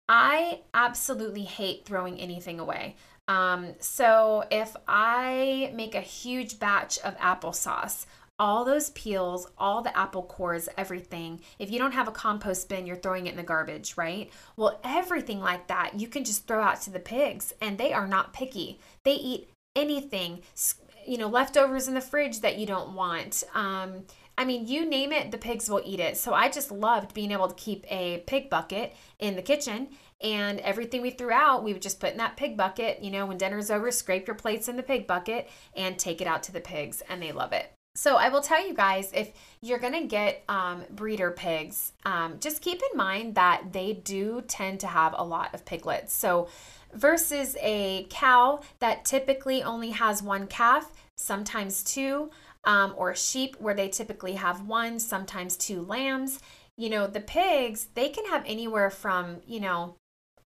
I 0.09 0.61
absolutely 0.73 1.45
hate 1.45 1.85
throwing 1.85 2.19
anything 2.19 2.61
away. 2.61 2.97
Um, 3.27 3.75
so 3.81 4.45
if 4.51 4.77
I 4.87 5.73
make 5.75 5.95
a 5.95 6.01
huge 6.01 6.59
batch 6.59 6.99
of 6.99 7.17
applesauce 7.19 8.07
all 8.39 8.65
those 8.65 8.91
peels, 8.91 9.47
all 9.59 9.83
the 9.83 9.97
apple 9.97 10.23
cores, 10.23 10.69
everything. 10.77 11.41
If 11.59 11.71
you 11.71 11.79
don't 11.79 11.93
have 11.93 12.09
a 12.09 12.13
compost 12.13 12.69
bin, 12.69 12.87
you're 12.87 12.97
throwing 12.97 13.27
it 13.27 13.31
in 13.31 13.37
the 13.37 13.43
garbage, 13.43 13.97
right? 13.97 14.31
Well, 14.57 14.81
everything 14.83 15.41
like 15.41 15.69
that, 15.69 15.99
you 15.99 16.09
can 16.09 16.25
just 16.25 16.47
throw 16.47 16.63
out 16.63 16.81
to 16.83 16.91
the 16.91 17.01
pigs, 17.01 17.53
and 17.61 17.79
they 17.79 17.93
are 17.93 18.09
not 18.09 18.33
picky. 18.33 18.81
They 19.05 19.15
eat 19.15 19.49
anything, 19.77 20.43
you 21.07 21.19
know, 21.19 21.29
leftovers 21.29 21.89
in 21.89 21.95
the 21.95 22.01
fridge 22.01 22.41
that 22.41 22.59
you 22.59 22.67
don't 22.67 22.95
want. 22.95 23.45
Um, 23.55 24.05
I 24.37 24.45
mean, 24.45 24.67
you 24.67 24.85
name 24.85 25.13
it, 25.13 25.31
the 25.31 25.39
pigs 25.39 25.71
will 25.71 25.83
eat 25.85 26.01
it. 26.01 26.17
So 26.17 26.35
I 26.35 26.49
just 26.49 26.73
loved 26.73 27.15
being 27.15 27.31
able 27.31 27.49
to 27.49 27.55
keep 27.55 27.85
a 27.89 28.25
pig 28.27 28.51
bucket 28.51 28.97
in 29.21 29.37
the 29.37 29.43
kitchen 29.43 29.89
and 30.25 30.59
everything 30.61 31.03
we 31.03 31.11
threw 31.11 31.31
out, 31.31 31.63
we 31.63 31.73
would 31.73 31.83
just 31.83 32.01
put 32.01 32.13
in 32.13 32.17
that 32.17 32.37
pig 32.37 32.57
bucket. 32.57 33.03
You 33.03 33.11
know, 33.11 33.27
when 33.27 33.37
dinner's 33.37 33.71
over, 33.71 33.91
scrape 33.91 34.27
your 34.27 34.35
plates 34.35 34.69
in 34.69 34.77
the 34.77 34.83
pig 34.83 35.07
bucket 35.07 35.51
and 35.77 35.99
take 35.99 36.21
it 36.21 36.27
out 36.27 36.43
to 36.45 36.53
the 36.53 36.61
pigs, 36.61 37.03
and 37.09 37.23
they 37.23 37.31
love 37.31 37.53
it. 37.53 37.73
So 37.97 38.17
I 38.17 38.29
will 38.29 38.41
tell 38.41 38.67
you 38.67 38.75
guys 38.75 39.13
if 39.13 39.31
you're 39.61 39.79
going 39.79 39.93
to 39.93 40.07
get 40.07 40.43
um, 40.49 40.83
breeder 40.91 41.31
pigs, 41.31 41.93
um, 42.05 42.39
just 42.41 42.61
keep 42.61 42.83
in 42.91 42.99
mind 42.99 43.37
that 43.37 43.73
they 43.73 43.93
do 43.93 44.43
tend 44.49 44.81
to 44.81 44.89
have 44.89 45.15
a 45.17 45.25
lot 45.25 45.55
of 45.55 45.65
piglets. 45.65 46.13
So 46.13 46.49
versus 46.93 47.57
a 47.61 48.07
cow 48.11 48.61
that 48.81 49.05
typically 49.05 49.63
only 49.63 49.91
has 49.91 50.23
one 50.23 50.49
calf, 50.49 50.91
sometimes 51.17 51.85
two, 51.85 52.31
um, 52.65 52.95
or 52.97 53.15
sheep 53.15 53.57
where 53.61 53.75
they 53.75 53.89
typically 53.89 54.35
have 54.35 54.67
one, 54.67 54.99
sometimes 54.99 55.57
two 55.57 55.83
lambs. 55.83 56.41
You 56.77 56.91
know, 56.91 57.07
the 57.07 57.21
pigs, 57.21 57.89
they 57.95 58.09
can 58.09 58.27
have 58.27 58.43
anywhere 58.45 58.91
from, 58.91 59.37
you 59.47 59.61
know, 59.61 59.95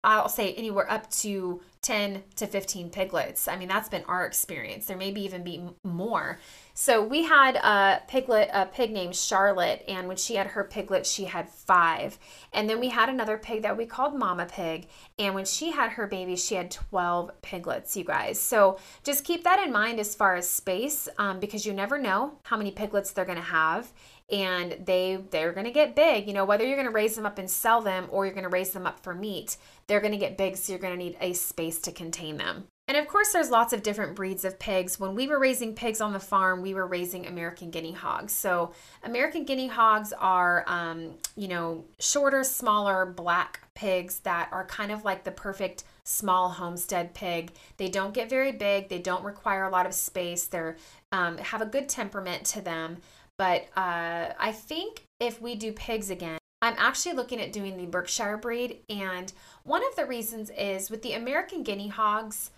I'll 0.03 0.29
say 0.29 0.53
anywhere 0.53 0.89
up 0.89 1.09
to 1.11 1.61
10 1.85 2.23
to 2.35 2.47
15 2.47 2.89
piglets. 2.89 3.47
I 3.47 3.55
mean, 3.55 3.67
that's 3.67 3.89
been 3.89 4.03
our 4.05 4.25
experience. 4.25 4.87
There 4.87 4.97
may 4.97 5.11
be 5.11 5.21
even 5.21 5.43
be 5.43 5.69
more. 5.83 6.39
So 6.73 7.01
we 7.01 7.23
had 7.23 7.55
a 7.57 8.01
piglet, 8.07 8.49
a 8.51 8.65
pig 8.65 8.91
named 8.91 9.15
Charlotte, 9.15 9.83
and 9.87 10.07
when 10.07 10.17
she 10.17 10.35
had 10.35 10.47
her 10.47 10.63
piglet, 10.63 11.05
she 11.05 11.25
had 11.25 11.47
five. 11.47 12.17
And 12.51 12.67
then 12.67 12.79
we 12.79 12.89
had 12.89 13.07
another 13.07 13.37
pig 13.37 13.61
that 13.61 13.77
we 13.77 13.85
called 13.85 14.15
Mama 14.15 14.47
Pig, 14.47 14.87
and 15.19 15.35
when 15.35 15.45
she 15.45 15.71
had 15.71 15.91
her 15.91 16.07
baby, 16.07 16.35
she 16.35 16.55
had 16.55 16.71
12 16.71 17.31
piglets, 17.41 17.95
you 17.95 18.03
guys. 18.03 18.39
So 18.39 18.79
just 19.03 19.23
keep 19.23 19.43
that 19.43 19.63
in 19.63 19.71
mind 19.71 19.99
as 19.99 20.15
far 20.15 20.35
as 20.35 20.49
space, 20.49 21.07
um, 21.19 21.39
because 21.39 21.65
you 21.65 21.73
never 21.73 21.97
know 21.99 22.39
how 22.43 22.57
many 22.57 22.71
piglets 22.71 23.11
they're 23.11 23.25
going 23.25 23.37
to 23.37 23.43
have 23.43 23.93
and 24.31 24.75
they 24.85 25.19
they're 25.29 25.51
going 25.51 25.65
to 25.65 25.71
get 25.71 25.95
big 25.95 26.27
you 26.27 26.33
know 26.33 26.45
whether 26.45 26.65
you're 26.65 26.77
going 26.77 26.87
to 26.87 26.93
raise 26.93 27.15
them 27.15 27.25
up 27.25 27.37
and 27.37 27.49
sell 27.49 27.81
them 27.81 28.07
or 28.09 28.25
you're 28.25 28.33
going 28.33 28.43
to 28.43 28.49
raise 28.49 28.71
them 28.71 28.87
up 28.87 28.99
for 28.99 29.13
meat 29.13 29.57
they're 29.87 29.99
going 29.99 30.11
to 30.11 30.17
get 30.17 30.37
big 30.37 30.57
so 30.57 30.71
you're 30.71 30.79
going 30.79 30.97
to 30.97 31.03
need 31.03 31.17
a 31.21 31.33
space 31.33 31.79
to 31.79 31.91
contain 31.91 32.37
them. 32.37 32.67
And 32.87 32.97
of 32.97 33.07
course 33.07 33.31
there's 33.31 33.49
lots 33.49 33.73
of 33.73 33.81
different 33.81 34.15
breeds 34.15 34.45
of 34.45 34.59
pigs. 34.59 34.99
When 34.99 35.15
we 35.15 35.27
were 35.27 35.39
raising 35.39 35.73
pigs 35.73 36.01
on 36.01 36.13
the 36.13 36.19
farm 36.19 36.61
we 36.61 36.73
were 36.73 36.87
raising 36.87 37.25
american 37.25 37.69
guinea 37.71 37.93
hogs. 37.93 38.33
So 38.33 38.73
american 39.03 39.43
guinea 39.43 39.67
hogs 39.67 40.13
are 40.13 40.63
um, 40.67 41.15
you 41.35 41.47
know 41.47 41.85
shorter 41.99 42.43
smaller 42.43 43.05
black 43.05 43.61
pigs 43.73 44.19
that 44.19 44.49
are 44.51 44.65
kind 44.65 44.91
of 44.91 45.03
like 45.03 45.23
the 45.23 45.31
perfect 45.31 45.83
small 46.03 46.49
homestead 46.49 47.13
pig. 47.15 47.51
They 47.77 47.89
don't 47.89 48.13
get 48.13 48.29
very 48.29 48.51
big. 48.51 48.89
They 48.89 48.99
don't 48.99 49.23
require 49.23 49.65
a 49.65 49.71
lot 49.71 49.87
of 49.87 49.93
space. 49.93 50.45
They're 50.45 50.77
um, 51.11 51.37
have 51.39 51.61
a 51.61 51.65
good 51.65 51.89
temperament 51.89 52.45
to 52.47 52.61
them 52.61 52.97
but 53.37 53.67
uh, 53.75 54.33
I 54.39 54.51
think 54.51 55.03
if 55.19 55.41
we 55.41 55.55
do 55.55 55.71
pigs 55.71 56.09
again, 56.09 56.37
I'm 56.61 56.75
actually 56.77 57.13
looking 57.13 57.41
at 57.41 57.53
doing 57.53 57.77
the 57.77 57.85
Berkshire 57.85 58.37
breed. 58.37 58.79
And 58.89 59.31
one 59.63 59.83
of 59.85 59.95
the 59.95 60.05
reasons 60.05 60.49
is 60.57 60.89
with 60.89 61.01
the 61.01 61.13
American 61.13 61.63
guinea 61.63 61.89
hogs, 61.89 62.51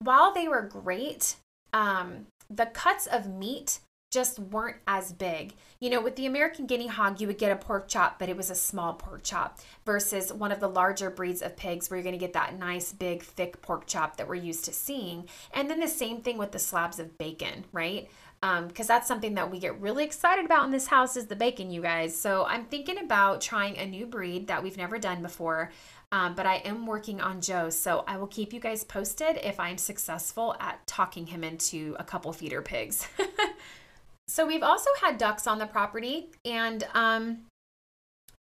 while 0.00 0.34
they 0.34 0.48
were 0.48 0.62
great, 0.62 1.36
um, 1.72 2.26
the 2.50 2.66
cuts 2.66 3.06
of 3.06 3.26
meat 3.26 3.78
just 4.14 4.38
weren't 4.38 4.76
as 4.86 5.12
big. 5.12 5.54
You 5.80 5.90
know, 5.90 6.00
with 6.00 6.14
the 6.14 6.26
American 6.26 6.66
guinea 6.66 6.86
hog, 6.86 7.20
you 7.20 7.26
would 7.26 7.38
get 7.38 7.50
a 7.50 7.56
pork 7.56 7.88
chop, 7.88 8.18
but 8.18 8.28
it 8.28 8.36
was 8.36 8.48
a 8.48 8.54
small 8.54 8.94
pork 8.94 9.22
chop 9.24 9.58
versus 9.84 10.32
one 10.32 10.52
of 10.52 10.60
the 10.60 10.68
larger 10.68 11.10
breeds 11.10 11.42
of 11.42 11.56
pigs 11.56 11.90
where 11.90 11.96
you're 11.96 12.04
going 12.04 12.14
to 12.14 12.18
get 12.18 12.32
that 12.34 12.56
nice, 12.56 12.92
big, 12.92 13.22
thick 13.22 13.60
pork 13.60 13.88
chop 13.88 14.16
that 14.16 14.28
we're 14.28 14.36
used 14.36 14.64
to 14.66 14.72
seeing. 14.72 15.28
And 15.52 15.68
then 15.68 15.80
the 15.80 15.88
same 15.88 16.20
thing 16.20 16.38
with 16.38 16.52
the 16.52 16.60
slabs 16.60 17.00
of 17.00 17.18
bacon, 17.18 17.64
right? 17.72 18.08
Because 18.68 18.90
um, 18.90 18.94
that's 18.94 19.08
something 19.08 19.34
that 19.34 19.50
we 19.50 19.58
get 19.58 19.80
really 19.80 20.04
excited 20.04 20.44
about 20.44 20.66
in 20.66 20.70
this 20.70 20.86
house 20.86 21.16
is 21.16 21.26
the 21.26 21.36
bacon, 21.36 21.70
you 21.70 21.80
guys. 21.80 22.14
So 22.14 22.44
I'm 22.44 22.66
thinking 22.66 22.98
about 22.98 23.40
trying 23.40 23.78
a 23.78 23.86
new 23.86 24.04
breed 24.04 24.48
that 24.48 24.62
we've 24.62 24.76
never 24.76 24.98
done 24.98 25.22
before. 25.22 25.72
Um, 26.12 26.34
but 26.34 26.44
I 26.44 26.56
am 26.56 26.86
working 26.86 27.22
on 27.22 27.40
Joe, 27.40 27.70
so 27.70 28.04
I 28.06 28.18
will 28.18 28.26
keep 28.26 28.52
you 28.52 28.60
guys 28.60 28.84
posted 28.84 29.38
if 29.42 29.58
I'm 29.58 29.78
successful 29.78 30.54
at 30.60 30.86
talking 30.86 31.26
him 31.26 31.42
into 31.42 31.96
a 31.98 32.04
couple 32.04 32.32
feeder 32.34 32.60
pigs. 32.60 33.08
so 34.28 34.46
we've 34.46 34.62
also 34.62 34.90
had 35.00 35.16
ducks 35.16 35.46
on 35.46 35.58
the 35.58 35.66
property, 35.66 36.30
and 36.44 36.86
um, 36.92 37.38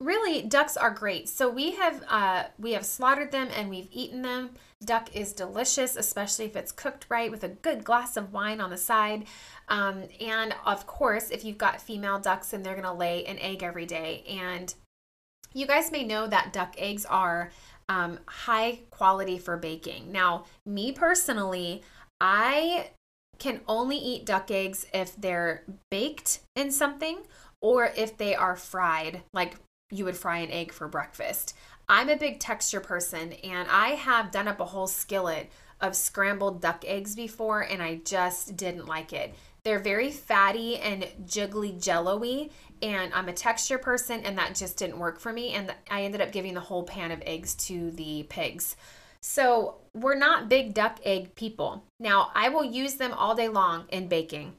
really 0.01 0.43
ducks 0.43 0.77
are 0.77 0.91
great. 0.91 1.29
So 1.29 1.49
we 1.49 1.73
have 1.73 2.03
uh, 2.09 2.45
we 2.59 2.73
have 2.73 2.85
slaughtered 2.85 3.31
them 3.31 3.49
and 3.55 3.69
we've 3.69 3.89
eaten 3.93 4.23
them. 4.23 4.51
Duck 4.83 5.15
is 5.15 5.35
delicious, 5.35 5.95
especially 5.95 6.47
if 6.47 6.57
it's 6.57 6.73
cooked 6.73 7.07
right 7.11 7.31
with 7.31 7.45
a 7.45 7.49
good 7.49 7.85
glass 7.85 8.17
of 8.17 8.33
wine 8.33 8.61
on 8.61 8.71
the 8.71 8.79
side. 8.79 9.27
Um, 9.69 10.05
and 10.21 10.55
of 10.65 10.87
course, 10.87 11.31
if 11.31 11.45
you've 11.45 11.59
got 11.59 11.83
female 11.83 12.19
ducks 12.19 12.55
and 12.55 12.65
they're 12.65 12.75
going 12.75 12.85
to 12.85 12.93
lay 12.93 13.25
an 13.27 13.39
egg 13.39 13.63
every 13.63 13.85
day. 13.85 14.25
And 14.27 14.75
you 15.53 15.67
guys 15.67 15.93
may 15.93 16.05
know 16.05 16.27
that 16.27 16.53
duck 16.55 16.75
eggs 16.79 17.05
are 17.05 17.51
um, 17.91 18.21
high 18.27 18.81
quality 18.91 19.37
for 19.37 19.59
baking. 19.59 20.11
Now, 20.11 20.45
me 20.65 20.93
personally, 20.93 21.83
I 22.21 22.91
can 23.39 23.61
only 23.67 23.97
eat 23.97 24.25
duck 24.25 24.51
eggs 24.51 24.87
if 24.95 25.15
they're 25.17 25.65
baked 25.91 26.41
in 26.55 26.71
something 26.71 27.19
or 27.61 27.91
if 27.97 28.17
they 28.17 28.35
are 28.35 28.57
fried, 28.57 29.23
like 29.35 29.57
you 29.91 30.05
would 30.05 30.16
fry 30.16 30.38
an 30.38 30.51
egg 30.51 30.72
for 30.72 30.88
breakfast. 30.88 31.55
I'm 31.88 32.09
a 32.09 32.16
big 32.16 32.38
texture 32.38 32.80
person 32.80 33.32
and 33.45 33.68
I 33.68 33.91
have 33.91 34.30
done 34.30 34.49
up 34.49 34.61
a 34.61 34.64
whole 34.64 34.86
skillet 34.86 35.51
of 35.80 35.97
scrambled 35.97 36.61
duck 36.61 36.84
eggs 36.86 37.16
before 37.16 37.62
and 37.62 37.82
I 37.82 38.01
just 38.05 38.57
didn't 38.57 38.86
like 38.86 39.12
it. 39.12 39.34
They're 39.62 39.78
very 39.78 40.11
fatty 40.11 40.76
and 40.78 41.07
jiggly 41.26 41.72
jello-y 41.72 42.51
and 42.80 43.12
I'm 43.12 43.28
a 43.28 43.32
texture 43.32 43.78
person 43.78 44.24
and 44.24 44.38
that 44.38 44.55
just 44.55 44.76
didn't 44.76 44.99
work 44.99 45.18
for 45.18 45.32
me 45.32 45.53
and 45.55 45.74
I 45.91 46.03
ended 46.03 46.20
up 46.20 46.32
giving 46.32 46.55
the 46.55 46.61
whole 46.61 46.84
pan 46.84 47.11
of 47.11 47.22
eggs 47.26 47.55
to 47.66 47.91
the 47.91 48.24
pigs. 48.28 48.76
So, 49.22 49.76
we're 49.93 50.14
not 50.14 50.49
big 50.49 50.72
duck 50.72 50.99
egg 51.05 51.34
people. 51.34 51.84
Now, 51.99 52.30
I 52.34 52.49
will 52.49 52.64
use 52.64 52.95
them 52.95 53.12
all 53.12 53.34
day 53.34 53.49
long 53.49 53.84
in 53.91 54.09
baking. 54.09 54.55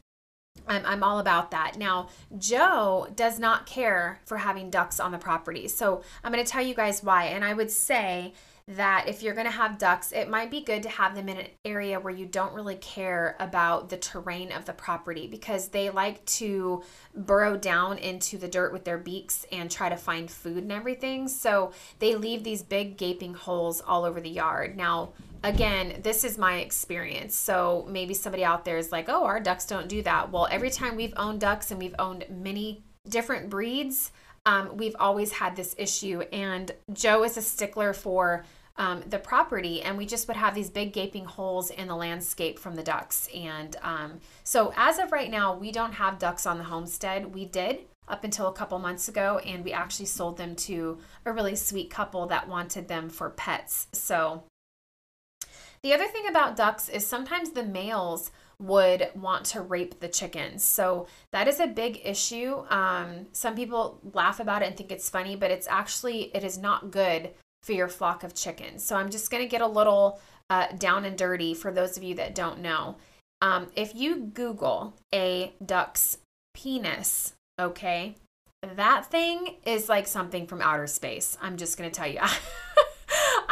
I'm, 0.67 0.85
I'm 0.85 1.03
all 1.03 1.19
about 1.19 1.51
that. 1.51 1.77
Now, 1.77 2.09
Joe 2.37 3.07
does 3.15 3.39
not 3.39 3.65
care 3.65 4.19
for 4.25 4.37
having 4.37 4.69
ducks 4.69 4.99
on 4.99 5.11
the 5.11 5.17
property. 5.17 5.67
So, 5.67 6.03
I'm 6.23 6.31
going 6.31 6.43
to 6.43 6.51
tell 6.51 6.63
you 6.63 6.75
guys 6.75 7.03
why. 7.03 7.25
And 7.25 7.43
I 7.43 7.53
would 7.53 7.71
say 7.71 8.33
that 8.67 9.05
if 9.07 9.21
you're 9.21 9.33
going 9.33 9.47
to 9.47 9.51
have 9.51 9.77
ducks, 9.77 10.11
it 10.11 10.29
might 10.29 10.49
be 10.51 10.61
good 10.61 10.83
to 10.83 10.89
have 10.89 11.15
them 11.15 11.27
in 11.27 11.37
an 11.37 11.47
area 11.65 11.99
where 11.99 12.13
you 12.13 12.25
don't 12.25 12.53
really 12.53 12.75
care 12.75 13.35
about 13.39 13.89
the 13.89 13.97
terrain 13.97 14.51
of 14.51 14.65
the 14.65 14.73
property 14.73 15.27
because 15.27 15.69
they 15.69 15.89
like 15.89 16.23
to 16.25 16.83
burrow 17.15 17.57
down 17.57 17.97
into 17.97 18.37
the 18.37 18.47
dirt 18.47 18.71
with 18.71 18.85
their 18.85 18.97
beaks 18.97 19.45
and 19.51 19.69
try 19.69 19.89
to 19.89 19.97
find 19.97 20.29
food 20.29 20.57
and 20.57 20.71
everything. 20.71 21.27
So 21.27 21.71
they 21.99 22.15
leave 22.15 22.43
these 22.43 22.63
big 22.63 22.97
gaping 22.97 23.33
holes 23.33 23.81
all 23.81 24.05
over 24.05 24.21
the 24.21 24.29
yard. 24.29 24.77
Now, 24.77 25.13
again, 25.43 25.99
this 26.03 26.23
is 26.23 26.37
my 26.37 26.57
experience. 26.57 27.35
So 27.35 27.85
maybe 27.89 28.13
somebody 28.13 28.43
out 28.43 28.65
there 28.65 28.77
is 28.77 28.91
like, 28.91 29.09
oh, 29.09 29.25
our 29.25 29.39
ducks 29.39 29.65
don't 29.65 29.87
do 29.87 30.01
that. 30.03 30.31
Well, 30.31 30.47
every 30.51 30.69
time 30.69 30.95
we've 30.95 31.13
owned 31.17 31.41
ducks 31.41 31.71
and 31.71 31.79
we've 31.79 31.95
owned 31.99 32.25
many 32.29 32.83
different 33.07 33.49
breeds, 33.49 34.11
um, 34.45 34.77
we've 34.77 34.95
always 34.99 35.31
had 35.31 35.55
this 35.55 35.75
issue. 35.77 36.21
And 36.31 36.71
Joe 36.93 37.23
is 37.23 37.37
a 37.37 37.41
stickler 37.41 37.93
for 37.93 38.45
um, 38.77 39.03
the 39.07 39.19
property, 39.19 39.81
and 39.81 39.97
we 39.97 40.05
just 40.05 40.27
would 40.27 40.37
have 40.37 40.55
these 40.55 40.69
big 40.69 40.93
gaping 40.93 41.25
holes 41.25 41.69
in 41.69 41.87
the 41.87 41.95
landscape 41.95 42.57
from 42.57 42.75
the 42.75 42.83
ducks. 42.83 43.27
And 43.35 43.75
um, 43.83 44.19
so, 44.43 44.73
as 44.75 44.97
of 44.97 45.11
right 45.11 45.29
now, 45.29 45.55
we 45.55 45.71
don't 45.71 45.93
have 45.93 46.17
ducks 46.17 46.45
on 46.45 46.57
the 46.57 46.63
homestead. 46.63 47.35
We 47.35 47.45
did 47.45 47.79
up 48.07 48.23
until 48.23 48.47
a 48.47 48.53
couple 48.53 48.79
months 48.79 49.07
ago, 49.07 49.39
and 49.39 49.63
we 49.63 49.73
actually 49.73 50.05
sold 50.05 50.37
them 50.37 50.55
to 50.55 50.97
a 51.25 51.31
really 51.31 51.55
sweet 51.55 51.89
couple 51.89 52.25
that 52.27 52.47
wanted 52.47 52.87
them 52.87 53.09
for 53.09 53.29
pets. 53.29 53.87
So, 53.91 54.43
the 55.83 55.93
other 55.93 56.07
thing 56.07 56.27
about 56.27 56.55
ducks 56.55 56.89
is 56.89 57.05
sometimes 57.05 57.51
the 57.51 57.63
males 57.63 58.31
would 58.59 59.09
want 59.15 59.45
to 59.45 59.61
rape 59.61 59.99
the 59.99 60.07
chickens. 60.07 60.63
So 60.63 61.07
that 61.31 61.47
is 61.47 61.59
a 61.59 61.67
big 61.67 62.01
issue. 62.03 62.63
Um, 62.69 63.27
some 63.31 63.55
people 63.55 63.99
laugh 64.13 64.39
about 64.39 64.61
it 64.61 64.67
and 64.67 64.77
think 64.77 64.91
it's 64.91 65.09
funny, 65.09 65.35
but 65.35 65.49
it's 65.49 65.67
actually 65.67 66.35
it 66.35 66.43
is 66.43 66.57
not 66.57 66.91
good 66.91 67.31
for 67.63 67.73
your 67.73 67.87
flock 67.87 68.23
of 68.23 68.35
chickens. 68.35 68.83
So 68.83 68.95
I'm 68.95 69.09
just 69.09 69.31
going 69.31 69.43
to 69.43 69.49
get 69.49 69.61
a 69.61 69.67
little 69.67 70.19
uh, 70.49 70.67
down 70.77 71.05
and 71.05 71.17
dirty 71.17 71.53
for 71.53 71.71
those 71.71 71.97
of 71.97 72.03
you 72.03 72.15
that 72.15 72.35
don't 72.35 72.59
know. 72.59 72.97
Um, 73.41 73.67
if 73.75 73.95
you 73.95 74.17
Google 74.17 74.95
a 75.13 75.53
duck's 75.65 76.19
penis, 76.53 77.33
okay, 77.59 78.15
that 78.75 79.09
thing 79.09 79.55
is 79.65 79.89
like 79.89 80.05
something 80.05 80.45
from 80.45 80.61
outer 80.61 80.85
space. 80.85 81.37
I'm 81.41 81.57
just 81.57 81.77
going 81.77 81.89
to 81.89 81.95
tell 81.95 82.07
you. 82.07 82.19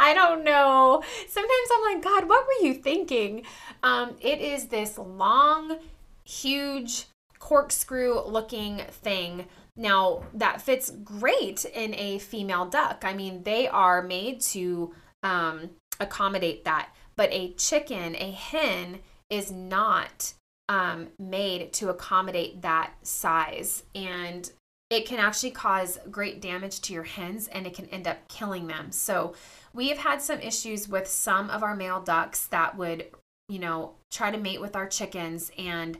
I 0.00 0.14
don't 0.14 0.42
know. 0.44 1.02
Sometimes 1.28 1.68
I'm 1.72 1.94
like, 1.94 2.02
God, 2.02 2.28
what 2.28 2.46
were 2.46 2.66
you 2.66 2.74
thinking? 2.74 3.44
Um, 3.82 4.16
it 4.20 4.40
is 4.40 4.66
this 4.66 4.98
long, 4.98 5.78
huge, 6.24 7.06
corkscrew 7.38 8.20
looking 8.26 8.82
thing 8.90 9.46
now, 9.80 10.24
that 10.34 10.60
fits 10.60 10.90
great 10.90 11.64
in 11.64 11.94
a 11.94 12.18
female 12.18 12.66
duck. 12.66 13.02
I 13.02 13.14
mean, 13.14 13.44
they 13.44 13.66
are 13.66 14.02
made 14.02 14.40
to 14.52 14.94
um, 15.22 15.70
accommodate 15.98 16.64
that. 16.64 16.90
But 17.16 17.32
a 17.32 17.52
chicken, 17.54 18.14
a 18.16 18.30
hen, 18.30 18.98
is 19.30 19.50
not 19.50 20.34
um, 20.68 21.08
made 21.18 21.72
to 21.74 21.88
accommodate 21.88 22.60
that 22.62 22.92
size. 23.02 23.84
And 23.94 24.50
it 24.90 25.06
can 25.06 25.18
actually 25.20 25.52
cause 25.52 25.98
great 26.10 26.42
damage 26.42 26.80
to 26.80 26.92
your 26.92 27.04
hens 27.04 27.48
and 27.48 27.66
it 27.66 27.74
can 27.74 27.86
end 27.86 28.06
up 28.06 28.28
killing 28.28 28.66
them. 28.66 28.90
So, 28.92 29.34
we 29.72 29.88
have 29.88 29.98
had 29.98 30.20
some 30.20 30.40
issues 30.40 30.88
with 30.88 31.06
some 31.06 31.48
of 31.48 31.62
our 31.62 31.76
male 31.76 32.00
ducks 32.00 32.46
that 32.48 32.76
would, 32.76 33.06
you 33.48 33.60
know, 33.60 33.92
try 34.10 34.30
to 34.30 34.38
mate 34.38 34.60
with 34.60 34.74
our 34.74 34.88
chickens 34.88 35.52
and 35.56 35.96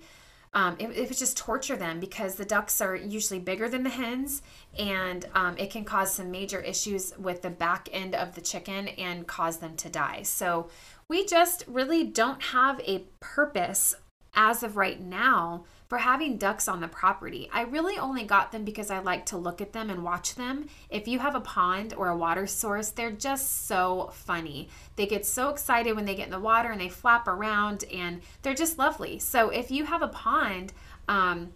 um, 0.52 0.76
it, 0.80 0.88
it 0.90 1.08
would 1.08 1.16
just 1.16 1.36
torture 1.36 1.76
them 1.76 2.00
because 2.00 2.34
the 2.34 2.44
ducks 2.44 2.80
are 2.80 2.96
usually 2.96 3.38
bigger 3.38 3.68
than 3.68 3.84
the 3.84 3.90
hens 3.90 4.42
and 4.76 5.26
um, 5.34 5.56
it 5.58 5.70
can 5.70 5.84
cause 5.84 6.12
some 6.12 6.30
major 6.30 6.60
issues 6.60 7.16
with 7.16 7.42
the 7.42 7.50
back 7.50 7.88
end 7.92 8.16
of 8.16 8.34
the 8.34 8.40
chicken 8.40 8.88
and 8.88 9.28
cause 9.28 9.58
them 9.58 9.76
to 9.76 9.88
die. 9.88 10.22
So 10.22 10.68
we 11.06 11.24
just 11.24 11.64
really 11.68 12.04
don't 12.04 12.42
have 12.42 12.80
a 12.80 13.04
purpose 13.20 13.94
as 14.34 14.62
of 14.64 14.76
right 14.76 15.00
now 15.00 15.64
for 15.90 15.98
having 15.98 16.38
ducks 16.38 16.68
on 16.68 16.80
the 16.80 16.86
property. 16.86 17.50
I 17.52 17.62
really 17.62 17.98
only 17.98 18.22
got 18.22 18.52
them 18.52 18.64
because 18.64 18.92
I 18.92 19.00
like 19.00 19.26
to 19.26 19.36
look 19.36 19.60
at 19.60 19.72
them 19.72 19.90
and 19.90 20.04
watch 20.04 20.36
them. 20.36 20.68
If 20.88 21.08
you 21.08 21.18
have 21.18 21.34
a 21.34 21.40
pond 21.40 21.94
or 21.94 22.06
a 22.08 22.16
water 22.16 22.46
source, 22.46 22.90
they're 22.90 23.10
just 23.10 23.66
so 23.66 24.12
funny. 24.14 24.68
They 24.94 25.06
get 25.06 25.26
so 25.26 25.48
excited 25.48 25.96
when 25.96 26.04
they 26.04 26.14
get 26.14 26.26
in 26.26 26.30
the 26.30 26.38
water 26.38 26.70
and 26.70 26.80
they 26.80 26.88
flap 26.88 27.26
around 27.26 27.82
and 27.92 28.22
they're 28.42 28.54
just 28.54 28.78
lovely. 28.78 29.18
So 29.18 29.48
if 29.48 29.72
you 29.72 29.84
have 29.84 30.00
a 30.00 30.08
pond, 30.08 30.72
um, 31.08 31.52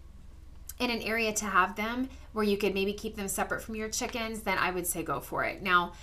in 0.79 0.89
an 0.89 1.01
area 1.01 1.31
to 1.31 1.45
have 1.45 1.77
them 1.77 2.09
where 2.33 2.43
you 2.43 2.57
could 2.57 2.73
maybe 2.73 2.91
keep 2.91 3.15
them 3.15 3.29
separate 3.29 3.61
from 3.61 3.75
your 3.75 3.87
chickens, 3.87 4.41
then 4.41 4.57
I 4.57 4.71
would 4.71 4.85
say 4.85 5.03
go 5.03 5.21
for 5.21 5.45
it. 5.45 5.63
Now, 5.63 5.93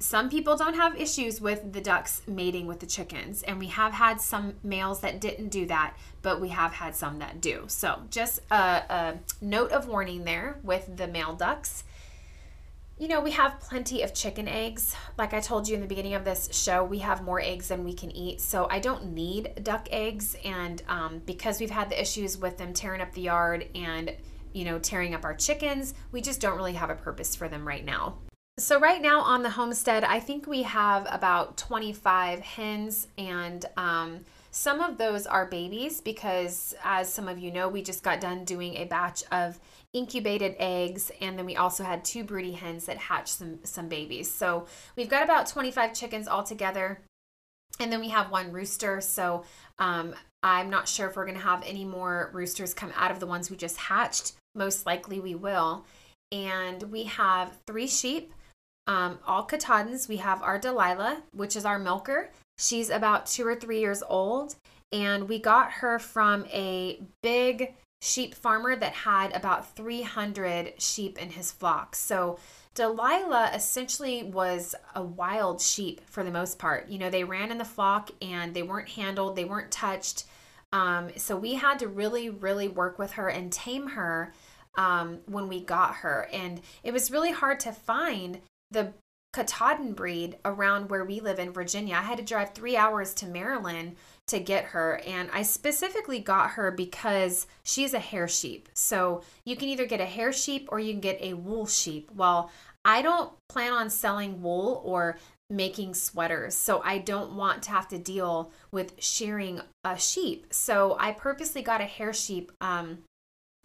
some 0.00 0.30
people 0.30 0.56
don't 0.56 0.74
have 0.74 0.98
issues 0.98 1.42
with 1.42 1.74
the 1.74 1.80
ducks 1.80 2.22
mating 2.26 2.66
with 2.66 2.80
the 2.80 2.86
chickens, 2.86 3.42
and 3.42 3.58
we 3.58 3.66
have 3.66 3.92
had 3.92 4.18
some 4.18 4.54
males 4.62 5.00
that 5.00 5.20
didn't 5.20 5.50
do 5.50 5.66
that, 5.66 5.94
but 6.22 6.40
we 6.40 6.48
have 6.48 6.72
had 6.72 6.96
some 6.96 7.18
that 7.18 7.42
do. 7.42 7.64
So, 7.66 8.00
just 8.10 8.40
a, 8.50 8.54
a 8.88 9.18
note 9.42 9.72
of 9.72 9.88
warning 9.88 10.24
there 10.24 10.58
with 10.62 10.96
the 10.96 11.06
male 11.06 11.34
ducks. 11.34 11.84
You 12.96 13.08
know, 13.08 13.20
we 13.20 13.32
have 13.32 13.60
plenty 13.60 14.02
of 14.02 14.14
chicken 14.14 14.48
eggs. 14.48 14.96
Like 15.18 15.34
I 15.34 15.40
told 15.40 15.68
you 15.68 15.74
in 15.74 15.82
the 15.82 15.86
beginning 15.86 16.14
of 16.14 16.24
this 16.24 16.48
show, 16.52 16.82
we 16.82 16.98
have 16.98 17.22
more 17.22 17.40
eggs 17.40 17.68
than 17.68 17.84
we 17.84 17.94
can 17.94 18.10
eat. 18.10 18.42
So 18.42 18.68
I 18.70 18.78
don't 18.78 19.14
need 19.14 19.62
duck 19.62 19.88
eggs. 19.90 20.36
And 20.44 20.82
um, 20.86 21.22
because 21.24 21.60
we've 21.60 21.70
had 21.70 21.88
the 21.88 21.98
issues 21.98 22.36
with 22.36 22.58
them 22.58 22.74
tearing 22.74 23.00
up 23.00 23.12
the 23.14 23.22
yard 23.22 23.68
and, 23.74 24.14
you 24.52 24.66
know, 24.66 24.78
tearing 24.78 25.14
up 25.14 25.24
our 25.24 25.34
chickens, 25.34 25.94
we 26.12 26.20
just 26.20 26.42
don't 26.42 26.56
really 26.56 26.74
have 26.74 26.90
a 26.90 26.94
purpose 26.94 27.34
for 27.34 27.48
them 27.48 27.66
right 27.66 27.86
now. 27.86 28.18
So, 28.58 28.78
right 28.78 29.00
now 29.00 29.20
on 29.20 29.42
the 29.42 29.50
homestead, 29.50 30.04
I 30.04 30.20
think 30.20 30.46
we 30.46 30.64
have 30.64 31.06
about 31.10 31.56
25 31.56 32.40
hens, 32.40 33.08
and 33.16 33.64
um, 33.78 34.20
some 34.50 34.80
of 34.80 34.98
those 34.98 35.26
are 35.26 35.46
babies 35.46 36.02
because, 36.02 36.74
as 36.84 37.10
some 37.10 37.26
of 37.26 37.38
you 37.38 37.50
know, 37.50 37.70
we 37.70 37.82
just 37.82 38.02
got 38.02 38.20
done 38.20 38.44
doing 38.44 38.76
a 38.76 38.84
batch 38.84 39.22
of 39.32 39.58
incubated 39.94 40.56
eggs, 40.58 41.10
and 41.22 41.38
then 41.38 41.46
we 41.46 41.56
also 41.56 41.84
had 41.84 42.04
two 42.04 42.22
broody 42.22 42.52
hens 42.52 42.84
that 42.84 42.98
hatched 42.98 43.28
some, 43.28 43.60
some 43.62 43.88
babies. 43.88 44.30
So, 44.30 44.66
we've 44.94 45.08
got 45.08 45.24
about 45.24 45.46
25 45.46 45.94
chickens 45.94 46.28
altogether, 46.28 47.00
and 47.78 47.90
then 47.90 48.00
we 48.00 48.10
have 48.10 48.30
one 48.30 48.52
rooster. 48.52 49.00
So, 49.00 49.44
um, 49.78 50.14
I'm 50.42 50.68
not 50.68 50.86
sure 50.86 51.08
if 51.08 51.16
we're 51.16 51.24
going 51.24 51.38
to 51.38 51.42
have 51.42 51.62
any 51.64 51.86
more 51.86 52.30
roosters 52.34 52.74
come 52.74 52.92
out 52.94 53.10
of 53.10 53.20
the 53.20 53.26
ones 53.26 53.50
we 53.50 53.56
just 53.56 53.78
hatched. 53.78 54.32
Most 54.54 54.84
likely 54.84 55.18
we 55.18 55.34
will. 55.34 55.86
And 56.32 56.82
we 56.84 57.04
have 57.04 57.58
three 57.66 57.88
sheep 57.88 58.32
um, 58.86 59.18
all 59.26 59.44
Katahdins. 59.44 60.08
We 60.08 60.16
have 60.18 60.42
our 60.42 60.58
Delilah, 60.58 61.22
which 61.32 61.56
is 61.56 61.64
our 61.64 61.78
milker. 61.78 62.30
She's 62.58 62.90
about 62.90 63.26
two 63.26 63.46
or 63.46 63.54
three 63.54 63.80
years 63.80 64.02
old, 64.06 64.56
and 64.92 65.28
we 65.28 65.38
got 65.38 65.72
her 65.72 65.98
from 65.98 66.44
a 66.46 67.00
big 67.22 67.74
sheep 68.02 68.34
farmer 68.34 68.74
that 68.76 68.92
had 68.92 69.32
about 69.32 69.76
300 69.76 70.80
sheep 70.80 71.18
in 71.20 71.30
his 71.30 71.52
flock. 71.52 71.94
So 71.94 72.38
Delilah 72.74 73.50
essentially 73.54 74.22
was 74.22 74.74
a 74.94 75.02
wild 75.02 75.60
sheep 75.60 76.00
for 76.06 76.24
the 76.24 76.30
most 76.30 76.58
part. 76.58 76.88
You 76.88 76.98
know, 76.98 77.10
they 77.10 77.24
ran 77.24 77.50
in 77.50 77.58
the 77.58 77.64
flock 77.64 78.10
and 78.22 78.54
they 78.54 78.62
weren't 78.62 78.88
handled, 78.88 79.36
they 79.36 79.44
weren't 79.44 79.70
touched. 79.70 80.24
Um, 80.72 81.10
so 81.16 81.36
we 81.36 81.54
had 81.54 81.80
to 81.80 81.88
really, 81.88 82.30
really 82.30 82.68
work 82.68 82.98
with 82.98 83.12
her 83.12 83.28
and 83.28 83.52
tame 83.52 83.88
her 83.88 84.32
um, 84.76 85.18
when 85.26 85.48
we 85.48 85.60
got 85.60 85.96
her. 85.96 86.28
And 86.32 86.60
it 86.84 86.92
was 86.92 87.10
really 87.10 87.32
hard 87.32 87.60
to 87.60 87.72
find 87.72 88.40
the 88.70 88.92
Katahdin 89.32 89.92
breed 89.92 90.38
around 90.44 90.90
where 90.90 91.04
we 91.04 91.20
live 91.20 91.38
in 91.38 91.52
Virginia. 91.52 91.94
I 91.94 92.02
had 92.02 92.18
to 92.18 92.24
drive 92.24 92.52
three 92.52 92.76
hours 92.76 93.14
to 93.14 93.26
Maryland 93.26 93.96
to 94.26 94.40
get 94.40 94.66
her. 94.66 95.00
And 95.06 95.30
I 95.32 95.42
specifically 95.42 96.18
got 96.18 96.50
her 96.50 96.70
because 96.70 97.46
she's 97.62 97.94
a 97.94 98.00
hair 98.00 98.26
sheep. 98.26 98.68
So 98.74 99.22
you 99.44 99.54
can 99.54 99.68
either 99.68 99.86
get 99.86 100.00
a 100.00 100.06
hair 100.06 100.32
sheep 100.32 100.68
or 100.72 100.80
you 100.80 100.92
can 100.92 101.00
get 101.00 101.20
a 101.20 101.34
wool 101.34 101.66
sheep. 101.66 102.10
Well, 102.14 102.50
I 102.84 103.02
don't 103.02 103.32
plan 103.48 103.72
on 103.72 103.90
selling 103.90 104.42
wool 104.42 104.82
or 104.84 105.18
making 105.48 105.94
sweaters. 105.94 106.54
So 106.54 106.80
I 106.84 106.98
don't 106.98 107.34
want 107.34 107.62
to 107.64 107.70
have 107.70 107.88
to 107.88 107.98
deal 107.98 108.50
with 108.72 108.94
shearing 109.02 109.60
a 109.84 109.98
sheep. 109.98 110.46
So 110.50 110.96
I 110.98 111.12
purposely 111.12 111.62
got 111.62 111.80
a 111.80 111.84
hair 111.84 112.12
sheep 112.12 112.50
um, 112.60 112.98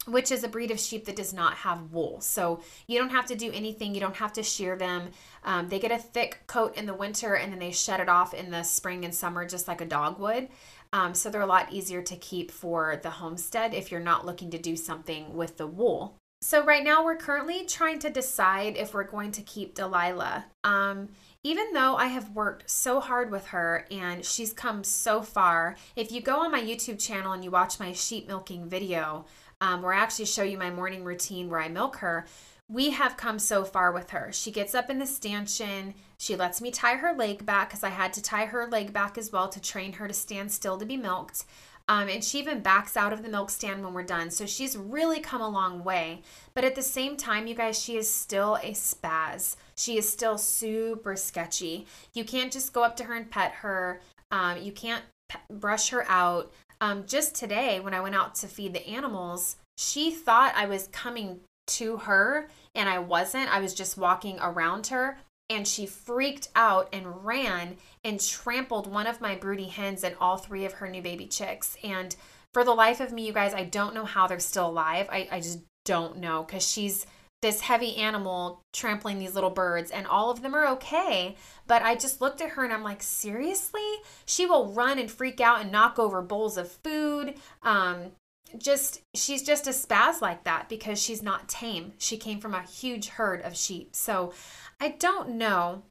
which 0.06 0.32
is 0.32 0.44
a 0.44 0.48
breed 0.48 0.72
of 0.72 0.80
sheep 0.80 1.06
that 1.06 1.16
does 1.16 1.34
not 1.34 1.56
have 1.56 1.92
wool. 1.92 2.22
So 2.22 2.62
you 2.88 3.00
don't 3.00 3.10
have 3.10 3.26
to 3.28 3.36
do 3.36 3.52
anything. 3.54 3.94
You 3.94 4.02
don't 4.02 4.16
have 4.16 4.34
to 4.34 4.44
shear 4.44 4.76
them. 4.76 5.10
Um, 5.44 5.70
they 5.70 5.80
get 5.80 5.92
a 5.92 5.98
thick 5.98 6.44
coat 6.48 6.76
in 6.78 6.86
the 6.86 6.94
winter 6.94 7.36
and 7.36 7.52
then 7.52 7.60
they 7.60 7.72
shed 7.72 8.00
it 8.00 8.10
off 8.10 8.34
in 8.34 8.52
the 8.52 8.64
spring 8.64 9.06
and 9.06 9.14
summer, 9.14 9.46
just 9.46 9.68
like 9.68 9.82
a 9.82 9.86
dog 9.86 10.20
would. 10.20 10.50
Um, 10.94 11.14
so 11.14 11.30
they're 11.30 11.42
a 11.42 11.46
lot 11.46 11.74
easier 11.74 12.02
to 12.04 12.16
keep 12.16 12.52
for 12.52 13.00
the 13.02 13.10
homestead 13.10 13.74
if 13.74 13.92
you're 13.92 14.00
not 14.00 14.26
looking 14.26 14.52
to 14.52 14.58
do 14.58 14.76
something 14.76 15.36
with 15.36 15.58
the 15.58 15.68
wool. 15.68 16.18
So 16.42 16.64
right 16.64 16.84
now 16.84 17.04
we're 17.04 17.16
currently 17.16 17.66
trying 17.66 18.00
to 18.00 18.10
decide 18.10 18.78
if 18.78 18.94
we're 18.94 19.04
going 19.04 19.32
to 19.32 19.42
keep 19.42 19.74
Delilah. 19.74 20.46
Um, 20.64 21.10
even 21.44 21.74
though 21.74 21.96
I 21.96 22.08
have 22.08 22.32
worked 22.32 22.70
so 22.70 23.00
hard 23.00 23.32
with 23.32 23.48
her 23.48 23.88
and 23.92 24.24
she's 24.24 24.54
come 24.54 24.84
so 24.84 25.22
far, 25.22 25.76
if 25.96 26.12
you 26.12 26.22
go 26.22 26.42
on 26.42 26.52
my 26.52 26.62
YouTube 26.62 27.00
channel 27.04 27.34
and 27.34 27.44
you 27.44 27.52
watch 27.52 27.80
my 27.80 27.94
sheep 27.94 28.28
milking 28.28 28.70
video, 28.70 29.26
um, 29.62 29.82
where 29.82 29.94
I 29.94 30.00
actually 30.00 30.26
show 30.26 30.44
you 30.44 30.58
my 30.58 30.70
morning 30.70 31.04
routine 31.04 31.50
where 31.50 31.60
I 31.60 31.68
milk 31.68 31.98
her, 31.98 32.26
we 32.68 32.92
have 32.92 33.18
come 33.18 33.38
so 33.38 33.64
far 33.64 33.92
with 33.92 34.10
her. 34.10 34.32
She 34.32 34.52
gets 34.52 34.74
up 34.74 34.90
in 34.90 34.98
the 34.98 35.06
stanchion. 35.06 35.94
She 36.18 36.36
lets 36.36 36.62
me 36.62 36.72
tie 36.72 36.96
her 36.96 37.14
leg 37.14 37.46
back 37.46 37.70
because 37.70 37.84
I 37.84 37.90
had 37.90 38.14
to 38.14 38.24
tie 38.24 38.46
her 38.46 38.68
leg 38.68 38.92
back 38.92 39.18
as 39.18 39.32
well 39.32 39.48
to 39.50 39.62
train 39.62 39.94
her 39.94 40.08
to 40.08 40.14
stand 40.14 40.52
still 40.52 40.78
to 40.78 40.86
be 40.86 40.98
milked. 40.98 41.46
Um, 41.88 42.10
and 42.10 42.24
she 42.24 42.40
even 42.40 42.62
backs 42.62 42.98
out 42.98 43.14
of 43.14 43.22
the 43.22 43.30
milk 43.30 43.52
stand 43.52 43.84
when 43.84 43.94
we're 43.94 44.02
done. 44.02 44.32
So 44.32 44.48
she's 44.48 44.76
really 44.76 45.20
come 45.20 45.42
a 45.42 45.48
long 45.48 45.84
way. 45.84 46.24
But 46.56 46.64
at 46.64 46.74
the 46.74 46.82
same 46.82 47.16
time, 47.16 47.46
you 47.46 47.54
guys, 47.54 47.80
she 47.80 47.96
is 47.98 48.12
still 48.12 48.56
a 48.64 48.72
spaz. 48.72 49.56
She 49.76 49.98
is 49.98 50.10
still 50.10 50.40
super 50.40 51.16
sketchy. 51.16 51.86
You 52.14 52.26
can't 52.26 52.52
just 52.52 52.74
go 52.74 52.84
up 52.84 52.98
to 52.98 53.04
her 53.04 53.14
and 53.14 53.30
pet 53.30 53.52
her. 53.52 54.02
Um, 54.32 54.58
you 54.60 54.72
can't 54.72 55.04
brush 55.50 55.90
her 55.90 56.10
out. 56.10 56.52
Um, 56.82 57.06
just 57.06 57.36
today, 57.36 57.80
when 57.80 57.94
I 57.94 58.02
went 58.02 58.16
out 58.16 58.36
to 58.36 58.48
feed 58.48 58.74
the 58.74 58.88
animals, 58.88 59.58
she 59.78 60.12
thought 60.12 60.54
I 60.56 60.66
was 60.66 60.88
coming 60.92 61.40
to 61.68 61.98
her 61.98 62.50
and 62.74 62.88
I 62.88 63.00
wasn't. 63.00 63.54
I 63.54 63.60
was 63.60 63.74
just 63.74 63.98
walking 63.98 64.38
around 64.40 64.88
her 64.88 65.18
and 65.50 65.68
she 65.68 65.86
freaked 65.86 66.50
out 66.56 66.90
and 66.92 67.26
ran 67.26 67.78
and 68.04 68.20
trampled 68.20 68.88
one 68.88 69.08
of 69.08 69.22
my 69.22 69.36
broody 69.36 69.68
hens 69.68 70.04
and 70.04 70.16
all 70.20 70.38
three 70.38 70.66
of 70.66 70.74
her 70.74 70.90
new 70.90 71.02
baby 71.02 71.28
chicks. 71.28 71.78
And 71.84 72.16
for 72.54 72.64
the 72.64 72.74
life 72.74 73.00
of 73.00 73.12
me, 73.12 73.28
you 73.28 73.34
guys, 73.34 73.54
I 73.54 73.64
don't 73.64 73.94
know 73.94 74.06
how 74.06 74.28
they're 74.28 74.40
still 74.40 74.70
alive. 74.70 75.08
I, 75.12 75.28
I 75.32 75.40
just 75.40 75.60
don't 75.84 76.18
know 76.18 76.44
because 76.44 76.68
she's 76.68 77.06
this 77.42 77.62
heavy 77.62 77.96
animal 77.98 78.62
trampling 78.74 79.20
these 79.20 79.36
little 79.36 79.50
birds 79.50 79.92
and 79.92 80.08
all 80.08 80.32
of 80.32 80.42
them 80.42 80.56
are 80.56 80.68
okay. 80.68 81.36
But 81.68 81.82
i 81.82 81.96
just 81.96 82.22
looked 82.22 82.42
at 82.42 82.52
her 82.52 82.64
and 82.64 82.74
i'm 82.74 82.84
like 82.84 83.04
seriously? 83.04 83.82
She 84.26 84.46
will 84.46 84.72
run 84.74 85.00
and 85.00 85.12
freak 85.12 85.40
out 85.40 85.62
and 85.62 85.72
knock 85.72 86.00
over 86.00 86.22
bowls 86.22 86.58
of 86.58 86.72
food. 86.72 87.36
Um, 87.64 88.12
just 88.58 89.02
she's 89.14 89.44
just 89.44 89.68
a 89.68 89.72
spaz 89.72 90.22
like 90.22 90.44
that 90.44 90.70
because 90.70 91.02
she's 91.02 91.22
not 91.22 91.50
tame. 91.50 91.94
She 91.98 92.18
came 92.18 92.40
from 92.40 92.54
a 92.54 92.64
huge 92.64 93.10
herd 93.10 93.42
of 93.42 93.56
sheep. 93.56 93.96
So 93.96 94.34
I 94.80 94.90
don't 94.90 95.32
know 95.32 95.84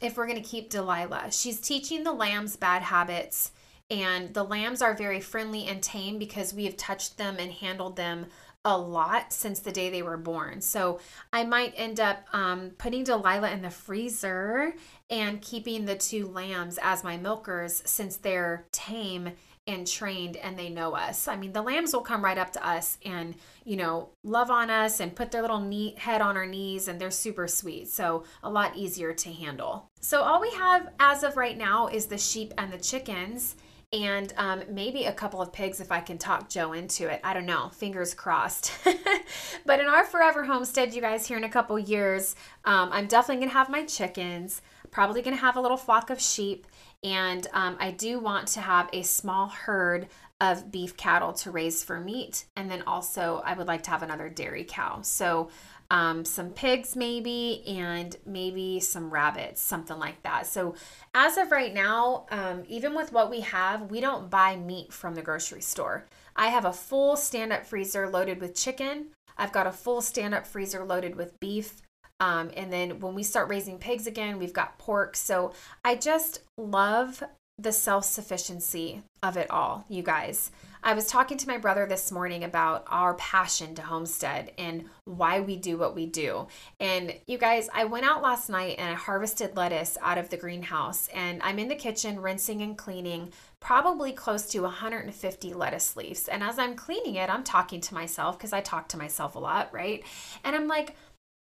if 0.00 0.16
we're 0.16 0.26
going 0.26 0.42
to 0.42 0.48
keep 0.48 0.70
Delilah. 0.70 1.30
She's 1.30 1.60
teaching 1.60 2.04
the 2.04 2.12
lambs 2.12 2.56
bad 2.56 2.82
habits, 2.82 3.52
and 3.90 4.34
the 4.34 4.44
lambs 4.44 4.82
are 4.82 4.94
very 4.94 5.20
friendly 5.20 5.66
and 5.66 5.82
tame 5.82 6.18
because 6.18 6.54
we 6.54 6.64
have 6.64 6.76
touched 6.76 7.16
them 7.16 7.36
and 7.38 7.52
handled 7.52 7.96
them 7.96 8.26
a 8.64 8.76
lot 8.76 9.32
since 9.32 9.60
the 9.60 9.72
day 9.72 9.90
they 9.90 10.02
were 10.02 10.16
born. 10.16 10.60
So 10.60 11.00
I 11.32 11.44
might 11.44 11.74
end 11.76 12.00
up 12.00 12.26
um, 12.32 12.70
putting 12.78 13.04
Delilah 13.04 13.50
in 13.50 13.62
the 13.62 13.70
freezer 13.70 14.74
and 15.10 15.42
keeping 15.42 15.84
the 15.84 15.96
two 15.96 16.26
lambs 16.28 16.78
as 16.82 17.04
my 17.04 17.16
milkers 17.16 17.82
since 17.84 18.16
they're 18.16 18.66
tame 18.72 19.32
and 19.66 19.86
trained 19.86 20.36
and 20.36 20.58
they 20.58 20.68
know 20.68 20.94
us. 20.94 21.26
I 21.26 21.36
mean, 21.36 21.52
the 21.52 21.62
lambs 21.62 21.94
will 21.94 22.02
come 22.02 22.22
right 22.22 22.36
up 22.36 22.52
to 22.52 22.66
us 22.66 22.98
and, 23.04 23.34
you 23.64 23.76
know, 23.76 24.10
love 24.22 24.50
on 24.50 24.68
us 24.70 25.00
and 25.00 25.16
put 25.16 25.30
their 25.30 25.40
little 25.40 25.60
knee, 25.60 25.94
head 25.96 26.20
on 26.20 26.36
our 26.36 26.46
knees 26.46 26.86
and 26.86 27.00
they're 27.00 27.10
super 27.10 27.48
sweet. 27.48 27.88
So, 27.88 28.24
a 28.42 28.50
lot 28.50 28.76
easier 28.76 29.14
to 29.14 29.32
handle. 29.32 29.90
So, 30.00 30.20
all 30.20 30.40
we 30.40 30.50
have 30.50 30.90
as 31.00 31.22
of 31.22 31.38
right 31.38 31.56
now 31.56 31.88
is 31.88 32.06
the 32.06 32.18
sheep 32.18 32.52
and 32.58 32.70
the 32.70 32.78
chickens 32.78 33.56
and 33.94 34.34
um, 34.36 34.62
maybe 34.68 35.04
a 35.04 35.12
couple 35.12 35.40
of 35.40 35.52
pigs 35.52 35.80
if 35.80 35.92
I 35.92 36.00
can 36.00 36.18
talk 36.18 36.48
Joe 36.48 36.72
into 36.72 37.08
it. 37.08 37.20
I 37.22 37.32
don't 37.32 37.46
know, 37.46 37.68
fingers 37.68 38.12
crossed. 38.12 38.72
but 39.64 39.78
in 39.78 39.86
our 39.86 40.04
forever 40.04 40.42
homestead, 40.42 40.92
you 40.92 41.00
guys, 41.00 41.28
here 41.28 41.36
in 41.36 41.44
a 41.44 41.48
couple 41.48 41.78
years, 41.78 42.34
um, 42.64 42.90
I'm 42.92 43.06
definitely 43.06 43.44
gonna 43.44 43.56
have 43.56 43.70
my 43.70 43.84
chickens, 43.84 44.62
probably 44.90 45.22
gonna 45.22 45.36
have 45.36 45.56
a 45.56 45.60
little 45.60 45.76
flock 45.76 46.10
of 46.10 46.20
sheep, 46.20 46.66
and 47.04 47.46
um, 47.52 47.76
I 47.78 47.92
do 47.92 48.18
want 48.18 48.48
to 48.48 48.60
have 48.60 48.88
a 48.92 49.02
small 49.02 49.46
herd 49.46 50.08
of 50.40 50.72
beef 50.72 50.96
cattle 50.96 51.32
to 51.32 51.50
raise 51.50 51.84
for 51.84 52.00
meat. 52.00 52.46
And 52.56 52.68
then 52.70 52.82
also, 52.86 53.42
I 53.44 53.54
would 53.54 53.68
like 53.68 53.84
to 53.84 53.90
have 53.90 54.02
another 54.02 54.28
dairy 54.28 54.64
cow. 54.64 55.02
So, 55.02 55.50
um, 55.90 56.24
some 56.24 56.50
pigs, 56.50 56.96
maybe, 56.96 57.62
and 57.66 58.16
maybe 58.26 58.80
some 58.80 59.10
rabbits, 59.10 59.62
something 59.62 59.98
like 59.98 60.22
that. 60.22 60.46
So, 60.46 60.74
as 61.14 61.36
of 61.36 61.50
right 61.50 61.72
now, 61.72 62.26
um, 62.30 62.64
even 62.68 62.94
with 62.94 63.12
what 63.12 63.30
we 63.30 63.40
have, 63.40 63.90
we 63.90 64.00
don't 64.00 64.30
buy 64.30 64.56
meat 64.56 64.92
from 64.92 65.14
the 65.14 65.22
grocery 65.22 65.60
store. 65.60 66.06
I 66.36 66.48
have 66.48 66.64
a 66.64 66.72
full 66.72 67.16
stand 67.16 67.52
up 67.52 67.66
freezer 67.66 68.08
loaded 68.08 68.40
with 68.40 68.54
chicken. 68.54 69.06
I've 69.36 69.52
got 69.52 69.66
a 69.66 69.72
full 69.72 70.00
stand 70.00 70.34
up 70.34 70.46
freezer 70.46 70.84
loaded 70.84 71.16
with 71.16 71.38
beef. 71.40 71.82
Um, 72.20 72.50
and 72.56 72.72
then 72.72 73.00
when 73.00 73.14
we 73.14 73.22
start 73.22 73.48
raising 73.48 73.78
pigs 73.78 74.06
again, 74.06 74.38
we've 74.38 74.52
got 74.52 74.78
pork. 74.78 75.16
So 75.16 75.52
I 75.84 75.96
just 75.96 76.40
love 76.56 77.22
the 77.58 77.72
self 77.72 78.04
sufficiency 78.04 79.02
of 79.22 79.36
it 79.36 79.50
all, 79.50 79.84
you 79.88 80.02
guys. 80.02 80.50
I 80.86 80.92
was 80.92 81.06
talking 81.06 81.38
to 81.38 81.48
my 81.48 81.56
brother 81.56 81.86
this 81.86 82.12
morning 82.12 82.44
about 82.44 82.84
our 82.88 83.14
passion 83.14 83.74
to 83.76 83.82
homestead 83.82 84.52
and 84.58 84.84
why 85.06 85.40
we 85.40 85.56
do 85.56 85.78
what 85.78 85.94
we 85.94 86.04
do. 86.04 86.46
And 86.78 87.14
you 87.26 87.38
guys, 87.38 87.70
I 87.72 87.86
went 87.86 88.04
out 88.04 88.20
last 88.20 88.50
night 88.50 88.76
and 88.78 88.90
I 88.90 88.92
harvested 88.92 89.56
lettuce 89.56 89.96
out 90.02 90.18
of 90.18 90.28
the 90.28 90.36
greenhouse, 90.36 91.08
and 91.08 91.42
I'm 91.42 91.58
in 91.58 91.68
the 91.68 91.74
kitchen 91.74 92.20
rinsing 92.20 92.60
and 92.60 92.76
cleaning 92.76 93.32
probably 93.60 94.12
close 94.12 94.44
to 94.48 94.60
150 94.60 95.54
lettuce 95.54 95.96
leaves. 95.96 96.28
And 96.28 96.42
as 96.42 96.58
I'm 96.58 96.76
cleaning 96.76 97.14
it, 97.14 97.30
I'm 97.30 97.44
talking 97.44 97.80
to 97.80 97.94
myself 97.94 98.36
because 98.36 98.52
I 98.52 98.60
talk 98.60 98.88
to 98.88 98.98
myself 98.98 99.36
a 99.36 99.38
lot, 99.38 99.72
right? 99.72 100.04
And 100.44 100.54
I'm 100.54 100.68
like, 100.68 100.96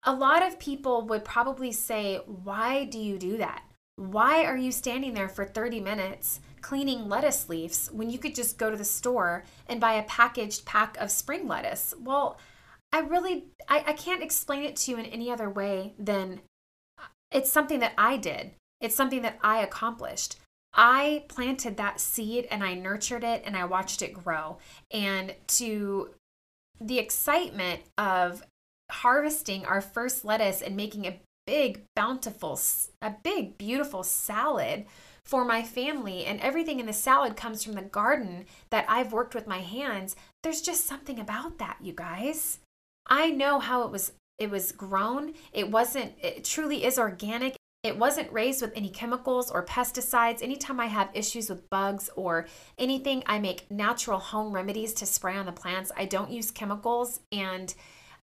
a 0.02 0.12
lot 0.12 0.44
of 0.44 0.58
people 0.58 1.02
would 1.02 1.24
probably 1.24 1.70
say, 1.70 2.16
Why 2.26 2.86
do 2.86 2.98
you 2.98 3.16
do 3.18 3.36
that? 3.36 3.62
Why 3.94 4.46
are 4.46 4.56
you 4.56 4.72
standing 4.72 5.14
there 5.14 5.28
for 5.28 5.44
30 5.44 5.78
minutes 5.78 6.40
cleaning 6.62 7.08
lettuce 7.08 7.48
leaves 7.48 7.88
when 7.92 8.10
you 8.10 8.18
could 8.18 8.34
just 8.34 8.58
go 8.58 8.70
to 8.70 8.76
the 8.76 8.84
store 8.84 9.44
and 9.66 9.80
buy 9.80 9.94
a 9.94 10.02
packaged 10.04 10.64
pack 10.64 10.96
of 10.98 11.10
spring 11.10 11.48
lettuce? 11.48 11.94
Well, 11.98 12.38
I 12.92 13.00
really 13.00 13.46
I, 13.68 13.84
I 13.88 13.92
can't 13.92 14.22
explain 14.22 14.64
it 14.64 14.76
to 14.76 14.90
you 14.90 14.98
in 14.98 15.06
any 15.06 15.30
other 15.30 15.50
way 15.50 15.94
than 15.98 16.40
it's 17.30 17.52
something 17.52 17.80
that 17.80 17.92
I 17.98 18.16
did. 18.16 18.52
It's 18.80 18.96
something 18.96 19.22
that 19.22 19.38
I 19.42 19.60
accomplished. 19.60 20.36
I 20.72 21.24
planted 21.28 21.76
that 21.76 22.00
seed 22.00 22.46
and 22.50 22.62
I 22.62 22.74
nurtured 22.74 23.24
it 23.24 23.42
and 23.44 23.56
I 23.56 23.64
watched 23.64 24.02
it 24.02 24.12
grow. 24.12 24.58
And 24.90 25.34
to 25.48 26.10
the 26.80 26.98
excitement 26.98 27.82
of 27.96 28.42
harvesting 28.90 29.66
our 29.66 29.80
first 29.80 30.24
lettuce 30.24 30.62
and 30.62 30.76
making 30.76 31.06
a 31.06 31.20
big, 31.46 31.82
bountiful, 31.96 32.60
a 33.02 33.14
big, 33.22 33.58
beautiful 33.58 34.02
salad 34.02 34.86
for 35.28 35.44
my 35.44 35.62
family. 35.62 36.24
And 36.24 36.40
everything 36.40 36.80
in 36.80 36.86
the 36.86 36.92
salad 36.92 37.36
comes 37.36 37.62
from 37.62 37.74
the 37.74 37.82
garden 37.82 38.46
that 38.70 38.86
I've 38.88 39.12
worked 39.12 39.34
with 39.34 39.46
my 39.46 39.58
hands. 39.58 40.16
There's 40.42 40.62
just 40.62 40.86
something 40.86 41.20
about 41.20 41.58
that, 41.58 41.76
you 41.82 41.92
guys. 41.92 42.60
I 43.06 43.30
know 43.30 43.60
how 43.60 43.82
it 43.82 43.92
was 43.92 44.12
it 44.38 44.50
was 44.50 44.72
grown. 44.72 45.34
It 45.52 45.70
wasn't 45.70 46.14
it 46.22 46.44
truly 46.44 46.84
is 46.84 46.98
organic. 46.98 47.56
It 47.84 47.98
wasn't 47.98 48.32
raised 48.32 48.62
with 48.62 48.72
any 48.74 48.88
chemicals 48.88 49.50
or 49.50 49.64
pesticides. 49.64 50.42
Anytime 50.42 50.80
I 50.80 50.86
have 50.86 51.10
issues 51.14 51.48
with 51.48 51.70
bugs 51.70 52.10
or 52.16 52.46
anything, 52.76 53.22
I 53.26 53.38
make 53.38 53.70
natural 53.70 54.18
home 54.18 54.52
remedies 54.52 54.94
to 54.94 55.06
spray 55.06 55.36
on 55.36 55.46
the 55.46 55.52
plants. 55.52 55.92
I 55.96 56.06
don't 56.06 56.30
use 56.30 56.50
chemicals 56.50 57.20
and 57.30 57.72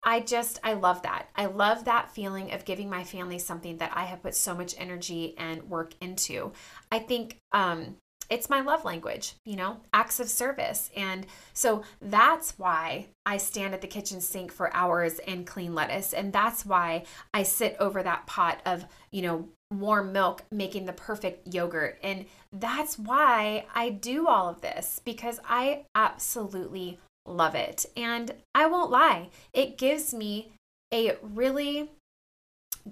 I 0.04 0.20
just, 0.22 0.60
I 0.64 0.74
love 0.74 1.04
that. 1.04 1.28
I 1.36 1.46
love 1.46 1.86
that 1.86 2.12
feeling 2.12 2.52
of 2.54 2.66
giving 2.66 2.90
my 2.90 3.04
family 3.04 3.38
something 3.38 3.78
that 3.78 3.92
I 3.94 4.06
have 4.06 4.24
put 4.24 4.36
so 4.36 4.56
much 4.56 4.76
energy 4.78 5.36
and 5.38 5.70
work 5.70 5.94
into. 6.02 6.54
I 6.92 7.00
think 7.00 7.38
um, 7.52 7.98
it's 8.32 8.50
my 8.50 8.62
love 8.62 8.86
language, 8.86 9.36
you 9.46 9.58
know, 9.58 9.82
acts 9.94 10.22
of 10.22 10.30
service. 10.30 10.90
And 10.96 11.28
so 11.54 11.84
that's 12.02 12.58
why 12.58 13.08
I 13.26 13.38
stand 13.38 13.74
at 13.74 13.82
the 13.82 13.88
kitchen 13.88 14.22
sink 14.22 14.52
for 14.52 14.74
hours 14.74 15.20
and 15.28 15.46
clean 15.46 15.76
lettuce. 15.76 16.14
And 16.14 16.32
that's 16.32 16.66
why 16.66 17.04
I 17.34 17.44
sit 17.44 17.76
over 17.80 18.02
that 18.02 18.26
pot 18.26 18.62
of, 18.66 18.86
you 19.12 19.22
know, 19.22 19.50
warm 19.70 20.14
milk 20.14 20.44
making 20.50 20.86
the 20.86 20.94
perfect 20.94 21.54
yogurt. 21.54 22.00
And 22.02 22.26
that's 22.54 22.98
why 22.98 23.66
I 23.76 23.90
do 23.90 24.28
all 24.28 24.48
of 24.48 24.62
this 24.62 25.02
because 25.04 25.42
I 25.46 25.86
absolutely 25.94 27.00
love 27.26 27.56
it. 27.56 27.86
And 27.96 28.34
I 28.56 28.68
won't 28.68 28.92
lie, 28.92 29.30
it 29.54 29.78
gives 29.78 30.14
me 30.14 30.52
a 30.94 31.18
really 31.22 31.90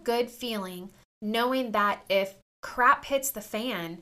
good 0.04 0.30
feeling 0.30 0.90
knowing 1.22 1.72
that 1.72 2.04
if 2.10 2.36
crap 2.62 3.06
hits 3.06 3.32
the 3.32 3.42
fan, 3.42 4.00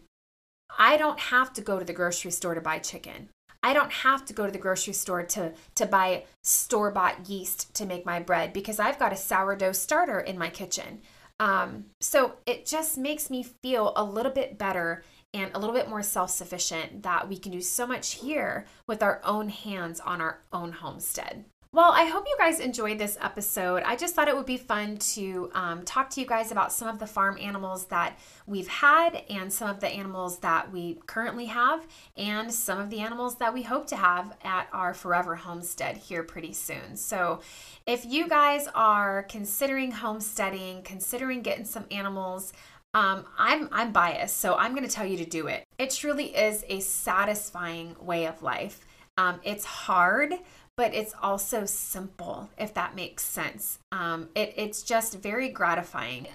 I 0.78 0.98
don't 0.98 1.20
have 1.20 1.54
to 1.54 1.62
go 1.62 1.80
to 1.80 1.86
the 1.86 1.94
grocery 1.94 2.32
store 2.32 2.56
to 2.56 2.62
buy 2.62 2.80
chicken. 2.80 3.30
I 3.64 3.74
don't 3.74 3.92
have 3.92 4.24
to 4.26 4.34
go 4.34 4.46
to 4.46 4.52
the 4.52 4.58
grocery 4.58 4.94
store 4.94 5.24
to, 5.24 5.54
to 5.76 5.86
buy 5.86 6.26
store 6.44 6.92
bought 6.92 7.30
yeast 7.30 7.74
to 7.76 7.86
make 7.86 8.06
my 8.06 8.20
bread 8.20 8.54
because 8.54 8.80
I've 8.80 9.00
got 9.00 9.14
a 9.14 9.18
sourdough 9.18 9.72
starter 9.72 10.20
in 10.20 10.38
my 10.38 10.50
kitchen. 10.50 11.02
Um, 11.40 11.86
so 12.02 12.34
it 12.46 12.66
just 12.66 12.98
makes 12.98 13.30
me 13.30 13.46
feel 13.64 13.94
a 13.96 14.04
little 14.04 14.32
bit 14.32 14.58
better 14.58 15.04
and 15.34 15.52
a 15.54 15.60
little 15.60 15.76
bit 15.76 15.90
more 15.90 16.04
self 16.04 16.30
sufficient 16.30 17.04
that 17.04 17.28
we 17.28 17.38
can 17.38 17.52
do 17.52 17.62
so 17.62 17.86
much 17.86 18.16
here 18.16 18.66
with 18.88 19.04
our 19.04 19.22
own 19.24 19.50
hands 19.50 20.00
on 20.00 20.22
our 20.22 20.42
own 20.52 20.72
homestead. 20.72 21.46
Well, 21.74 21.92
I 21.92 22.06
hope 22.06 22.26
you 22.28 22.36
guys 22.40 22.62
enjoyed 22.62 22.98
this 22.98 23.18
episode. 23.22 23.84
I 23.84 23.98
just 23.98 24.16
thought 24.16 24.30
it 24.30 24.36
would 24.36 24.46
be 24.46 24.58
fun 24.58 24.98
to 24.98 25.52
um, 25.54 25.84
talk 25.84 26.10
to 26.12 26.22
you 26.22 26.26
guys 26.26 26.52
about 26.52 26.72
some 26.72 26.88
of 26.88 26.98
the 26.98 27.06
farm 27.06 27.38
animals 27.42 27.86
that 27.88 28.18
we've 28.46 28.70
had, 28.70 29.24
and 29.30 29.52
some 29.52 29.70
of 29.70 29.82
the 29.82 29.90
animals 29.90 30.40
that 30.40 30.72
we 30.72 30.98
currently 31.08 31.46
have, 31.46 31.86
and 32.16 32.52
some 32.52 32.80
of 32.80 32.90
the 32.90 33.00
animals 33.00 33.36
that 33.36 33.54
we 33.54 33.64
hope 33.64 33.86
to 33.88 33.98
have 33.98 34.36
at 34.44 34.70
our 34.72 34.94
forever 34.94 35.36
homestead 35.36 35.98
here 35.98 36.24
pretty 36.24 36.54
soon. 36.54 36.96
So, 36.96 37.42
if 37.86 38.06
you 38.06 38.30
guys 38.30 38.68
are 38.74 39.24
considering 39.24 39.92
homesteading, 39.92 40.84
considering 40.84 41.42
getting 41.42 41.66
some 41.66 41.86
animals, 41.92 42.54
um, 42.98 43.26
I'm 43.38 43.70
I'm 43.72 43.92
biased, 43.92 44.40
so 44.40 44.56
I'm 44.56 44.74
going 44.74 44.88
to 44.88 44.92
tell 44.92 45.06
you 45.06 45.18
to 45.18 45.26
do 45.26 45.46
it. 45.46 45.68
It 45.78 45.92
truly 45.92 46.36
is 46.36 46.66
a 46.68 46.80
satisfying 46.80 47.96
way 48.02 48.26
of 48.26 48.42
life. 48.42 48.80
Um, 49.20 49.40
it's 49.44 49.66
hard, 49.66 50.34
but 50.76 50.96
it's 50.96 51.14
also 51.22 51.66
simple, 51.66 52.50
if 52.58 52.74
that 52.74 52.96
makes 52.96 53.24
sense. 53.24 53.78
Um, 53.92 54.30
it, 54.34 54.52
it's 54.58 54.82
just 54.82 55.20
very 55.20 55.50
gratifying. 55.50 56.26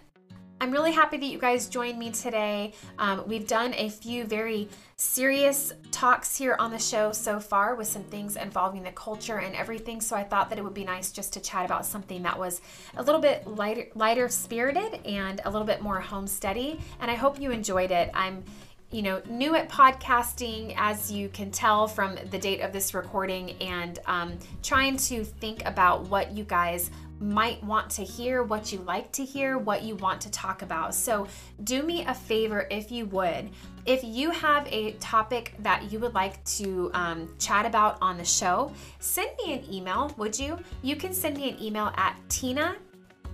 I'm 0.62 0.70
really 0.70 0.92
happy 0.92 1.16
that 1.16 1.26
you 1.26 1.38
guys 1.38 1.66
joined 1.66 1.98
me 1.98 2.12
today. 2.12 2.72
Um, 2.96 3.24
we've 3.26 3.48
done 3.48 3.74
a 3.74 3.88
few 3.88 4.22
very 4.22 4.68
serious 4.94 5.72
talks 5.90 6.38
here 6.38 6.54
on 6.60 6.70
the 6.70 6.78
show 6.78 7.10
so 7.10 7.40
far 7.40 7.74
with 7.74 7.88
some 7.88 8.04
things 8.04 8.36
involving 8.36 8.84
the 8.84 8.92
culture 8.92 9.38
and 9.38 9.56
everything. 9.56 10.00
So 10.00 10.14
I 10.14 10.22
thought 10.22 10.50
that 10.50 10.60
it 10.60 10.62
would 10.62 10.72
be 10.72 10.84
nice 10.84 11.10
just 11.10 11.32
to 11.32 11.40
chat 11.40 11.64
about 11.64 11.84
something 11.84 12.22
that 12.22 12.38
was 12.38 12.60
a 12.96 13.02
little 13.02 13.20
bit 13.20 13.44
lighter, 13.44 13.88
lighter 13.96 14.28
spirited 14.28 15.04
and 15.04 15.40
a 15.44 15.50
little 15.50 15.66
bit 15.66 15.82
more 15.82 16.00
homesteady. 16.00 16.80
And 17.00 17.10
I 17.10 17.16
hope 17.16 17.40
you 17.40 17.50
enjoyed 17.50 17.90
it. 17.90 18.12
I'm 18.14 18.44
you 18.92 19.00
know, 19.00 19.22
new 19.26 19.56
at 19.56 19.70
podcasting, 19.70 20.74
as 20.76 21.10
you 21.10 21.30
can 21.30 21.50
tell 21.50 21.88
from 21.88 22.14
the 22.30 22.38
date 22.38 22.60
of 22.60 22.74
this 22.74 22.92
recording, 22.92 23.52
and 23.52 23.98
um, 24.04 24.38
trying 24.62 24.98
to 24.98 25.24
think 25.24 25.64
about 25.64 26.10
what 26.10 26.32
you 26.32 26.44
guys 26.44 26.90
might 27.22 27.62
want 27.64 27.90
to 27.90 28.04
hear, 28.04 28.42
what 28.42 28.72
you 28.72 28.78
like 28.80 29.12
to 29.12 29.24
hear, 29.24 29.58
what 29.58 29.82
you 29.82 29.96
want 29.96 30.20
to 30.22 30.30
talk 30.30 30.62
about. 30.62 30.94
So, 30.94 31.26
do 31.64 31.82
me 31.82 32.04
a 32.04 32.14
favor 32.14 32.66
if 32.70 32.90
you 32.90 33.06
would. 33.06 33.50
If 33.84 34.04
you 34.04 34.30
have 34.30 34.66
a 34.68 34.92
topic 34.92 35.54
that 35.60 35.90
you 35.90 35.98
would 36.00 36.14
like 36.14 36.42
to 36.44 36.90
um, 36.94 37.28
chat 37.38 37.66
about 37.66 37.98
on 38.00 38.16
the 38.16 38.24
show, 38.24 38.72
send 39.00 39.30
me 39.44 39.54
an 39.54 39.64
email, 39.72 40.12
would 40.16 40.38
you? 40.38 40.58
You 40.82 40.96
can 40.96 41.12
send 41.12 41.36
me 41.36 41.50
an 41.50 41.60
email 41.60 41.92
at 41.96 42.16
tina 42.28 42.76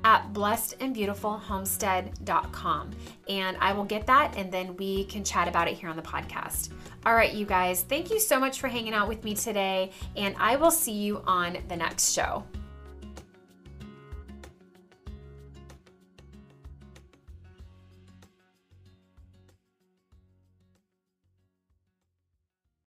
at 0.05 0.33
blessedandbeautifulhomestead.com. 0.33 2.91
And 3.29 3.57
I 3.61 3.73
will 3.73 3.85
get 3.85 4.07
that 4.07 4.37
and 4.37 4.53
then 4.53 4.77
we 4.77 5.05
can 5.05 5.25
chat 5.25 5.49
about 5.49 5.67
it 5.69 5.77
here 5.77 5.89
on 5.89 5.97
the 5.97 6.03
podcast. 6.03 6.69
All 7.05 7.15
right, 7.15 7.33
you 7.33 7.47
guys, 7.47 7.83
thank 7.83 8.11
you 8.11 8.21
so 8.21 8.41
much 8.41 8.61
for 8.61 8.69
hanging 8.69 8.93
out 8.93 9.09
with 9.09 9.25
me 9.25 9.35
today, 9.35 9.91
and 10.17 10.37
I 10.39 10.57
will 10.57 10.71
see 10.71 10.93
you 10.93 11.23
on 11.27 11.57
the 11.69 11.77
next 11.77 12.13
show. 12.13 12.45